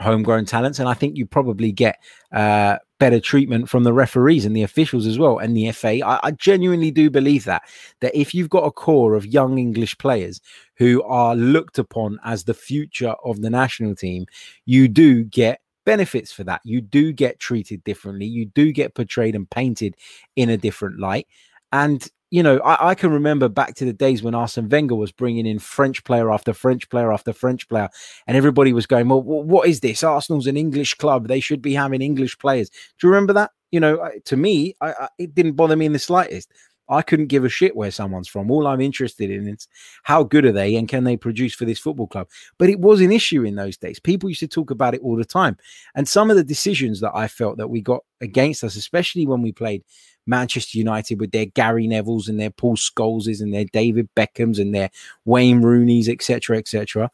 homegrown 0.00 0.46
talents, 0.46 0.78
and 0.78 0.88
I 0.88 0.94
think 0.94 1.18
you 1.18 1.26
probably 1.26 1.70
get 1.70 1.98
uh, 2.32 2.78
better 3.04 3.20
treatment 3.20 3.68
from 3.68 3.84
the 3.84 3.92
referees 3.92 4.46
and 4.46 4.56
the 4.56 4.62
officials 4.62 5.06
as 5.06 5.18
well, 5.18 5.36
and 5.36 5.54
the 5.54 5.70
FA. 5.72 6.02
I, 6.02 6.18
I, 6.22 6.30
genuinely 6.30 6.90
do 6.90 7.10
believe 7.10 7.44
that 7.44 7.60
that 8.00 8.18
if 8.18 8.34
you've 8.34 8.48
got 8.48 8.64
a 8.64 8.70
core 8.70 9.14
of 9.14 9.26
young 9.26 9.58
English 9.58 9.98
players 9.98 10.40
who 10.78 11.02
are 11.02 11.36
looked 11.36 11.78
upon 11.78 12.18
as 12.24 12.44
the 12.44 12.54
future 12.54 13.14
of 13.22 13.42
the 13.42 13.50
national 13.50 13.94
team, 13.94 14.24
you 14.64 14.88
do 14.88 15.22
get 15.22 15.60
benefits 15.84 16.32
for 16.32 16.44
that. 16.44 16.62
You 16.64 16.80
do 16.80 17.12
get 17.12 17.38
treated 17.38 17.84
differently. 17.84 18.24
You 18.24 18.46
do 18.46 18.72
get 18.72 18.94
portrayed 18.94 19.34
and 19.34 19.50
painted 19.50 19.96
in 20.34 20.48
a 20.48 20.56
different 20.56 20.98
light, 20.98 21.26
and 21.72 22.08
you 22.34 22.42
know, 22.42 22.58
I, 22.64 22.88
I, 22.88 22.94
can 22.96 23.12
remember 23.12 23.48
back 23.48 23.76
to 23.76 23.84
the 23.84 23.92
days 23.92 24.20
when 24.20 24.34
Arsene 24.34 24.68
Wenger 24.68 24.96
was 24.96 25.12
bringing 25.12 25.46
in 25.46 25.60
French 25.60 26.02
player 26.02 26.32
after 26.32 26.52
French 26.52 26.88
player 26.88 27.12
after 27.12 27.32
French 27.32 27.68
player, 27.68 27.88
and 28.26 28.36
everybody 28.36 28.72
was 28.72 28.86
going, 28.86 29.08
"Well, 29.08 29.22
what 29.22 29.68
is 29.68 29.78
this? 29.78 30.02
Arsenal's 30.02 30.48
an 30.48 30.56
English 30.56 30.94
club; 30.94 31.28
they 31.28 31.38
should 31.38 31.62
be 31.62 31.74
having 31.74 32.02
English 32.02 32.36
players." 32.40 32.70
Do 32.70 33.06
you 33.06 33.10
remember 33.10 33.34
that? 33.34 33.52
You 33.70 33.78
know, 33.78 34.10
to 34.24 34.36
me, 34.36 34.74
I, 34.80 34.88
I, 34.88 35.08
it 35.16 35.32
didn't 35.32 35.52
bother 35.52 35.76
me 35.76 35.86
in 35.86 35.92
the 35.92 36.00
slightest. 36.00 36.50
I 36.88 37.02
couldn't 37.02 37.28
give 37.28 37.44
a 37.44 37.48
shit 37.48 37.76
where 37.76 37.90
someone's 37.90 38.28
from. 38.28 38.50
All 38.50 38.66
I'm 38.66 38.80
interested 38.80 39.30
in 39.30 39.48
is 39.48 39.68
how 40.02 40.22
good 40.22 40.44
are 40.44 40.52
they 40.52 40.76
and 40.76 40.88
can 40.88 41.04
they 41.04 41.16
produce 41.16 41.54
for 41.54 41.64
this 41.64 41.78
football 41.78 42.06
club. 42.06 42.28
But 42.58 42.68
it 42.68 42.80
was 42.80 43.00
an 43.00 43.12
issue 43.12 43.44
in 43.44 43.54
those 43.54 43.76
days. 43.76 43.98
People 43.98 44.28
used 44.28 44.40
to 44.40 44.48
talk 44.48 44.70
about 44.70 44.94
it 44.94 45.00
all 45.02 45.16
the 45.16 45.24
time, 45.24 45.56
and 45.94 46.08
some 46.08 46.30
of 46.30 46.36
the 46.36 46.44
decisions 46.44 47.00
that 47.00 47.12
I 47.14 47.28
felt 47.28 47.56
that 47.56 47.68
we 47.68 47.80
got 47.80 48.04
against 48.20 48.64
us, 48.64 48.76
especially 48.76 49.26
when 49.26 49.42
we 49.42 49.52
played 49.52 49.82
Manchester 50.26 50.78
United 50.78 51.20
with 51.20 51.32
their 51.32 51.46
Gary 51.46 51.86
Nevilles 51.86 52.28
and 52.28 52.40
their 52.40 52.50
Paul 52.50 52.76
Scholeses 52.76 53.40
and 53.40 53.52
their 53.52 53.64
David 53.66 54.08
Beckhams 54.16 54.58
and 54.58 54.74
their 54.74 54.90
Wayne 55.24 55.62
Rooney's, 55.62 56.08
etc., 56.08 56.58
etc. 56.58 57.10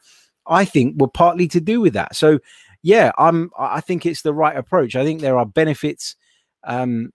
I 0.47 0.65
think 0.65 0.99
were 0.99 1.07
partly 1.07 1.47
to 1.49 1.61
do 1.61 1.81
with 1.81 1.93
that. 1.93 2.15
So, 2.15 2.39
yeah, 2.83 3.11
I'm. 3.17 3.51
I 3.57 3.79
think 3.81 4.05
it's 4.05 4.23
the 4.23 4.33
right 4.33 4.57
approach. 4.57 4.95
I 4.95 5.03
think 5.03 5.21
there 5.21 5.37
are 5.37 5.45
benefits 5.45 6.15
um, 6.63 7.11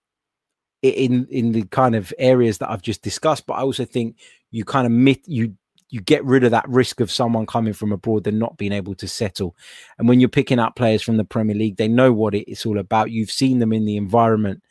in 0.82 1.26
in 1.30 1.52
the 1.52 1.62
kind 1.64 1.94
of 1.94 2.12
areas 2.18 2.58
that 2.58 2.70
I've 2.70 2.82
just 2.82 3.02
discussed, 3.02 3.46
but 3.46 3.54
I 3.54 3.62
also 3.62 3.84
think 3.84 4.16
you 4.50 4.64
kind 4.64 4.86
of 4.86 5.18
you 5.26 5.56
you 5.88 6.00
get 6.00 6.24
rid 6.24 6.44
of 6.44 6.50
that 6.50 6.68
risk 6.68 7.00
of 7.00 7.10
someone 7.10 7.46
coming 7.46 7.72
from 7.72 7.92
abroad 7.92 8.26
and 8.26 8.38
not 8.38 8.56
being 8.56 8.72
able 8.72 8.94
to 8.96 9.06
settle. 9.06 9.54
And 9.98 10.08
when 10.08 10.18
you're 10.18 10.28
picking 10.28 10.58
up 10.58 10.74
players 10.74 11.02
from 11.02 11.16
the 11.16 11.24
Premier 11.24 11.54
League, 11.54 11.76
they 11.76 11.88
know 11.88 12.12
what 12.12 12.34
it's 12.34 12.66
all 12.66 12.78
about. 12.78 13.12
You've 13.12 13.30
seen 13.30 13.60
them 13.60 13.72
in 13.72 13.84
the 13.84 13.96
environment 13.96 14.62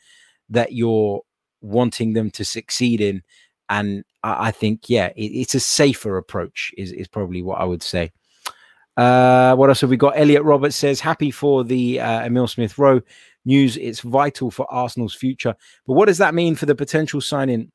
that 0.50 0.72
you're 0.72 1.22
wanting 1.62 2.12
them 2.12 2.30
to 2.32 2.44
succeed 2.44 3.00
in. 3.00 3.22
And 3.68 4.04
I, 4.22 4.48
I 4.48 4.50
think, 4.50 4.90
yeah, 4.90 5.08
it, 5.16 5.24
it's 5.24 5.54
a 5.54 5.60
safer 5.60 6.18
approach, 6.18 6.72
is, 6.76 6.92
is 6.92 7.08
probably 7.08 7.42
what 7.42 7.60
I 7.60 7.64
would 7.64 7.82
say. 7.82 8.12
Uh, 8.96 9.54
what 9.56 9.68
else 9.68 9.80
have 9.80 9.90
we 9.90 9.96
got? 9.96 10.18
Elliot 10.18 10.42
Roberts 10.42 10.76
says, 10.76 11.00
happy 11.00 11.30
for 11.30 11.64
the 11.64 12.00
uh, 12.00 12.26
Emile 12.26 12.46
Smith 12.46 12.78
Rowe 12.78 13.00
news. 13.46 13.76
It's 13.76 14.00
vital 14.00 14.50
for 14.50 14.70
Arsenal's 14.72 15.14
future. 15.14 15.54
But 15.86 15.94
what 15.94 16.06
does 16.06 16.18
that 16.18 16.34
mean 16.34 16.54
for 16.54 16.66
the 16.66 16.74
potential 16.74 17.20
signing 17.20 17.72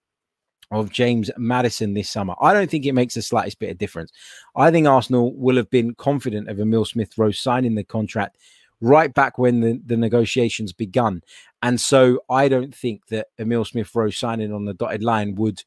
of 0.70 0.92
James 0.92 1.32
Maddison 1.38 1.94
this 1.94 2.10
summer? 2.10 2.36
I 2.40 2.54
don't 2.54 2.70
think 2.70 2.86
it 2.86 2.94
makes 2.94 3.16
the 3.16 3.22
slightest 3.22 3.60
bit 3.60 3.72
of 3.72 3.78
difference. 3.78 4.12
I 4.56 4.70
think 4.70 4.88
Arsenal 4.88 5.34
will 5.36 5.56
have 5.56 5.70
been 5.70 5.96
confident 5.96 6.50
of 6.50 6.60
Emile 6.60 6.86
Smith 6.86 7.18
Rowe 7.18 7.32
signing 7.32 7.76
the 7.76 7.84
contract 7.84 8.38
right 8.82 9.14
back 9.14 9.38
when 9.38 9.62
the, 9.62 9.80
the 9.86 9.98
negotiations 9.98 10.74
begun. 10.74 11.22
And 11.62 11.80
so 11.80 12.24
I 12.30 12.48
don't 12.48 12.74
think 12.74 13.08
that 13.08 13.28
Emile 13.40 13.66
Smith 13.66 13.94
Rowe 13.96 14.10
signing 14.10 14.52
on 14.52 14.66
the 14.66 14.74
dotted 14.74 15.04
line 15.04 15.36
would 15.36 15.64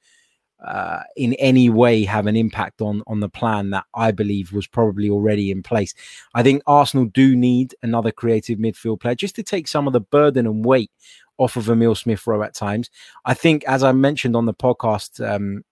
uh, 0.62 1.03
in 1.17 1.35
any 1.35 1.69
way 1.69 2.05
have 2.05 2.27
an 2.27 2.37
impact 2.37 2.81
on 2.81 3.03
on 3.07 3.21
the 3.21 3.29
plan 3.29 3.71
that 3.71 3.85
I 3.95 4.12
believe 4.12 4.53
was 4.53 4.67
probably 4.67 5.11
already 5.11 5.51
in 5.51 5.62
place. 5.62 5.95
I 6.35 6.43
think 6.43 6.62
Arsenal 6.67 7.07
do 7.07 7.37
need 7.37 7.75
another 7.83 8.12
creative 8.12 8.59
midfield 8.59 9.01
player 9.01 9.14
just 9.14 9.37
to 9.37 9.43
take 9.43 9.69
some 9.69 9.87
of 9.87 9.93
the 9.93 10.01
burden 10.01 10.47
and 10.47 10.64
weight 10.64 10.90
off 11.38 11.57
of 11.57 11.69
Emile 11.69 11.95
Smith 11.95 12.27
Rowe 12.27 12.43
at 12.43 12.55
times. 12.55 12.90
I 13.25 13.35
think, 13.35 13.64
as 13.64 13.83
I 13.83 13.93
mentioned 13.93 14.37
on 14.37 14.47
the 14.47 14.55
podcast, 14.55 15.24
um, 15.26 15.64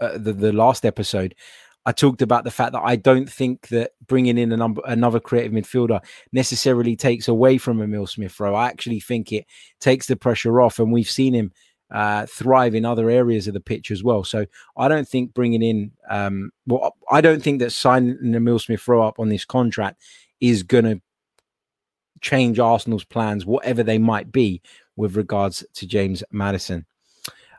uh, 0.00 0.18
the 0.18 0.32
the 0.32 0.52
last 0.52 0.84
episode, 0.84 1.34
I 1.86 1.92
talked 1.92 2.22
about 2.22 2.44
the 2.44 2.50
fact 2.50 2.72
that 2.72 2.82
I 2.84 2.96
don't 2.96 3.30
think 3.30 3.68
that 3.68 3.92
bringing 4.06 4.38
in 4.38 4.52
a 4.52 4.56
number, 4.56 4.82
another 4.86 5.20
creative 5.20 5.52
midfielder 5.52 6.00
necessarily 6.32 6.96
takes 6.96 7.28
away 7.28 7.58
from 7.58 7.80
Emile 7.80 8.06
Smith 8.06 8.38
Rowe. 8.40 8.54
I 8.54 8.68
actually 8.68 9.00
think 9.00 9.32
it 9.32 9.46
takes 9.80 10.06
the 10.06 10.16
pressure 10.16 10.60
off, 10.60 10.78
and 10.78 10.92
we've 10.92 11.10
seen 11.10 11.34
him 11.34 11.52
uh, 11.90 12.26
thrive 12.26 12.74
in 12.74 12.84
other 12.84 13.10
areas 13.10 13.46
of 13.46 13.54
the 13.54 13.60
pitch 13.60 13.90
as 13.90 14.02
well. 14.02 14.24
So 14.24 14.46
I 14.76 14.88
don't 14.88 15.08
think 15.08 15.34
bringing 15.34 15.62
in, 15.62 15.92
um, 16.08 16.50
well, 16.66 16.96
I 17.10 17.20
don't 17.20 17.42
think 17.42 17.60
that 17.60 17.70
signing 17.70 18.34
Emile 18.34 18.58
Smith 18.58 18.86
Rowe 18.86 19.06
up 19.06 19.18
on 19.18 19.28
this 19.28 19.44
contract 19.44 20.00
is 20.40 20.62
going 20.62 20.84
to 20.84 21.00
change 22.20 22.58
Arsenal's 22.58 23.04
plans, 23.04 23.46
whatever 23.46 23.82
they 23.82 23.98
might 23.98 24.32
be, 24.32 24.62
with 24.96 25.16
regards 25.16 25.64
to 25.74 25.86
James 25.86 26.22
Maddison. 26.30 26.86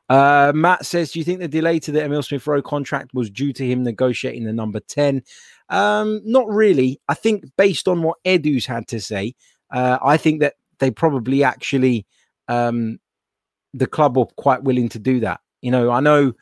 Uh, 0.08 0.52
Matt 0.54 0.86
says, 0.86 1.12
Do 1.12 1.20
you 1.20 1.26
think 1.26 1.40
the 1.40 1.48
delay 1.48 1.80
to 1.80 1.92
the 1.92 2.04
Emile 2.04 2.24
Smith 2.24 2.46
Rowe 2.46 2.62
contract 2.62 3.14
was 3.14 3.30
due 3.30 3.54
to 3.54 3.66
him 3.66 3.84
negotiating 3.84 4.44
the 4.44 4.54
number 4.54 4.80
10? 4.80 5.24
Um, 5.70 6.22
not 6.24 6.48
really. 6.48 7.00
I 7.08 7.16
think 7.16 7.46
based 7.58 7.88
on 7.88 8.04
what 8.04 8.18
Edu's 8.24 8.66
had 8.66 8.88
to 8.90 9.00
say, 9.00 9.36
uh, 9.72 9.98
I 10.04 10.18
think 10.18 10.42
that 10.42 10.56
they 10.80 10.92
probably 10.92 11.44
actually 11.44 12.06
um, 12.48 13.00
the 13.76 13.88
club 13.88 14.18
were 14.18 14.26
quite 14.26 14.64
willing 14.64 14.90
to 14.90 15.00
do 15.00 15.20
that. 15.20 15.42
You 15.62 15.72
know, 15.72 15.92
I 15.92 16.00
know 16.00 16.34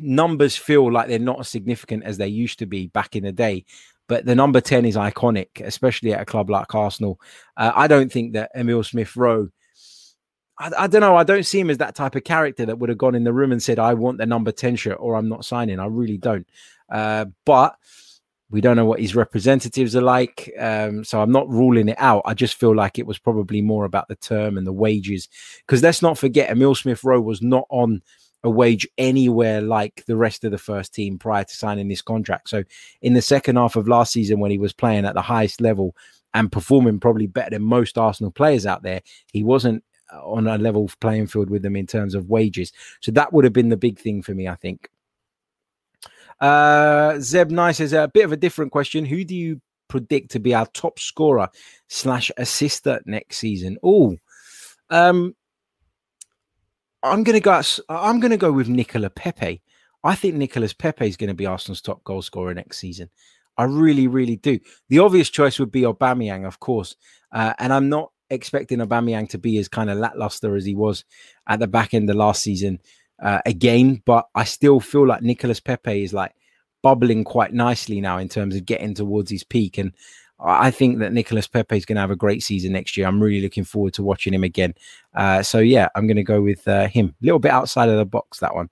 numbers 0.00 0.56
feel 0.56 0.92
like 0.92 1.08
they're 1.08 1.18
not 1.18 1.40
as 1.40 1.48
significant 1.48 2.04
as 2.04 2.18
they 2.18 2.28
used 2.28 2.58
to 2.58 2.66
be 2.66 2.88
back 2.88 3.16
in 3.16 3.24
the 3.24 3.32
day, 3.32 3.64
but 4.08 4.26
the 4.26 4.34
number 4.34 4.60
10 4.60 4.84
is 4.84 4.96
iconic, 4.96 5.60
especially 5.60 6.12
at 6.12 6.20
a 6.20 6.24
club 6.24 6.50
like 6.50 6.74
Arsenal. 6.74 7.20
Uh, 7.56 7.72
I 7.74 7.86
don't 7.86 8.12
think 8.12 8.34
that 8.34 8.50
Emile 8.56 8.82
Smith 8.82 9.16
Rowe, 9.16 9.48
I, 10.58 10.70
I, 10.78 10.86
don't 10.86 11.00
know, 11.00 11.16
I 11.16 11.24
don't 11.24 11.46
see 11.46 11.60
him 11.60 11.70
as 11.70 11.78
that 11.78 11.94
type 11.94 12.14
of 12.14 12.24
character 12.24 12.66
that 12.66 12.78
would 12.78 12.88
have 12.88 12.98
gone 12.98 13.14
in 13.14 13.24
the 13.24 13.32
room 13.32 13.52
and 13.52 13.62
said, 13.62 13.78
I 13.78 13.94
want 13.94 14.18
the 14.18 14.26
number 14.26 14.52
10 14.52 14.76
shirt 14.76 14.98
or 15.00 15.16
I'm 15.16 15.28
not 15.28 15.44
signing. 15.44 15.80
I 15.80 15.86
really 15.86 16.18
don't. 16.18 16.46
Uh, 16.90 17.26
but 17.44 17.76
we 18.50 18.60
don't 18.60 18.76
know 18.76 18.84
what 18.84 19.00
his 19.00 19.16
representatives 19.16 19.96
are 19.96 20.02
like. 20.02 20.52
Um, 20.58 21.02
so 21.02 21.20
I'm 21.20 21.32
not 21.32 21.48
ruling 21.48 21.88
it 21.88 21.96
out. 21.98 22.22
I 22.24 22.34
just 22.34 22.54
feel 22.54 22.74
like 22.74 22.98
it 22.98 23.06
was 23.06 23.18
probably 23.18 23.62
more 23.62 23.84
about 23.84 24.08
the 24.08 24.16
term 24.16 24.58
and 24.58 24.66
the 24.66 24.72
wages. 24.72 25.28
Because 25.66 25.82
let's 25.82 26.02
not 26.02 26.18
forget, 26.18 26.50
Emile 26.50 26.74
Smith 26.74 27.02
Rowe 27.04 27.20
was 27.20 27.42
not 27.42 27.66
on 27.70 28.02
a 28.44 28.50
wage 28.50 28.86
anywhere 28.98 29.62
like 29.62 30.04
the 30.06 30.16
rest 30.16 30.44
of 30.44 30.50
the 30.50 30.58
first 30.58 30.94
team 30.94 31.18
prior 31.18 31.44
to 31.44 31.54
signing 31.54 31.88
this 31.88 32.02
contract. 32.02 32.50
So 32.50 32.62
in 33.00 33.14
the 33.14 33.22
second 33.22 33.56
half 33.56 33.76
of 33.76 33.88
last 33.88 34.12
season, 34.12 34.38
when 34.38 34.50
he 34.50 34.58
was 34.58 34.74
playing 34.74 35.06
at 35.06 35.14
the 35.14 35.22
highest 35.22 35.60
level 35.60 35.96
and 36.34 36.52
performing 36.52 37.00
probably 37.00 37.26
better 37.26 37.50
than 37.50 37.62
most 37.62 37.96
Arsenal 37.96 38.30
players 38.30 38.66
out 38.66 38.82
there, 38.82 39.00
he 39.32 39.42
wasn't 39.42 39.82
on 40.12 40.46
a 40.46 40.58
level 40.58 40.90
playing 41.00 41.26
field 41.26 41.50
with 41.50 41.62
them 41.62 41.76
in 41.76 41.86
terms 41.86 42.14
of 42.14 42.28
wages. 42.28 42.72
So 43.00 43.10
that 43.12 43.32
would 43.32 43.44
have 43.44 43.52
been 43.52 43.70
the 43.70 43.76
big 43.76 43.98
thing 43.98 44.22
for 44.22 44.34
me, 44.34 44.46
I 44.46 44.54
think. 44.54 44.90
Uh, 46.44 47.18
Zeb 47.20 47.50
Nice 47.50 47.80
is 47.80 47.94
a 47.94 48.06
bit 48.12 48.26
of 48.26 48.32
a 48.32 48.36
different 48.36 48.70
question. 48.70 49.06
Who 49.06 49.24
do 49.24 49.34
you 49.34 49.62
predict 49.88 50.32
to 50.32 50.40
be 50.40 50.54
our 50.54 50.66
top 50.66 50.98
scorer 50.98 51.48
slash 51.88 52.30
assister 52.36 53.00
next 53.06 53.38
season? 53.38 53.78
Oh, 53.82 54.16
um, 54.90 55.34
I'm 57.02 57.24
gonna 57.24 57.40
go. 57.40 57.62
I'm 57.88 58.20
gonna 58.20 58.36
go 58.36 58.52
with 58.52 58.68
Nicolas 58.68 59.12
Pepe. 59.14 59.62
I 60.04 60.14
think 60.14 60.34
Nicolas 60.34 60.74
Pepe 60.74 61.08
is 61.08 61.16
going 61.16 61.28
to 61.28 61.34
be 61.34 61.46
Arsenal's 61.46 61.80
top 61.80 62.04
goal 62.04 62.20
scorer 62.20 62.52
next 62.52 62.76
season. 62.76 63.08
I 63.56 63.64
really, 63.64 64.06
really 64.06 64.36
do. 64.36 64.60
The 64.90 64.98
obvious 64.98 65.30
choice 65.30 65.58
would 65.58 65.72
be 65.72 65.82
Aubameyang, 65.82 66.46
of 66.46 66.60
course, 66.60 66.94
uh, 67.32 67.54
and 67.58 67.72
I'm 67.72 67.88
not 67.88 68.12
expecting 68.28 68.80
Aubameyang 68.80 69.30
to 69.30 69.38
be 69.38 69.56
as 69.56 69.68
kind 69.68 69.88
of 69.88 69.96
lackluster 69.96 70.56
as 70.56 70.66
he 70.66 70.74
was 70.74 71.06
at 71.48 71.58
the 71.58 71.66
back 71.66 71.94
end 71.94 72.10
of 72.10 72.16
last 72.16 72.42
season 72.42 72.80
uh, 73.22 73.40
again. 73.46 74.02
But 74.04 74.26
I 74.34 74.44
still 74.44 74.80
feel 74.80 75.06
like 75.06 75.22
Nicolas 75.22 75.60
Pepe 75.60 76.02
is 76.02 76.12
like 76.12 76.32
bubbling 76.82 77.24
quite 77.24 77.52
nicely 77.52 78.00
now 78.00 78.18
in 78.18 78.28
terms 78.28 78.54
of 78.54 78.66
getting 78.66 78.94
towards 78.94 79.30
his 79.30 79.44
peak, 79.44 79.78
and 79.78 79.92
I 80.40 80.70
think 80.70 80.98
that 80.98 81.12
Nicolas 81.12 81.46
Pepe 81.46 81.76
is 81.76 81.86
going 81.86 81.96
to 81.96 82.00
have 82.00 82.10
a 82.10 82.16
great 82.16 82.42
season 82.42 82.72
next 82.72 82.96
year. 82.96 83.06
I'm 83.06 83.22
really 83.22 83.40
looking 83.40 83.64
forward 83.64 83.94
to 83.94 84.02
watching 84.02 84.34
him 84.34 84.44
again. 84.44 84.74
Uh, 85.14 85.42
so 85.42 85.58
yeah, 85.60 85.88
I'm 85.94 86.06
going 86.06 86.16
to 86.16 86.24
go 86.24 86.42
with 86.42 86.66
uh, 86.66 86.88
him. 86.88 87.14
A 87.22 87.24
little 87.24 87.38
bit 87.38 87.52
outside 87.52 87.88
of 87.88 87.96
the 87.96 88.04
box 88.04 88.40
that 88.40 88.54
one. 88.54 88.68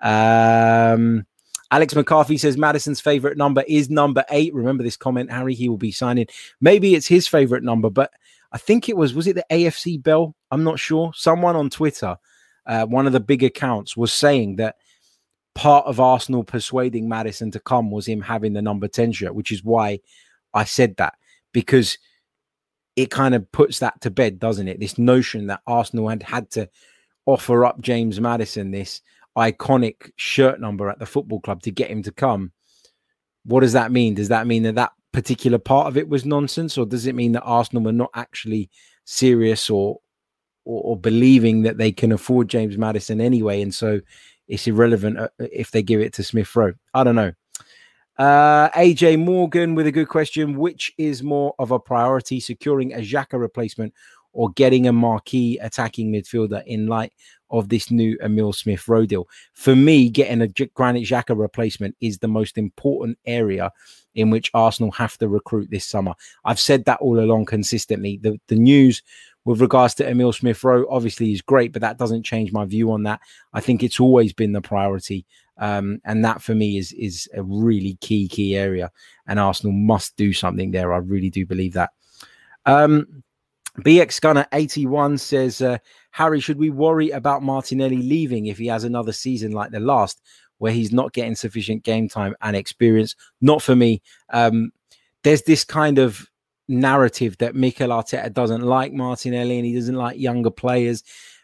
Um, 0.00 1.26
Alex 1.70 1.94
McCarthy 1.94 2.38
says 2.38 2.56
Maddison's 2.56 3.00
favorite 3.00 3.36
number 3.36 3.64
is 3.68 3.90
number 3.90 4.24
eight. 4.30 4.54
Remember 4.54 4.82
this 4.82 4.96
comment, 4.96 5.30
Harry? 5.30 5.54
He 5.54 5.68
will 5.68 5.76
be 5.76 5.92
signing. 5.92 6.26
Maybe 6.60 6.94
it's 6.94 7.06
his 7.06 7.26
favorite 7.26 7.62
number, 7.62 7.90
but 7.90 8.10
I 8.52 8.58
think 8.58 8.88
it 8.88 8.96
was 8.96 9.14
was 9.14 9.26
it 9.26 9.34
the 9.34 9.46
AFC 9.50 10.02
Bell? 10.02 10.34
I'm 10.50 10.64
not 10.64 10.78
sure. 10.78 11.12
Someone 11.14 11.56
on 11.56 11.70
Twitter, 11.70 12.16
uh, 12.66 12.86
one 12.86 13.06
of 13.06 13.12
the 13.12 13.20
big 13.20 13.42
accounts, 13.42 13.96
was 13.96 14.12
saying 14.12 14.56
that 14.56 14.76
part 15.54 15.86
of 15.86 16.00
Arsenal 16.00 16.44
persuading 16.44 17.08
Maddison 17.08 17.50
to 17.52 17.60
come 17.60 17.90
was 17.90 18.06
him 18.06 18.20
having 18.20 18.52
the 18.52 18.62
number 18.62 18.88
10 18.88 19.12
shirt, 19.12 19.34
which 19.34 19.52
is 19.52 19.62
why 19.62 20.00
I 20.52 20.64
said 20.64 20.96
that 20.96 21.14
because 21.52 21.98
it 22.96 23.10
kind 23.10 23.34
of 23.34 23.50
puts 23.52 23.78
that 23.80 24.00
to 24.02 24.10
bed, 24.10 24.38
doesn't 24.38 24.68
it? 24.68 24.80
This 24.80 24.98
notion 24.98 25.46
that 25.48 25.62
Arsenal 25.66 26.08
had 26.08 26.22
had 26.22 26.50
to 26.52 26.68
offer 27.26 27.64
up 27.64 27.80
James 27.80 28.20
Maddison 28.20 28.70
this 28.70 29.00
iconic 29.36 30.10
shirt 30.16 30.60
number 30.60 30.88
at 30.88 30.98
the 30.98 31.06
football 31.06 31.40
club 31.40 31.62
to 31.62 31.70
get 31.70 31.90
him 31.90 32.02
to 32.02 32.12
come. 32.12 32.52
What 33.44 33.60
does 33.60 33.72
that 33.72 33.92
mean? 33.92 34.14
Does 34.14 34.28
that 34.28 34.46
mean 34.46 34.62
that 34.62 34.76
that 34.76 34.92
particular 35.12 35.58
part 35.58 35.86
of 35.86 35.96
it 35.96 36.08
was 36.08 36.24
nonsense, 36.24 36.78
or 36.78 36.86
does 36.86 37.06
it 37.06 37.14
mean 37.14 37.32
that 37.32 37.42
Arsenal 37.42 37.84
were 37.84 37.92
not 37.92 38.10
actually 38.14 38.70
serious 39.04 39.68
or 39.70 39.98
or, 40.64 40.82
or 40.82 40.96
believing 40.96 41.62
that 41.62 41.78
they 41.78 41.92
can 41.92 42.12
afford 42.12 42.48
James 42.48 42.76
Maddison 42.78 43.20
anyway, 43.20 43.62
and 43.62 43.74
so 43.74 44.00
it's 44.48 44.66
irrelevant 44.66 45.18
uh, 45.18 45.28
if 45.38 45.70
they 45.70 45.82
give 45.82 46.00
it 46.00 46.12
to 46.14 46.22
Smith 46.22 46.54
Rowe? 46.54 46.74
I 46.92 47.04
don't 47.04 47.16
know. 47.16 47.32
Uh, 48.16 48.70
AJ 48.70 49.24
Morgan 49.24 49.74
with 49.74 49.86
a 49.86 49.92
good 49.92 50.08
question. 50.08 50.56
Which 50.56 50.92
is 50.98 51.22
more 51.22 51.54
of 51.58 51.70
a 51.70 51.78
priority, 51.78 52.40
securing 52.40 52.92
a 52.92 52.98
Xhaka 52.98 53.38
replacement 53.38 53.92
or 54.32 54.50
getting 54.50 54.86
a 54.86 54.92
marquee 54.92 55.58
attacking 55.58 56.12
midfielder 56.12 56.64
in 56.66 56.86
light 56.86 57.12
of 57.50 57.68
this 57.68 57.90
new 57.90 58.16
Emile 58.22 58.52
Smith 58.52 58.86
Rowe 58.86 59.06
deal? 59.06 59.26
For 59.54 59.74
me, 59.74 60.08
getting 60.08 60.42
a 60.42 60.48
Granit 60.48 61.04
Xhaka 61.04 61.36
replacement 61.38 61.96
is 62.00 62.18
the 62.18 62.28
most 62.28 62.56
important 62.56 63.18
area 63.26 63.72
in 64.14 64.30
which 64.30 64.50
Arsenal 64.54 64.92
have 64.92 65.18
to 65.18 65.28
recruit 65.28 65.70
this 65.70 65.84
summer. 65.84 66.14
I've 66.44 66.60
said 66.60 66.84
that 66.84 67.00
all 67.00 67.18
along 67.18 67.46
consistently. 67.46 68.18
The, 68.22 68.40
the 68.46 68.54
news 68.54 69.02
with 69.44 69.60
regards 69.60 69.94
to 69.94 70.08
Emile 70.08 70.32
Smith 70.32 70.62
Rowe 70.64 70.86
obviously 70.88 71.32
is 71.32 71.42
great, 71.42 71.72
but 71.72 71.82
that 71.82 71.98
doesn't 71.98 72.22
change 72.22 72.52
my 72.52 72.64
view 72.64 72.92
on 72.92 73.02
that. 73.04 73.20
I 73.52 73.60
think 73.60 73.82
it's 73.82 74.00
always 74.00 74.32
been 74.32 74.52
the 74.52 74.62
priority. 74.62 75.26
Um, 75.58 76.00
and 76.04 76.24
that 76.24 76.42
for 76.42 76.54
me 76.54 76.78
is 76.78 76.92
is 76.92 77.28
a 77.32 77.42
really 77.42 77.96
key 78.00 78.26
key 78.26 78.56
area, 78.56 78.90
and 79.26 79.38
Arsenal 79.38 79.72
must 79.72 80.16
do 80.16 80.32
something 80.32 80.72
there. 80.72 80.92
I 80.92 80.98
really 80.98 81.30
do 81.30 81.46
believe 81.46 81.74
that. 81.74 81.90
Um, 82.66 83.22
BX 83.80 84.20
Gunner 84.20 84.46
81 84.52 85.18
says, 85.18 85.60
uh, 85.60 85.78
Harry, 86.12 86.40
should 86.40 86.58
we 86.58 86.70
worry 86.70 87.10
about 87.10 87.42
Martinelli 87.42 87.96
leaving 87.96 88.46
if 88.46 88.58
he 88.58 88.68
has 88.68 88.84
another 88.84 89.12
season 89.12 89.50
like 89.50 89.72
the 89.72 89.80
last, 89.80 90.22
where 90.58 90.72
he's 90.72 90.92
not 90.92 91.12
getting 91.12 91.34
sufficient 91.34 91.82
game 91.82 92.08
time 92.08 92.36
and 92.40 92.56
experience? 92.56 93.16
Not 93.40 93.62
for 93.62 93.74
me. 93.74 94.00
Um, 94.32 94.70
there's 95.24 95.42
this 95.42 95.64
kind 95.64 95.98
of 95.98 96.30
narrative 96.68 97.36
that 97.38 97.54
Mikel 97.54 97.90
Arteta 97.90 98.32
doesn't 98.32 98.62
like 98.62 98.92
Martinelli 98.92 99.56
and 99.56 99.66
he 99.66 99.74
doesn't 99.74 99.94
like 99.94 100.18
younger 100.18 100.50
players 100.50 101.02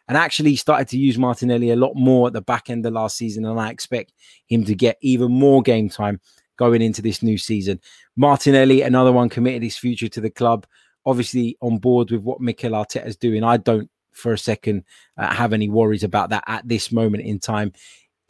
and 0.08 0.16
actually 0.16 0.56
started 0.56 0.88
to 0.88 0.98
use 0.98 1.18
Martinelli 1.18 1.70
a 1.70 1.76
lot 1.76 1.94
more 1.94 2.26
at 2.26 2.32
the 2.32 2.40
back 2.40 2.68
end 2.68 2.84
of 2.84 2.92
last 2.92 3.16
season. 3.16 3.44
And 3.44 3.60
I 3.60 3.70
expect 3.70 4.12
him 4.46 4.64
to 4.64 4.74
get 4.74 4.98
even 5.02 5.30
more 5.30 5.62
game 5.62 5.88
time 5.88 6.20
going 6.56 6.82
into 6.82 7.00
this 7.00 7.22
new 7.22 7.38
season. 7.38 7.80
Martinelli, 8.16 8.82
another 8.82 9.12
one, 9.12 9.28
committed 9.28 9.62
his 9.62 9.76
future 9.76 10.08
to 10.08 10.20
the 10.20 10.28
club. 10.28 10.66
Obviously, 11.06 11.56
on 11.60 11.78
board 11.78 12.10
with 12.10 12.22
what 12.22 12.40
Mikel 12.40 12.72
Arteta 12.72 13.06
is 13.06 13.16
doing. 13.16 13.44
I 13.44 13.56
don't, 13.56 13.88
for 14.12 14.32
a 14.32 14.38
second, 14.38 14.84
uh, 15.16 15.32
have 15.32 15.52
any 15.52 15.68
worries 15.68 16.02
about 16.02 16.30
that 16.30 16.44
at 16.46 16.66
this 16.66 16.90
moment 16.90 17.24
in 17.24 17.38
time. 17.38 17.72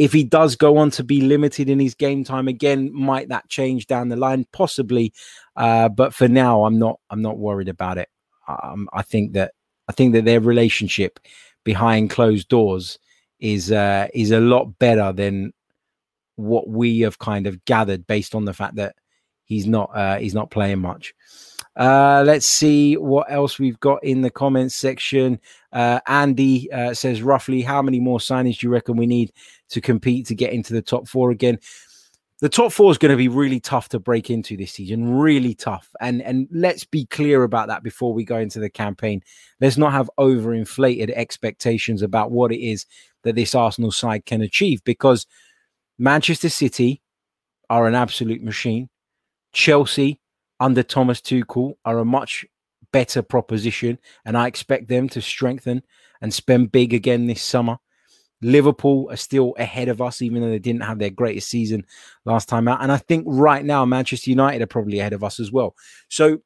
If 0.00 0.14
he 0.14 0.24
does 0.24 0.56
go 0.56 0.78
on 0.78 0.90
to 0.92 1.04
be 1.04 1.20
limited 1.20 1.68
in 1.68 1.78
his 1.78 1.94
game 1.94 2.24
time 2.24 2.48
again, 2.48 2.90
might 2.90 3.28
that 3.28 3.50
change 3.50 3.86
down 3.86 4.08
the 4.08 4.16
line? 4.16 4.46
Possibly, 4.50 5.12
uh, 5.56 5.90
but 5.90 6.14
for 6.14 6.26
now, 6.26 6.64
I'm 6.64 6.78
not. 6.78 6.98
I'm 7.10 7.20
not 7.20 7.36
worried 7.36 7.68
about 7.68 7.98
it. 7.98 8.08
Um, 8.48 8.88
I 8.94 9.02
think 9.02 9.34
that 9.34 9.52
I 9.88 9.92
think 9.92 10.14
that 10.14 10.24
their 10.24 10.40
relationship 10.40 11.20
behind 11.64 12.08
closed 12.08 12.48
doors 12.48 12.98
is 13.40 13.70
uh, 13.70 14.08
is 14.14 14.30
a 14.30 14.40
lot 14.40 14.78
better 14.78 15.12
than 15.12 15.52
what 16.36 16.66
we 16.66 17.00
have 17.00 17.18
kind 17.18 17.46
of 17.46 17.62
gathered 17.66 18.06
based 18.06 18.34
on 18.34 18.46
the 18.46 18.54
fact 18.54 18.76
that 18.76 18.94
he's 19.44 19.66
not 19.66 19.90
uh, 19.94 20.16
he's 20.16 20.32
not 20.32 20.50
playing 20.50 20.78
much. 20.78 21.12
Uh, 21.76 22.22
let's 22.26 22.46
see 22.46 22.96
what 22.96 23.30
else 23.30 23.58
we've 23.58 23.80
got 23.80 24.02
in 24.04 24.22
the 24.22 24.30
comments 24.30 24.74
section. 24.74 25.38
Uh, 25.72 26.00
Andy 26.06 26.70
uh, 26.72 26.92
says 26.94 27.22
roughly 27.22 27.62
how 27.62 27.80
many 27.80 28.00
more 28.00 28.18
signings 28.18 28.58
do 28.58 28.66
you 28.66 28.72
reckon 28.72 28.96
we 28.96 29.06
need 29.06 29.32
to 29.70 29.80
compete 29.80 30.26
to 30.26 30.34
get 30.34 30.52
into 30.52 30.72
the 30.72 30.82
top 30.82 31.08
four 31.08 31.30
again? 31.30 31.58
the 32.40 32.48
top 32.48 32.72
four 32.72 32.90
is 32.90 32.98
going 32.98 33.10
to 33.10 33.16
be 33.16 33.28
really 33.28 33.60
tough 33.60 33.90
to 33.90 33.98
break 33.98 34.30
into 34.30 34.56
this 34.56 34.72
season, 34.72 35.18
really 35.18 35.54
tough. 35.54 35.90
And 36.00 36.22
and 36.22 36.48
let's 36.50 36.84
be 36.84 37.04
clear 37.06 37.44
about 37.44 37.68
that 37.68 37.82
before 37.82 38.14
we 38.14 38.24
go 38.24 38.38
into 38.38 38.58
the 38.58 38.70
campaign. 38.70 39.22
Let's 39.60 39.76
not 39.76 39.92
have 39.92 40.10
overinflated 40.18 41.10
expectations 41.10 42.02
about 42.02 42.30
what 42.30 42.50
it 42.50 42.60
is 42.60 42.86
that 43.22 43.34
this 43.34 43.54
Arsenal 43.54 43.92
side 43.92 44.24
can 44.24 44.40
achieve 44.40 44.82
because 44.84 45.26
Manchester 45.98 46.48
City 46.48 47.02
are 47.68 47.86
an 47.86 47.94
absolute 47.94 48.42
machine. 48.42 48.88
Chelsea 49.52 50.19
under 50.60 50.82
Thomas 50.82 51.20
Tuchel 51.20 51.74
are 51.84 51.98
a 51.98 52.04
much 52.04 52.46
better 52.92 53.22
proposition, 53.22 53.98
and 54.24 54.36
I 54.36 54.46
expect 54.46 54.88
them 54.88 55.08
to 55.10 55.22
strengthen 55.22 55.82
and 56.20 56.32
spend 56.32 56.70
big 56.70 56.92
again 56.92 57.26
this 57.26 57.42
summer. 57.42 57.78
Liverpool 58.42 59.08
are 59.10 59.16
still 59.16 59.54
ahead 59.58 59.88
of 59.88 60.00
us, 60.00 60.22
even 60.22 60.42
though 60.42 60.48
they 60.48 60.58
didn't 60.58 60.82
have 60.82 60.98
their 60.98 61.10
greatest 61.10 61.48
season 61.48 61.84
last 62.24 62.48
time 62.48 62.68
out. 62.68 62.82
And 62.82 62.90
I 62.90 62.96
think 62.96 63.24
right 63.26 63.64
now, 63.64 63.84
Manchester 63.84 64.30
United 64.30 64.62
are 64.62 64.66
probably 64.66 64.98
ahead 64.98 65.12
of 65.12 65.22
us 65.22 65.40
as 65.40 65.52
well. 65.52 65.74
So, 66.08 66.38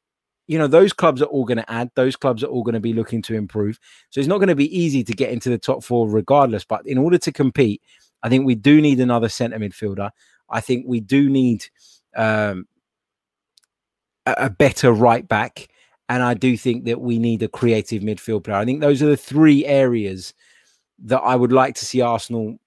you 0.47 0.57
know, 0.57 0.67
those 0.67 0.93
clubs 0.93 1.21
are 1.21 1.25
all 1.25 1.45
going 1.45 1.57
to 1.57 1.71
add, 1.71 1.89
those 1.95 2.15
clubs 2.15 2.43
are 2.43 2.47
all 2.47 2.63
going 2.63 2.73
to 2.73 2.81
be 2.81 2.93
looking 2.93 3.21
to 3.23 3.35
improve. 3.35 3.79
So 4.09 4.19
it's 4.19 4.27
not 4.27 4.37
going 4.37 4.49
to 4.49 4.55
be 4.55 4.77
easy 4.77 5.03
to 5.05 5.13
get 5.13 5.31
into 5.31 5.49
the 5.49 5.57
top 5.57 5.83
four 5.83 6.09
regardless. 6.09 6.65
But 6.65 6.85
in 6.85 6.97
order 6.97 7.17
to 7.17 7.31
compete, 7.31 7.81
I 8.23 8.29
think 8.29 8.45
we 8.45 8.55
do 8.55 8.81
need 8.81 8.99
another 8.99 9.29
centre 9.29 9.57
midfielder. 9.57 10.11
I 10.49 10.61
think 10.61 10.85
we 10.87 10.99
do 10.99 11.29
need 11.29 11.65
um, 12.15 12.67
a, 14.25 14.49
better 14.49 14.91
right 14.91 15.27
back, 15.27 15.67
and 16.09 16.23
I 16.23 16.33
do 16.33 16.57
think 16.57 16.85
that 16.85 17.01
we 17.01 17.19
need 17.19 17.43
a 17.43 17.47
creative 17.47 18.01
midfield 18.01 18.43
player. 18.43 18.57
I 18.57 18.65
think 18.65 18.81
those 18.81 19.01
are 19.01 19.07
the 19.07 19.17
three 19.17 19.65
areas 19.65 20.33
that 21.03 21.19
I 21.19 21.35
would 21.35 21.51
like 21.51 21.75
to 21.75 21.85
see 21.85 22.01
Arsenal 22.01 22.57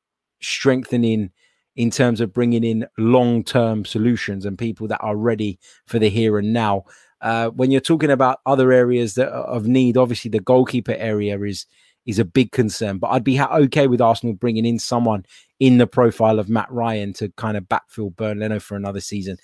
strengthening 0.40 1.30
in 1.76 1.90
terms 1.90 2.20
of 2.20 2.32
bringing 2.32 2.64
in 2.64 2.86
long 2.98 3.44
term 3.44 3.84
solutions 3.84 4.44
and 4.44 4.58
people 4.58 4.88
that 4.88 5.00
are 5.00 5.16
ready 5.16 5.58
for 5.86 5.98
the 5.98 6.08
here 6.08 6.38
and 6.38 6.52
now. 6.52 6.84
Uh, 7.20 7.48
when 7.50 7.70
you're 7.70 7.80
talking 7.80 8.10
about 8.10 8.40
other 8.46 8.72
areas 8.72 9.14
that 9.14 9.28
are 9.28 9.44
of 9.44 9.66
need, 9.66 9.96
obviously 9.96 10.30
the 10.30 10.40
goalkeeper 10.40 10.94
area 10.94 11.38
is 11.40 11.66
is 12.06 12.18
a 12.18 12.24
big 12.24 12.52
concern. 12.52 12.98
But 12.98 13.08
I'd 13.08 13.24
be 13.24 13.36
ha- 13.36 13.54
okay 13.58 13.86
with 13.86 14.00
Arsenal 14.00 14.34
bringing 14.34 14.64
in 14.64 14.78
someone 14.78 15.26
in 15.60 15.78
the 15.78 15.86
profile 15.86 16.38
of 16.38 16.48
Matt 16.48 16.70
Ryan 16.72 17.12
to 17.14 17.28
kind 17.36 17.56
of 17.56 17.64
backfill 17.64 18.16
Bernd 18.16 18.40
Leno 18.40 18.58
for 18.58 18.76
another 18.76 19.00
season. 19.00 19.36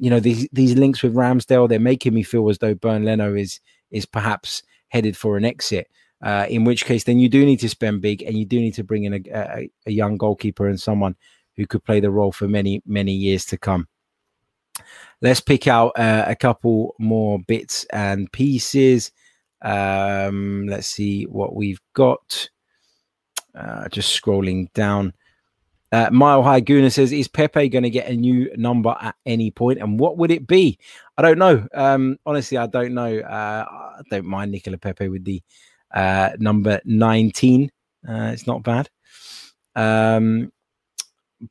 You 0.00 0.08
know 0.10 0.18
these 0.18 0.48
these 0.50 0.74
links 0.74 1.02
with 1.02 1.14
Ramsdale, 1.14 1.68
they're 1.68 1.78
making 1.78 2.14
me 2.14 2.22
feel 2.22 2.48
as 2.48 2.58
though 2.58 2.74
Bernd 2.74 3.04
Leno 3.04 3.34
is 3.34 3.60
is 3.90 4.06
perhaps 4.06 4.62
headed 4.88 5.16
for 5.16 5.36
an 5.36 5.44
exit. 5.44 5.88
Uh, 6.22 6.46
in 6.48 6.64
which 6.64 6.84
case, 6.84 7.04
then 7.04 7.18
you 7.18 7.28
do 7.28 7.44
need 7.44 7.60
to 7.60 7.68
spend 7.68 8.02
big, 8.02 8.22
and 8.22 8.36
you 8.36 8.44
do 8.44 8.58
need 8.60 8.74
to 8.74 8.84
bring 8.84 9.04
in 9.04 9.14
a, 9.14 9.20
a, 9.32 9.70
a 9.86 9.90
young 9.90 10.16
goalkeeper 10.16 10.66
and 10.68 10.80
someone 10.80 11.14
who 11.56 11.66
could 11.66 11.84
play 11.84 12.00
the 12.00 12.10
role 12.10 12.32
for 12.32 12.48
many, 12.48 12.82
many 12.86 13.12
years 13.12 13.44
to 13.46 13.58
come. 13.58 13.86
Let's 15.20 15.40
pick 15.40 15.66
out 15.66 15.98
uh, 15.98 16.24
a 16.26 16.34
couple 16.34 16.94
more 16.98 17.38
bits 17.46 17.84
and 17.92 18.30
pieces. 18.32 19.12
Um, 19.62 20.66
let's 20.66 20.86
see 20.86 21.24
what 21.24 21.54
we've 21.54 21.80
got. 21.94 22.48
Uh, 23.54 23.88
just 23.88 24.18
scrolling 24.18 24.72
down. 24.72 25.12
Uh, 25.92 26.08
Mile 26.12 26.42
High 26.42 26.60
Gooner 26.60 26.92
says, 26.92 27.12
"Is 27.12 27.28
Pepe 27.28 27.68
going 27.68 27.82
to 27.82 27.90
get 27.90 28.08
a 28.08 28.16
new 28.16 28.50
number 28.56 28.94
at 29.00 29.16
any 29.26 29.50
point, 29.50 29.80
and 29.80 29.98
what 29.98 30.18
would 30.18 30.30
it 30.30 30.46
be?" 30.46 30.78
I 31.18 31.22
don't 31.22 31.38
know. 31.38 31.66
Um, 31.74 32.18
honestly, 32.24 32.58
I 32.58 32.66
don't 32.66 32.94
know. 32.94 33.18
Uh, 33.18 33.64
I 33.68 34.02
don't 34.10 34.26
mind 34.26 34.52
Nicolas 34.52 34.80
Pepe 34.80 35.08
with 35.08 35.24
the 35.24 35.42
uh, 35.92 36.30
number 36.38 36.80
nineteen. 36.84 37.70
Uh, 38.08 38.30
it's 38.32 38.46
not 38.46 38.62
bad. 38.62 38.88
Um, 39.74 40.52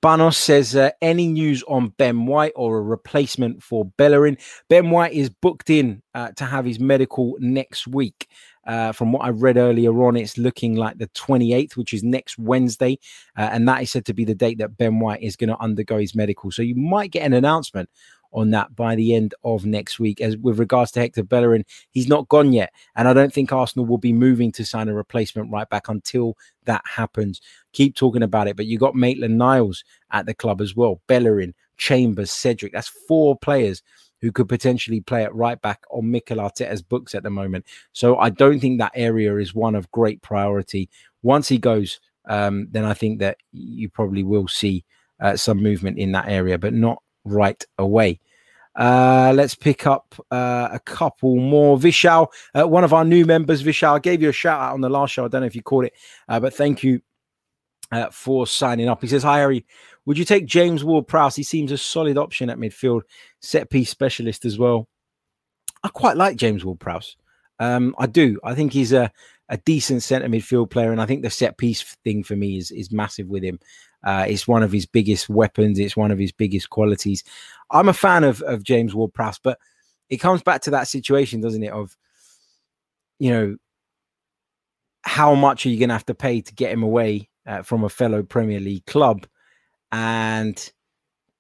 Banos 0.01 0.37
says, 0.37 0.75
uh, 0.75 0.91
any 1.01 1.27
news 1.27 1.63
on 1.63 1.89
Ben 1.97 2.27
White 2.27 2.53
or 2.55 2.77
a 2.77 2.81
replacement 2.81 3.63
for 3.63 3.85
Bellerin? 3.85 4.37
Ben 4.69 4.91
White 4.91 5.13
is 5.13 5.29
booked 5.29 5.69
in 5.71 6.03
uh, 6.13 6.31
to 6.33 6.45
have 6.45 6.63
his 6.65 6.79
medical 6.79 7.35
next 7.39 7.87
week. 7.87 8.27
Uh, 8.69 8.91
from 8.91 9.11
what 9.11 9.25
I 9.25 9.29
read 9.29 9.57
earlier 9.57 9.91
on, 10.03 10.15
it's 10.15 10.37
looking 10.37 10.75
like 10.75 10.99
the 10.99 11.07
28th, 11.07 11.75
which 11.75 11.91
is 11.91 12.03
next 12.03 12.37
Wednesday. 12.37 12.99
Uh, 13.35 13.49
and 13.51 13.67
that 13.67 13.81
is 13.81 13.89
said 13.89 14.05
to 14.05 14.13
be 14.13 14.25
the 14.25 14.35
date 14.35 14.59
that 14.59 14.77
Ben 14.77 14.99
White 14.99 15.23
is 15.23 15.35
going 15.35 15.49
to 15.49 15.59
undergo 15.59 15.97
his 15.97 16.13
medical. 16.13 16.51
So 16.51 16.61
you 16.61 16.75
might 16.75 17.09
get 17.09 17.25
an 17.25 17.33
announcement 17.33 17.89
on 18.31 18.51
that 18.51 18.75
by 18.75 18.93
the 18.95 19.15
end 19.15 19.33
of 19.43 19.65
next 19.65 19.99
week. 19.99 20.21
As 20.21 20.37
with 20.37 20.59
regards 20.59 20.91
to 20.91 20.99
Hector 20.99 21.23
Bellerin, 21.23 21.65
he's 21.89 22.07
not 22.07 22.29
gone 22.29 22.53
yet, 22.53 22.71
and 22.95 23.07
I 23.07 23.13
don't 23.13 23.33
think 23.33 23.51
Arsenal 23.51 23.87
will 23.87 23.97
be 23.97 24.13
moving 24.13 24.51
to 24.51 24.63
sign 24.63 24.87
a 24.87 24.93
replacement 24.93 25.51
right 25.51 25.67
back 25.67 25.89
until 25.89 26.37
that 26.65 26.83
happens. 26.85 27.41
Keep 27.73 27.95
talking 27.95 28.21
about 28.21 28.47
it, 28.47 28.55
but 28.55 28.67
you 28.67 28.77
got 28.77 28.93
Maitland 28.93 29.39
Niles 29.39 29.83
at 30.11 30.27
the 30.27 30.35
club 30.35 30.61
as 30.61 30.75
well, 30.75 31.01
Bellerin, 31.07 31.55
Chambers, 31.77 32.29
Cedric. 32.29 32.73
That's 32.73 32.87
four 32.87 33.35
players 33.35 33.81
who 34.21 34.31
could 34.31 34.49
potentially 34.49 35.01
play 35.01 35.23
at 35.23 35.33
right 35.33 35.61
back 35.61 35.81
on 35.91 36.11
Mikel 36.11 36.37
Arteta's 36.37 36.81
books 36.81 37.15
at 37.15 37.23
the 37.23 37.29
moment. 37.29 37.65
So 37.93 38.17
I 38.17 38.29
don't 38.29 38.59
think 38.59 38.79
that 38.79 38.91
area 38.95 39.35
is 39.37 39.55
one 39.55 39.75
of 39.75 39.91
great 39.91 40.21
priority. 40.21 40.89
Once 41.21 41.47
he 41.47 41.57
goes, 41.57 41.99
um, 42.27 42.67
then 42.71 42.85
I 42.85 42.93
think 42.93 43.19
that 43.19 43.37
you 43.51 43.89
probably 43.89 44.23
will 44.23 44.47
see 44.47 44.85
uh, 45.19 45.35
some 45.35 45.61
movement 45.61 45.97
in 45.97 46.11
that 46.13 46.27
area, 46.27 46.57
but 46.57 46.73
not 46.73 47.01
right 47.25 47.63
away. 47.77 48.19
Uh, 48.75 49.33
let's 49.35 49.55
pick 49.55 49.85
up 49.87 50.15
uh, 50.31 50.69
a 50.71 50.79
couple 50.79 51.35
more. 51.35 51.77
Vishal, 51.77 52.27
uh, 52.53 52.67
one 52.67 52.83
of 52.83 52.93
our 52.93 53.03
new 53.03 53.25
members, 53.25 53.63
Vishal, 53.63 53.95
I 53.95 53.99
gave 53.99 54.21
you 54.21 54.29
a 54.29 54.33
shout 54.33 54.61
out 54.61 54.73
on 54.73 54.81
the 54.81 54.89
last 54.89 55.11
show. 55.11 55.25
I 55.25 55.27
don't 55.27 55.41
know 55.41 55.47
if 55.47 55.55
you 55.55 55.63
caught 55.63 55.85
it, 55.85 55.93
uh, 56.29 56.39
but 56.39 56.53
thank 56.53 56.83
you 56.83 57.01
uh, 57.91 58.09
for 58.11 58.47
signing 58.47 58.87
up. 58.87 59.01
He 59.01 59.07
says, 59.07 59.23
Hi, 59.23 59.39
Harry. 59.39 59.65
Would 60.09 60.17
you 60.17 60.25
take 60.25 60.47
James 60.47 60.83
Ward 60.83 61.05
Prowse? 61.05 61.35
He 61.35 61.43
seems 61.43 61.71
a 61.71 61.77
solid 61.77 62.17
option 62.17 62.49
at 62.49 62.57
midfield, 62.57 63.01
set 63.41 63.69
piece 63.69 63.91
specialist 63.91 64.43
as 64.43 64.57
well. 64.57 64.87
I 65.83 65.89
quite 65.89 66.17
like 66.17 66.35
James 66.35 66.65
Ward 66.65 66.79
Prowse. 66.79 67.15
Um, 67.59 67.93
I 67.99 68.07
do. 68.07 68.39
I 68.43 68.55
think 68.55 68.73
he's 68.73 68.91
a, 68.91 69.11
a 69.49 69.57
decent 69.57 70.01
centre 70.01 70.27
midfield 70.27 70.71
player, 70.71 70.91
and 70.91 70.99
I 70.99 71.05
think 71.05 71.21
the 71.21 71.29
set 71.29 71.59
piece 71.59 71.83
thing 72.03 72.23
for 72.23 72.35
me 72.35 72.57
is 72.57 72.71
is 72.71 72.91
massive 72.91 73.27
with 73.27 73.43
him. 73.43 73.59
Uh, 74.03 74.25
it's 74.27 74.47
one 74.47 74.63
of 74.63 74.71
his 74.71 74.87
biggest 74.87 75.29
weapons. 75.29 75.77
It's 75.77 75.95
one 75.95 76.09
of 76.09 76.17
his 76.17 76.31
biggest 76.31 76.71
qualities. 76.71 77.23
I'm 77.69 77.87
a 77.87 77.93
fan 77.93 78.23
of, 78.23 78.41
of 78.41 78.63
James 78.63 78.95
Ward 78.95 79.13
Prowse, 79.13 79.37
but 79.37 79.59
it 80.09 80.17
comes 80.17 80.41
back 80.41 80.61
to 80.61 80.71
that 80.71 80.87
situation, 80.87 81.39
doesn't 81.39 81.61
it? 81.61 81.71
Of, 81.71 81.95
you 83.19 83.29
know, 83.29 83.57
how 85.03 85.35
much 85.35 85.67
are 85.67 85.69
you 85.69 85.77
going 85.77 85.89
to 85.89 85.93
have 85.93 86.07
to 86.07 86.15
pay 86.15 86.41
to 86.41 86.53
get 86.55 86.71
him 86.71 86.81
away 86.81 87.29
uh, 87.45 87.61
from 87.61 87.83
a 87.83 87.89
fellow 87.89 88.23
Premier 88.23 88.59
League 88.59 88.87
club? 88.87 89.27
And 89.91 90.71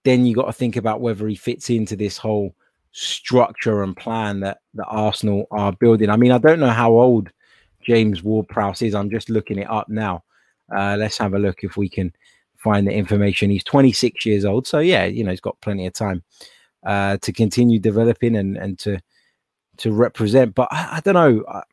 then 0.03 0.25
you 0.25 0.35
got 0.35 0.45
to 0.45 0.53
think 0.53 0.75
about 0.75 1.01
whether 1.01 1.27
he 1.27 1.35
fits 1.35 1.69
into 1.69 1.95
this 1.95 2.17
whole 2.17 2.55
structure 2.91 3.83
and 3.83 3.95
plan 3.95 4.39
that, 4.39 4.59
that 4.73 4.87
Arsenal 4.87 5.47
are 5.51 5.73
building. 5.73 6.09
I 6.09 6.17
mean, 6.17 6.31
I 6.31 6.37
don't 6.37 6.59
know 6.59 6.69
how 6.69 6.93
old 6.93 7.29
James 7.81 8.23
Ward 8.23 8.47
Prowse 8.47 8.81
is. 8.81 8.95
I'm 8.95 9.09
just 9.09 9.29
looking 9.29 9.59
it 9.59 9.69
up 9.69 9.89
now. 9.89 10.23
Uh, 10.75 10.95
let's 10.97 11.17
have 11.17 11.33
a 11.33 11.39
look 11.39 11.63
if 11.63 11.77
we 11.77 11.89
can 11.89 12.13
find 12.57 12.87
the 12.87 12.91
information. 12.91 13.49
He's 13.49 13.63
26 13.63 14.25
years 14.25 14.45
old, 14.45 14.67
so 14.67 14.79
yeah, 14.79 15.05
you 15.05 15.23
know 15.23 15.31
he's 15.31 15.39
got 15.39 15.59
plenty 15.61 15.87
of 15.87 15.93
time 15.93 16.23
uh, 16.85 17.17
to 17.17 17.31
continue 17.33 17.79
developing 17.79 18.35
and 18.35 18.57
and 18.57 18.77
to 18.79 18.99
to 19.77 19.91
represent. 19.91 20.55
But 20.55 20.67
I, 20.71 20.97
I 20.97 20.99
don't 20.99 21.15
know. 21.15 21.43
I, 21.47 21.63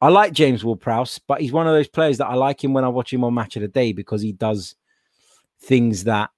I, 0.00 0.08
like 0.10 0.32
James 0.32 0.64
Ward-Prowse, 0.64 1.18
but 1.26 1.40
he's 1.40 1.50
one 1.50 1.66
of 1.66 1.74
those 1.74 1.88
players 1.88 2.18
that 2.18 2.28
I 2.28 2.34
like 2.34 2.62
him 2.62 2.72
when 2.72 2.84
I 2.84 2.88
watch 2.88 3.12
him 3.12 3.24
on 3.24 3.34
Match 3.34 3.56
of 3.56 3.62
the 3.62 3.68
Day 3.68 3.92
because 3.92 4.22
he 4.22 4.30
does 4.30 4.76
things 5.60 6.04
that 6.04 6.30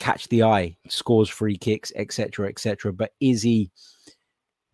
catch 0.00 0.28
the 0.28 0.44
eye, 0.44 0.76
scores 0.88 1.28
free 1.28 1.56
kicks, 1.56 1.92
etc., 1.96 2.48
etc. 2.48 2.92
But 2.92 3.12
is 3.20 3.42
he? 3.42 3.70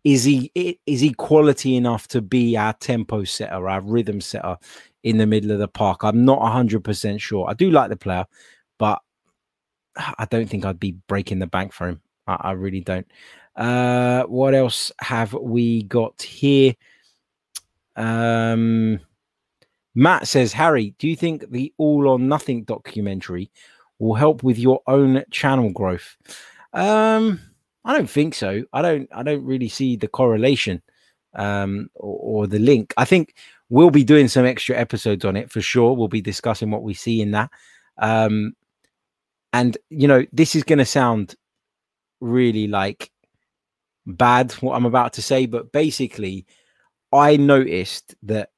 Is 0.05 0.23
he 0.25 0.53
is 0.85 1.01
he 1.01 1.15
quality 1.15 1.77
enough 1.77 2.09
to 2.09 2.21
be 2.21 2.59
our 2.59 2.75
tempo 2.75 3.25
setter, 3.25 3.69
our 3.69 3.81
rhythm 3.81 4.21
setter? 4.21 4.59
in 5.05 5.19
the 5.19 5.27
middle 5.27 5.53
of 5.53 5.59
the 5.59 5.69
park. 5.69 6.03
I'm 6.03 6.25
not 6.25 6.41
100% 6.41 7.21
sure. 7.21 7.49
I 7.49 7.53
do 7.53 7.71
like 7.71 7.91
the 7.91 7.97
player, 7.97 8.25
but 8.79 9.01
I 9.97 10.27
don't 10.31 10.49
think 10.49 10.65
I'd 10.65 10.81
be 10.81 10.97
breaking 11.07 11.39
the 11.39 11.47
bank 11.47 11.73
for 11.73 11.89
him. 11.89 12.01
I, 12.27 12.37
I 12.41 12.51
really 12.53 12.81
don't. 12.81 13.07
Uh, 13.55 14.25
what 14.25 14.55
else 14.55 14.91
have 15.01 15.35
we 15.35 15.85
got 15.85 16.21
here? 16.21 16.75
Um, 17.95 18.99
Matt 19.95 20.27
says, 20.27 20.53
Harry, 20.53 20.95
do 20.99 21.09
you 21.09 21.17
think 21.17 21.51
the 21.51 21.73
All 21.79 22.09
or 22.09 22.19
Nothing 22.19 22.65
documentary 22.65 23.51
will 23.99 24.15
help 24.15 24.43
with 24.43 24.59
your 24.59 24.81
own 24.87 25.25
channel 25.31 25.71
growth? 25.71 26.17
Um, 26.73 27.41
I 27.85 27.97
don't 27.97 28.11
think 28.11 28.35
so. 28.35 28.65
I 28.73 28.83
don't. 28.83 29.09
I 29.13 29.23
don't 29.23 29.45
really 29.45 29.69
see 29.69 29.97
the 29.97 30.09
correlation 30.09 30.83
um, 31.35 31.91
or, 31.95 32.43
or 32.43 32.47
the 32.47 32.59
link. 32.59 32.93
I 32.97 33.05
think 33.05 33.35
We'll 33.71 33.91
be 33.91 34.05
doing 34.05 34.29
some 34.29 34.45
extra 34.45 34.77
episodes 34.77 35.25
on 35.25 35.37
it 35.37 35.51
for 35.51 35.61
sure. 35.61 35.97
We'll 35.97 36.09
be 36.09 36.21
discussing 36.21 36.71
what 36.71 36.83
we 36.83 36.95
see 36.95 37.21
in 37.21 37.31
that. 37.33 37.51
Um, 37.99 38.55
and 39.53 39.77
you 39.89 40.07
know, 40.07 40.25
this 40.33 40.55
is 40.55 40.65
going 40.65 40.79
to 40.79 40.85
sound 40.85 41.35
really 42.21 42.67
like 42.67 43.11
bad 44.07 44.53
what 44.61 44.77
I'm 44.77 44.87
about 44.87 45.15
to 45.15 45.23
say, 45.23 45.47
but 45.47 45.73
basically, 45.73 46.47
I 47.13 47.37
noticed 47.37 48.15
that 48.25 48.51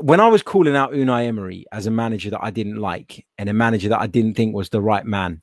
when 0.00 0.20
I 0.20 0.28
was 0.28 0.42
calling 0.42 0.76
out 0.76 0.92
Unai 0.92 1.26
Emery 1.26 1.66
as 1.72 1.86
a 1.86 1.90
manager 1.90 2.30
that 2.30 2.42
I 2.42 2.50
didn't 2.50 2.76
like 2.76 3.26
and 3.38 3.48
a 3.48 3.54
manager 3.54 3.88
that 3.90 4.00
I 4.00 4.06
didn't 4.06 4.34
think 4.34 4.54
was 4.54 4.70
the 4.70 4.80
right 4.80 5.04
man, 5.04 5.42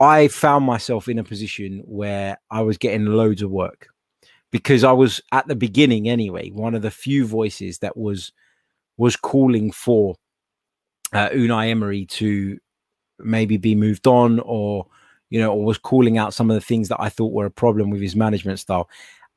I 0.00 0.28
found 0.28 0.64
myself 0.64 1.08
in 1.08 1.18
a 1.18 1.24
position 1.24 1.82
where 1.86 2.38
I 2.50 2.62
was 2.62 2.78
getting 2.78 3.06
loads 3.06 3.42
of 3.42 3.50
work 3.50 3.88
because 4.50 4.84
I 4.84 4.92
was 4.92 5.20
at 5.32 5.46
the 5.48 5.56
beginning 5.56 6.08
anyway, 6.08 6.50
one 6.50 6.74
of 6.74 6.82
the 6.82 6.90
few 6.90 7.26
voices 7.26 7.78
that 7.78 7.96
was 7.96 8.32
was 8.96 9.16
calling 9.16 9.70
for 9.70 10.16
uh, 11.12 11.28
Unai 11.30 11.70
Emery 11.70 12.04
to 12.06 12.58
maybe 13.18 13.56
be 13.56 13.74
moved 13.74 14.06
on, 14.06 14.40
or 14.40 14.86
you 15.30 15.40
know, 15.40 15.52
or 15.52 15.64
was 15.64 15.78
calling 15.78 16.18
out 16.18 16.34
some 16.34 16.50
of 16.50 16.54
the 16.54 16.60
things 16.60 16.88
that 16.88 17.00
I 17.00 17.08
thought 17.08 17.32
were 17.32 17.46
a 17.46 17.50
problem 17.50 17.90
with 17.90 18.00
his 18.00 18.16
management 18.16 18.60
style. 18.60 18.88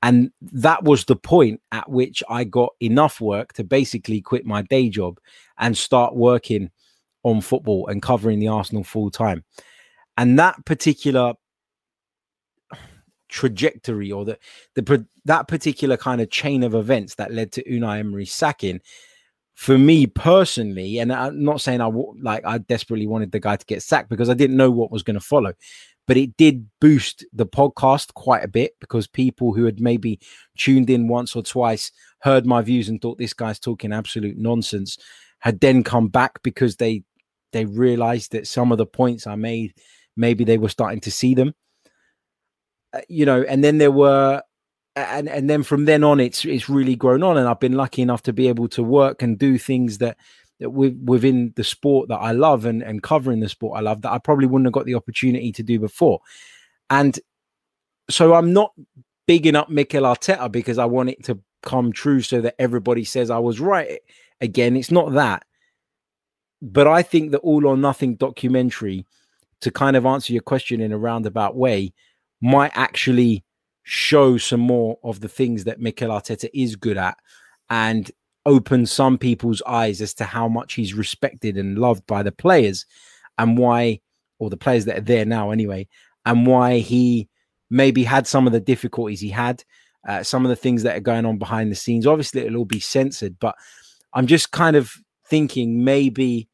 And 0.03 0.31
that 0.41 0.83
was 0.83 1.05
the 1.05 1.15
point 1.15 1.61
at 1.71 1.89
which 1.89 2.23
I 2.27 2.43
got 2.43 2.73
enough 2.79 3.21
work 3.21 3.53
to 3.53 3.63
basically 3.63 4.19
quit 4.19 4.45
my 4.45 4.63
day 4.63 4.89
job 4.89 5.19
and 5.59 5.77
start 5.77 6.15
working 6.15 6.71
on 7.23 7.41
football 7.41 7.87
and 7.87 8.01
covering 8.01 8.39
the 8.39 8.47
Arsenal 8.47 8.83
full 8.83 9.11
time. 9.11 9.43
And 10.17 10.39
that 10.39 10.65
particular 10.65 11.33
trajectory 13.29 14.11
or 14.11 14.25
the 14.25 14.37
the 14.75 15.05
that 15.25 15.47
particular 15.47 15.97
kind 15.97 16.19
of 16.19 16.29
chain 16.29 16.63
of 16.63 16.75
events 16.75 17.15
that 17.15 17.31
led 17.31 17.51
to 17.53 17.63
Unai 17.63 17.99
Emery's 17.99 18.33
sacking 18.33 18.81
for 19.53 19.77
me 19.77 20.07
personally, 20.07 20.97
and 20.97 21.13
I'm 21.13 21.43
not 21.43 21.61
saying 21.61 21.81
I 21.81 21.91
like 22.21 22.45
I 22.45 22.57
desperately 22.57 23.07
wanted 23.07 23.31
the 23.31 23.39
guy 23.39 23.55
to 23.55 23.65
get 23.65 23.83
sacked 23.83 24.09
because 24.09 24.29
I 24.29 24.33
didn't 24.33 24.57
know 24.57 24.71
what 24.71 24.91
was 24.91 25.03
going 25.03 25.15
to 25.15 25.25
follow, 25.25 25.53
but 26.07 26.17
it 26.17 26.35
did 26.37 26.67
boost 26.79 27.25
the 27.33 27.45
podcast 27.45 28.13
quite 28.13 28.43
a 28.43 28.47
bit 28.47 28.73
because 28.79 29.07
people 29.07 29.53
who 29.53 29.65
had 29.65 29.79
maybe 29.79 30.19
tuned 30.57 30.89
in 30.89 31.07
once 31.07 31.35
or 31.35 31.43
twice 31.43 31.91
heard 32.21 32.45
my 32.45 32.61
views 32.61 32.89
and 32.89 33.01
thought 33.01 33.17
this 33.17 33.33
guy's 33.33 33.59
talking 33.59 33.93
absolute 33.93 34.37
nonsense 34.37 34.97
had 35.39 35.59
then 35.59 35.83
come 35.83 36.07
back 36.07 36.41
because 36.43 36.77
they 36.77 37.03
they 37.51 37.65
realized 37.65 38.31
that 38.31 38.47
some 38.47 38.71
of 38.71 38.77
the 38.77 38.85
points 38.85 39.27
I 39.27 39.35
made 39.35 39.73
maybe 40.15 40.43
they 40.43 40.57
were 40.57 40.69
starting 40.69 41.01
to 41.01 41.11
see 41.11 41.33
them. 41.33 41.53
Uh, 42.93 43.01
you 43.07 43.25
know, 43.25 43.43
and 43.43 43.63
then 43.63 43.77
there 43.77 43.91
were 43.91 44.41
and 44.95 45.29
and 45.29 45.49
then 45.49 45.63
from 45.63 45.85
then 45.85 46.03
on 46.03 46.19
it's 46.19 46.43
it's 46.43 46.69
really 46.69 46.95
grown 46.95 47.23
on 47.23 47.37
and 47.37 47.47
I've 47.47 47.59
been 47.61 47.77
lucky 47.77 48.01
enough 48.01 48.23
to 48.23 48.33
be 48.33 48.49
able 48.49 48.67
to 48.69 48.83
work 48.83 49.21
and 49.21 49.39
do 49.39 49.57
things 49.57 49.99
that 49.99 50.17
that 50.17 50.17
within 50.69 51.53
the 51.55 51.63
sport 51.63 52.09
that 52.09 52.17
I 52.17 52.31
love 52.31 52.65
and 52.65 52.83
and 52.83 53.01
covering 53.01 53.39
the 53.39 53.49
sport 53.49 53.77
I 53.77 53.81
love 53.81 54.01
that 54.01 54.11
I 54.11 54.17
probably 54.17 54.45
wouldn't 54.45 54.67
have 54.67 54.73
got 54.73 54.85
the 54.85 54.95
opportunity 54.95 55.51
to 55.51 55.63
do 55.63 55.79
before. 55.79 56.19
And 56.89 57.19
so 58.09 58.33
I'm 58.33 58.53
not 58.53 58.73
bigging 59.27 59.55
up 59.55 59.69
Mikel 59.69 60.03
Arteta 60.03 60.51
because 60.51 60.77
I 60.77 60.85
want 60.85 61.09
it 61.09 61.23
to 61.25 61.39
come 61.63 61.91
true 61.91 62.21
so 62.21 62.41
that 62.41 62.55
everybody 62.59 63.03
says 63.03 63.29
I 63.29 63.39
was 63.39 63.59
right. 63.59 63.99
Again, 64.41 64.75
it's 64.75 64.91
not 64.91 65.13
that. 65.13 65.45
But 66.61 66.87
I 66.87 67.01
think 67.01 67.31
the 67.31 67.39
all 67.39 67.65
or 67.65 67.77
nothing 67.77 68.15
documentary 68.15 69.05
to 69.61 69.71
kind 69.71 69.95
of 69.95 70.05
answer 70.05 70.33
your 70.33 70.41
question 70.41 70.81
in 70.81 70.91
a 70.91 70.97
roundabout 70.97 71.55
way 71.55 71.93
might 72.41 72.71
actually 72.75 73.43
show 73.83 74.37
some 74.37 74.59
more 74.59 74.97
of 75.03 75.21
the 75.21 75.29
things 75.29 75.63
that 75.63 75.79
Mikel 75.79 76.09
Arteta 76.09 76.49
is 76.53 76.75
good 76.75 76.97
at 76.97 77.17
and 77.69 78.11
open 78.45 78.85
some 78.85 79.17
people's 79.17 79.61
eyes 79.67 80.01
as 80.01 80.13
to 80.15 80.23
how 80.23 80.47
much 80.47 80.73
he's 80.73 80.93
respected 80.93 81.57
and 81.57 81.77
loved 81.77 82.05
by 82.07 82.23
the 82.23 82.31
players 82.31 82.85
and 83.37 83.57
why, 83.57 83.99
or 84.39 84.49
the 84.49 84.57
players 84.57 84.85
that 84.85 84.97
are 84.97 85.01
there 85.01 85.25
now 85.25 85.51
anyway, 85.51 85.87
and 86.25 86.45
why 86.45 86.79
he 86.79 87.27
maybe 87.69 88.03
had 88.03 88.27
some 88.27 88.47
of 88.47 88.53
the 88.53 88.59
difficulties 88.59 89.21
he 89.21 89.29
had, 89.29 89.63
uh, 90.07 90.23
some 90.23 90.45
of 90.45 90.49
the 90.49 90.55
things 90.55 90.83
that 90.83 90.97
are 90.97 91.01
going 91.01 91.25
on 91.25 91.37
behind 91.37 91.71
the 91.71 91.75
scenes. 91.75 92.07
Obviously, 92.07 92.41
it'll 92.41 92.57
all 92.57 92.65
be 92.65 92.79
censored, 92.79 93.37
but 93.39 93.55
I'm 94.13 94.27
just 94.27 94.51
kind 94.51 94.75
of 94.75 94.91
thinking 95.27 95.83
maybe 95.83 96.49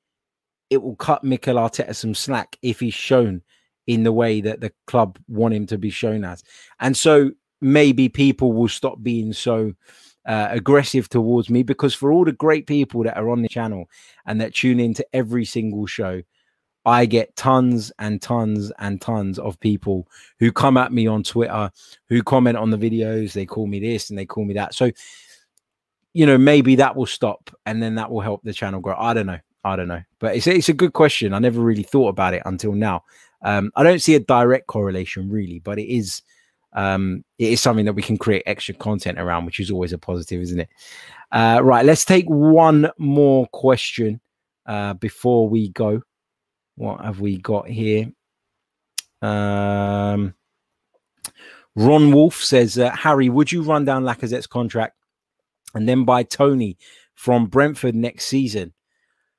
it 0.69 0.81
will 0.81 0.95
cut 0.95 1.23
Mikel 1.23 1.55
Arteta 1.55 1.95
some 1.95 2.13
slack 2.13 2.57
if 2.61 2.79
he's 2.79 2.93
shown 2.93 3.41
in 3.87 4.03
the 4.03 4.11
way 4.11 4.41
that 4.41 4.59
the 4.59 4.71
club 4.85 5.17
want 5.27 5.53
him 5.53 5.65
to 5.67 5.77
be 5.77 5.89
shown 5.89 6.25
as. 6.25 6.43
And 6.79 6.95
so 6.95 7.31
maybe 7.61 8.09
people 8.09 8.51
will 8.53 8.67
stop 8.67 9.01
being 9.01 9.33
so 9.33 9.73
uh, 10.27 10.49
aggressive 10.51 11.07
towards 11.09 11.49
me 11.49 11.63
because 11.63 11.95
for 11.95 12.11
all 12.11 12.25
the 12.25 12.33
great 12.33 12.67
people 12.67 13.01
that 13.03 13.17
are 13.17 13.29
on 13.29 13.41
the 13.41 13.47
channel 13.47 13.89
and 14.25 14.39
that 14.41 14.53
tune 14.53 14.79
into 14.79 15.05
every 15.13 15.45
single 15.45 15.85
show, 15.85 16.21
I 16.85 17.05
get 17.05 17.35
tons 17.35 17.91
and 17.99 18.21
tons 18.21 18.71
and 18.79 19.01
tons 19.01 19.39
of 19.39 19.59
people 19.59 20.07
who 20.39 20.51
come 20.51 20.77
at 20.77 20.91
me 20.91 21.07
on 21.07 21.23
Twitter, 21.23 21.71
who 22.07 22.23
comment 22.23 22.57
on 22.57 22.69
the 22.69 22.77
videos. 22.77 23.33
They 23.33 23.45
call 23.45 23.67
me 23.67 23.79
this 23.79 24.09
and 24.09 24.19
they 24.19 24.25
call 24.25 24.45
me 24.45 24.53
that. 24.53 24.73
So, 24.73 24.91
you 26.13 26.25
know, 26.25 26.37
maybe 26.37 26.75
that 26.75 26.95
will 26.95 27.05
stop 27.05 27.49
and 27.65 27.81
then 27.81 27.95
that 27.95 28.11
will 28.11 28.21
help 28.21 28.41
the 28.43 28.53
channel 28.53 28.79
grow. 28.79 28.95
I 28.97 29.13
don't 29.13 29.27
know. 29.27 29.39
I 29.63 29.75
don't 29.75 29.89
know. 29.89 30.01
But 30.19 30.35
it's, 30.35 30.47
it's 30.47 30.69
a 30.69 30.73
good 30.73 30.93
question. 30.93 31.33
I 31.33 31.39
never 31.39 31.61
really 31.61 31.83
thought 31.83 32.09
about 32.09 32.33
it 32.33 32.41
until 32.45 32.73
now. 32.73 33.03
Um, 33.43 33.71
I 33.75 33.83
don't 33.83 34.01
see 34.01 34.15
a 34.15 34.19
direct 34.19 34.67
correlation 34.67 35.29
really, 35.29 35.59
but 35.59 35.79
it 35.79 35.93
is 35.93 36.21
um, 36.77 37.23
it 37.39 37.51
is 37.53 37.59
something 37.59 37.85
that 37.85 37.93
we 37.93 38.03
can 38.03 38.17
create 38.17 38.43
extra 38.45 38.75
content 38.75 39.19
around, 39.19 39.45
which 39.45 39.59
is 39.59 39.71
always 39.71 39.93
a 39.93 39.97
positive, 39.97 40.41
isn't 40.41 40.59
it? 40.59 40.69
Uh, 41.31 41.59
right, 41.63 41.83
let's 41.83 42.05
take 42.05 42.27
one 42.27 42.91
more 42.99 43.47
question 43.47 44.21
uh, 44.67 44.93
before 44.93 45.49
we 45.49 45.69
go. 45.69 46.03
What 46.75 47.03
have 47.03 47.19
we 47.19 47.37
got 47.37 47.67
here? 47.67 48.11
Um, 49.23 50.35
Ron 51.75 52.11
Wolf 52.11 52.35
says, 52.35 52.77
uh, 52.77 52.91
Harry, 52.91 53.27
would 53.27 53.51
you 53.51 53.63
run 53.63 53.83
down 53.83 54.03
Lacazette's 54.03 54.45
contract 54.45 54.95
and 55.73 55.89
then 55.89 56.05
buy 56.05 56.21
Toney 56.21 56.77
from 57.15 57.47
Brentford 57.47 57.95
next 57.95 58.25
season? 58.25 58.73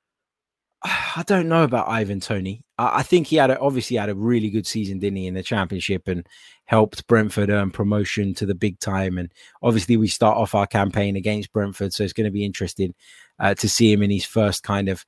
I 0.83 1.23
don't 1.25 1.47
know 1.47 1.63
about 1.63 1.87
Ivan 1.87 2.19
Toney. 2.19 2.63
I, 2.79 3.03
think 3.03 3.27
he 3.27 3.35
had 3.35 3.51
a, 3.51 3.59
obviously 3.59 3.97
had 3.97 4.09
a 4.09 4.15
really 4.15 4.49
good 4.49 4.65
season, 4.65 4.99
didn't 4.99 5.17
he, 5.17 5.27
in 5.27 5.33
the 5.33 5.43
championship 5.43 6.07
and 6.07 6.25
helped 6.63 7.05
Brentford 7.07 7.49
earn 7.49 7.71
promotion 7.71 8.33
to 8.35 8.45
the 8.45 8.55
big 8.55 8.79
time. 8.79 9.17
And 9.17 9.31
obviously, 9.61 9.97
we 9.97 10.07
start 10.07 10.37
off 10.37 10.55
our 10.55 10.65
campaign 10.65 11.17
against 11.17 11.51
Brentford, 11.51 11.93
so 11.93 12.03
it's 12.03 12.13
going 12.13 12.25
to 12.25 12.31
be 12.31 12.45
interesting 12.45 12.95
uh, 13.37 13.53
to 13.55 13.67
see 13.67 13.91
him 13.91 14.01
in 14.01 14.09
his 14.09 14.25
first 14.25 14.63
kind 14.63 14.87
of 14.87 15.05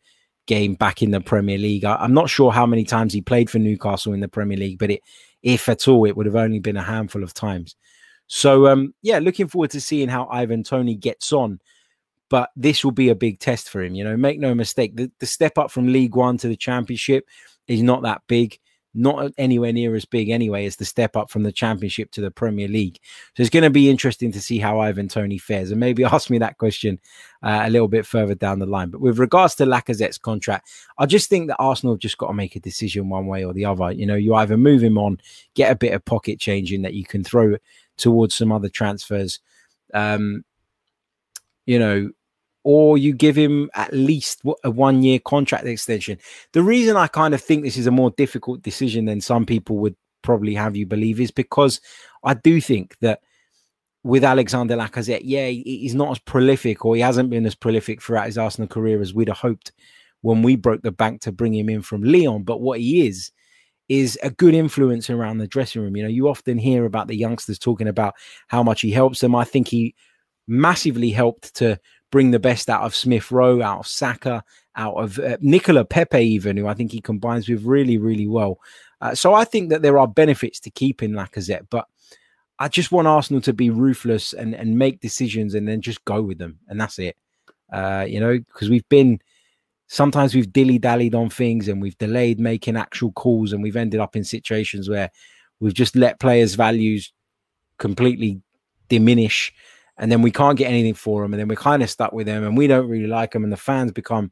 game 0.48 0.76
back 0.76 1.02
in 1.02 1.12
the 1.12 1.22
Premier 1.22 1.58
League. 1.58 1.86
I, 1.86 2.04
am 2.04 2.14
not 2.14 2.30
sure 2.30 2.52
how 2.52 2.66
many 2.66 2.84
times 2.84 3.14
he 3.14 3.22
played 3.22 3.50
for 3.50 3.60
Newcastle 3.60 4.14
in 4.14 4.20
the 4.20 4.28
Premier 4.28 4.58
League, 4.58 4.78
but 4.78 4.92
it, 4.92 5.02
if 5.42 5.70
at 5.70 5.88
all, 5.88 6.06
it 6.06 6.18
would 6.18 6.26
have 6.26 6.36
only 6.36 6.60
been 6.60 6.78
a 6.78 6.84
handful 6.84 7.24
of 7.24 7.34
times. 7.34 7.78
So, 8.28 8.68
um, 8.68 8.94
yeah, 9.02 9.20
looking 9.20 9.48
forward 9.48 9.72
to 9.72 9.82
seeing 9.82 10.10
how 10.10 10.28
Ivan 10.28 10.64
Toney 10.64 10.96
gets 10.96 11.32
on 11.32 11.60
but 12.32 12.50
this 12.56 12.82
will 12.82 12.94
be 12.94 13.10
a 13.10 13.16
big 13.16 13.40
test 13.40 13.70
for 13.70 13.84
him. 13.84 13.94
You 13.94 14.06
know, 14.06 14.16
make 14.16 14.40
no 14.40 14.56
mistake, 14.56 14.96
the, 14.96 15.12
the 15.20 15.26
step 15.26 15.58
up 15.58 15.70
from 15.70 15.92
League 15.92 16.16
One 16.16 16.38
to 16.38 16.48
the 16.48 16.56
Championship 16.56 17.28
is 17.68 17.82
not 17.82 18.04
that 18.04 18.22
big, 18.28 18.58
not 18.94 19.32
anywhere 19.38 19.72
near 19.72 19.96
as 19.96 20.06
big 20.06 20.30
anyway 20.30 20.66
as 20.66 20.76
the 20.76 20.86
step 20.86 21.16
up 21.16 21.30
from 21.30 21.44
the 21.44 21.52
Championship 21.52 22.12
to 22.12 22.22
the 22.22 22.32
Premier 22.32 22.68
League. 22.68 23.00
So 23.36 23.42
it's 23.42 23.50
going 23.50 23.64
to 23.64 23.70
be 23.70 23.90
interesting 23.90 24.32
to 24.34 24.42
see 24.42 24.60
how 24.60 24.80
Ivan 24.80 25.08
Toney 25.08 25.38
fares, 25.38 25.72
and 25.72 25.80
maybe 25.80 26.04
ask 26.06 26.30
me 26.30 26.38
that 26.40 26.58
question 26.58 27.00
uh, 27.44 27.62
a 27.64 27.70
little 27.70 27.88
bit 27.88 28.06
further 28.06 28.36
down 28.36 28.60
the 28.60 28.66
line. 28.66 28.90
But 28.90 29.02
with 29.02 29.20
regards 29.20 29.56
to 29.56 29.66
Lacazette's 29.66 30.18
contract, 30.18 30.70
I 30.98 31.06
just 31.06 31.30
think 31.30 31.48
that 31.48 31.58
Arsenal 31.60 31.94
have 31.94 32.02
just 32.02 32.18
got 32.18 32.28
to 32.28 32.34
make 32.34 32.56
a 32.56 32.60
decision 32.60 33.10
one 33.10 33.28
way 33.28 33.46
or 33.46 33.54
the 33.54 33.66
other. 33.66 33.92
You 33.92 34.06
know, 34.06 34.16
you 34.16 34.36
either 34.36 34.58
move 34.58 34.84
him 34.84 34.98
on, 34.98 35.20
get 35.54 35.72
a 35.72 35.76
bit 35.76 35.94
of 35.94 36.04
pocket 36.06 36.40
change 36.40 36.74
in 36.74 36.82
that 36.82 36.94
you 36.94 37.06
can 37.06 37.24
throw 37.24 37.56
towards 37.98 38.36
some 38.36 38.52
other 38.52 38.70
transfers. 38.70 39.40
Um, 39.94 40.44
you 41.66 41.80
know, 41.80 42.10
or 42.64 42.98
you 42.98 43.14
give 43.14 43.36
him 43.36 43.70
at 43.74 43.94
least 43.94 44.42
a 44.64 44.72
one 44.72 45.02
year 45.04 45.20
contract 45.20 45.66
extension. 45.66 46.18
The 46.54 46.64
reason 46.64 46.96
I 46.96 47.08
kind 47.08 47.34
of 47.34 47.42
think 47.42 47.64
this 47.64 47.78
is 47.78 47.88
a 47.88 47.92
more 47.92 48.12
difficult 48.12 48.62
decision 48.62 49.06
than 49.06 49.22
some 49.22 49.46
people 49.46 49.78
would 49.78 49.96
probably 50.22 50.54
have 50.54 50.76
you 50.76 50.86
believe 50.86 51.20
is 51.20 51.32
because 51.32 51.82
I 52.24 52.36
do 52.36 52.62
think 52.62 52.98
that 53.00 53.22
with 54.04 54.24
Alexander 54.24 54.76
Lacazette, 54.76 55.22
yeah, 55.24 55.48
he's 55.48 55.96
not 55.96 56.12
as 56.12 56.20
prolific 56.20 56.86
or 56.86 56.96
he 56.96 57.02
hasn't 57.02 57.30
been 57.30 57.46
as 57.46 57.56
prolific 57.56 58.02
throughout 58.02 58.26
his 58.28 58.38
Arsenal 58.38 58.68
career 58.68 59.02
as 59.02 59.14
we'd 59.14 59.28
have 59.28 59.38
hoped 59.38 59.72
when 60.22 60.44
we 60.44 60.56
broke 60.56 60.82
the 60.82 60.92
bank 60.92 61.22
to 61.22 61.32
bring 61.32 61.54
him 61.54 61.70
in 61.70 61.82
from 61.82 62.04
Lyon. 62.04 62.44
But 62.44 62.62
what 62.62 62.80
he 62.80 63.08
is, 63.08 63.32
is 63.92 64.18
a 64.24 64.30
good 64.30 64.54
influence 64.54 65.10
around 65.10 65.38
the 65.38 65.48
dressing 65.48 65.82
room. 65.82 65.98
You 65.98 66.04
know, 66.04 66.10
you 66.10 66.30
often 66.30 66.58
hear 66.58 66.86
about 66.86 67.10
the 67.10 67.16
youngsters 67.16 67.60
talking 67.60 67.90
about 67.90 68.14
how 68.48 68.64
much 68.64 68.80
he 68.80 68.90
helps 68.90 69.20
them. 69.20 69.36
I 69.36 69.44
think 69.44 69.68
he 69.68 69.96
massively 70.48 71.10
helped 71.10 71.54
to 71.56 71.78
bring 72.12 72.32
the 72.32 72.40
best 72.40 72.70
out 72.70 72.84
of 72.84 72.96
Smith 72.96 73.32
Rowe, 73.32 73.62
out 73.62 73.80
of 73.80 73.88
Saka, 73.88 74.44
out 74.76 74.96
of 74.96 75.18
uh, 75.20 75.38
Nicolas 75.42 75.88
Pepe, 75.90 76.20
even 76.20 76.58
who 76.58 76.68
I 76.68 76.74
think 76.74 76.92
he 76.92 77.02
combines 77.02 77.50
with 77.50 77.64
really, 77.64 77.98
really 77.98 78.28
well. 78.28 78.60
Uh, 79.00 79.16
so 79.16 79.34
I 79.34 79.46
think 79.46 79.70
that 79.70 79.82
there 79.82 79.98
are 79.98 80.08
benefits 80.08 80.60
to 80.62 80.70
keeping 80.70 81.12
Lacazette, 81.12 81.68
but 81.70 81.88
I 82.60 82.68
just 82.68 82.92
want 82.92 83.08
Arsenal 83.08 83.42
to 83.42 83.54
be 83.54 83.72
ruthless 83.72 84.34
and 84.34 84.54
and 84.54 84.78
make 84.78 85.00
decisions 85.00 85.56
and 85.56 85.68
then 85.68 85.82
just 85.82 86.06
go 86.06 86.22
with 86.22 86.38
them, 86.38 86.60
and 86.68 86.80
that's 86.80 87.00
it. 87.00 87.18
Uh, 87.74 88.06
you 88.08 88.20
know, 88.20 88.38
because 88.38 88.70
we've 88.70 88.88
been 88.90 89.20
sometimes 89.88 90.36
we've 90.36 90.54
dilly 90.54 90.78
dallied 90.78 91.16
on 91.16 91.30
things 91.30 91.68
and 91.68 91.82
we've 91.82 91.98
delayed 91.98 92.40
making 92.40 92.78
actual 92.78 93.12
calls, 93.14 93.52
and 93.52 93.64
we've 93.64 93.76
ended 93.76 94.00
up 94.00 94.16
in 94.16 94.24
situations 94.24 94.90
where 94.90 95.10
we've 95.60 95.74
just 95.74 95.96
let 95.96 96.20
players' 96.20 96.54
values 96.54 97.12
completely 97.80 98.40
diminish 98.90 99.52
and 99.98 100.12
then 100.12 100.22
we 100.22 100.32
can't 100.32 100.58
get 100.58 100.70
anything 100.70 100.94
for 100.94 101.22
them, 101.22 101.34
and 101.34 101.40
then 101.40 101.48
we're 101.48 101.56
kind 101.56 101.84
of 101.84 101.90
stuck 101.90 102.14
with 102.14 102.28
them, 102.28 102.44
and 102.44 102.58
we 102.58 102.68
don't 102.68 102.88
really 102.88 103.08
like 103.08 103.32
them, 103.32 103.44
and 103.44 103.54
the 103.54 103.58
fans 103.58 103.92
become 103.92 104.32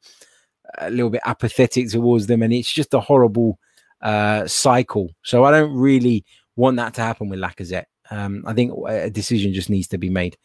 a 0.78 0.89
little 0.89 1.10
bit 1.10 1.22
apathetic 1.26 1.89
towards 1.89 2.28
them, 2.28 2.41
and 2.41 2.53
it's 2.53 2.72
just 2.72 2.93
a 2.93 2.99
horrible 2.99 3.60
uh, 4.01 4.47
cycle. 4.47 5.10
So 5.24 5.43
I 5.43 5.51
don't 5.51 5.74
really 5.74 6.26
want 6.55 6.78
that 6.78 6.93
to 6.95 7.01
happen 7.01 7.30
with 7.30 7.39
Lacazette. 7.39 7.86
Um, 8.12 8.43
I 8.45 8.53
think 8.53 8.74
a 8.88 9.10
decision 9.10 9.53
just 9.53 9.70
needs 9.70 9.88
to 9.89 9.97
be 9.97 10.10
made 10.10 10.38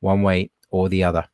one 0.00 0.22
way 0.22 0.50
or 0.70 0.88
the 0.88 1.04
other. 1.04 1.24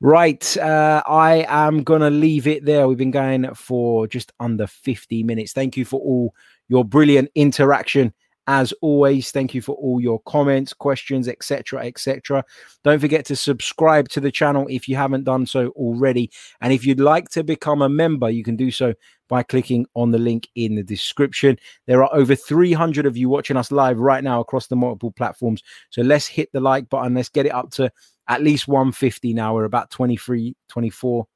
Right, 0.00 0.56
uh, 0.56 1.02
I 1.06 1.46
am 1.48 1.84
gonna 1.84 2.10
leave 2.10 2.46
it 2.48 2.64
there. 2.64 2.88
We've 2.88 2.98
been 2.98 3.12
going 3.12 3.54
for 3.54 4.08
just 4.08 4.32
under 4.40 4.66
50 4.66 5.22
minutes. 5.22 5.52
Thank 5.52 5.76
you 5.76 5.84
for 5.84 6.00
all 6.00 6.34
your 6.68 6.84
brilliant 6.84 7.30
interaction 7.34 8.12
as 8.46 8.72
always, 8.80 9.30
thank 9.30 9.54
you 9.54 9.62
for 9.62 9.76
all 9.76 10.00
your 10.00 10.20
comments, 10.26 10.72
questions, 10.72 11.28
etc., 11.28 11.86
etc. 11.86 12.44
Don't 12.82 12.98
forget 12.98 13.24
to 13.26 13.36
subscribe 13.36 14.08
to 14.10 14.20
the 14.20 14.32
channel 14.32 14.66
if 14.68 14.88
you 14.88 14.96
haven't 14.96 15.24
done 15.24 15.46
so 15.46 15.68
already. 15.68 16.30
And 16.60 16.72
if 16.72 16.84
you'd 16.84 17.00
like 17.00 17.28
to 17.30 17.44
become 17.44 17.82
a 17.82 17.88
member, 17.88 18.30
you 18.30 18.42
can 18.42 18.56
do 18.56 18.70
so 18.70 18.94
by 19.28 19.42
clicking 19.42 19.86
on 19.94 20.10
the 20.10 20.18
link 20.18 20.48
in 20.56 20.74
the 20.74 20.82
description. 20.82 21.56
There 21.86 22.02
are 22.04 22.14
over 22.14 22.34
300 22.34 23.06
of 23.06 23.16
you 23.16 23.28
watching 23.28 23.56
us 23.56 23.70
live 23.70 23.98
right 23.98 24.24
now 24.24 24.40
across 24.40 24.66
the 24.66 24.76
multiple 24.76 25.12
platforms. 25.12 25.62
So 25.90 26.02
let's 26.02 26.26
hit 26.26 26.50
the 26.52 26.60
like 26.60 26.88
button. 26.88 27.14
Let's 27.14 27.28
get 27.28 27.46
it 27.46 27.54
up 27.54 27.70
to 27.72 27.92
at 28.28 28.42
least 28.42 28.68
150 28.68 29.32
now. 29.34 29.54
We're 29.54 29.64
about 29.64 29.90
23, 29.90 30.56
24, 30.68 31.26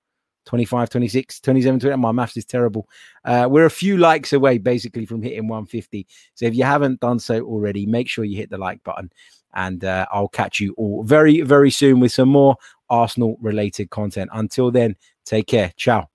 25, 0.47 0.89
26, 0.91 1.41
27, 1.41 1.81
20. 1.81 1.97
My 1.97 2.13
maths 2.13 2.37
is 2.37 2.45
terrible. 2.45 2.89
Uh, 3.25 3.47
we're 3.51 3.67
a 3.67 3.71
few 3.71 3.99
likes 3.99 4.33
away 4.33 4.59
basically 4.59 5.05
from 5.05 5.23
hitting 5.23 5.49
150. 5.49 6.07
So 6.35 6.47
if 6.47 6.55
you 6.55 6.65
haven't 6.65 7.01
done 7.01 7.19
so 7.19 7.43
already, 7.43 7.85
make 7.85 8.09
sure 8.09 8.25
you 8.25 8.37
hit 8.37 8.51
the 8.51 8.59
like 8.59 8.83
button. 8.85 9.11
And 9.55 9.85
uh, 9.85 10.07
I'll 10.11 10.29
catch 10.29 10.61
you 10.61 10.75
all 10.77 11.03
very, 11.03 11.41
very 11.41 11.71
soon 11.71 12.01
with 12.01 12.13
some 12.13 12.29
more 12.29 12.57
Arsenal 12.89 13.37
related 13.41 13.91
content. 13.91 14.31
Until 14.33 14.71
then, 14.71 14.97
take 15.25 15.47
care. 15.47 15.73
Ciao. 15.77 16.09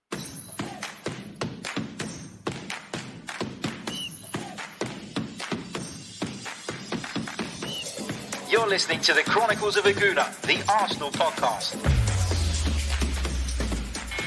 You're 8.49 8.67
listening 8.67 8.99
to 9.01 9.13
the 9.13 9.23
Chronicles 9.25 9.77
of 9.77 9.85
a 9.85 9.93
Gooner, 9.93 10.39
the 10.41 10.63
Arsenal 10.71 11.09
podcast. 11.11 12.10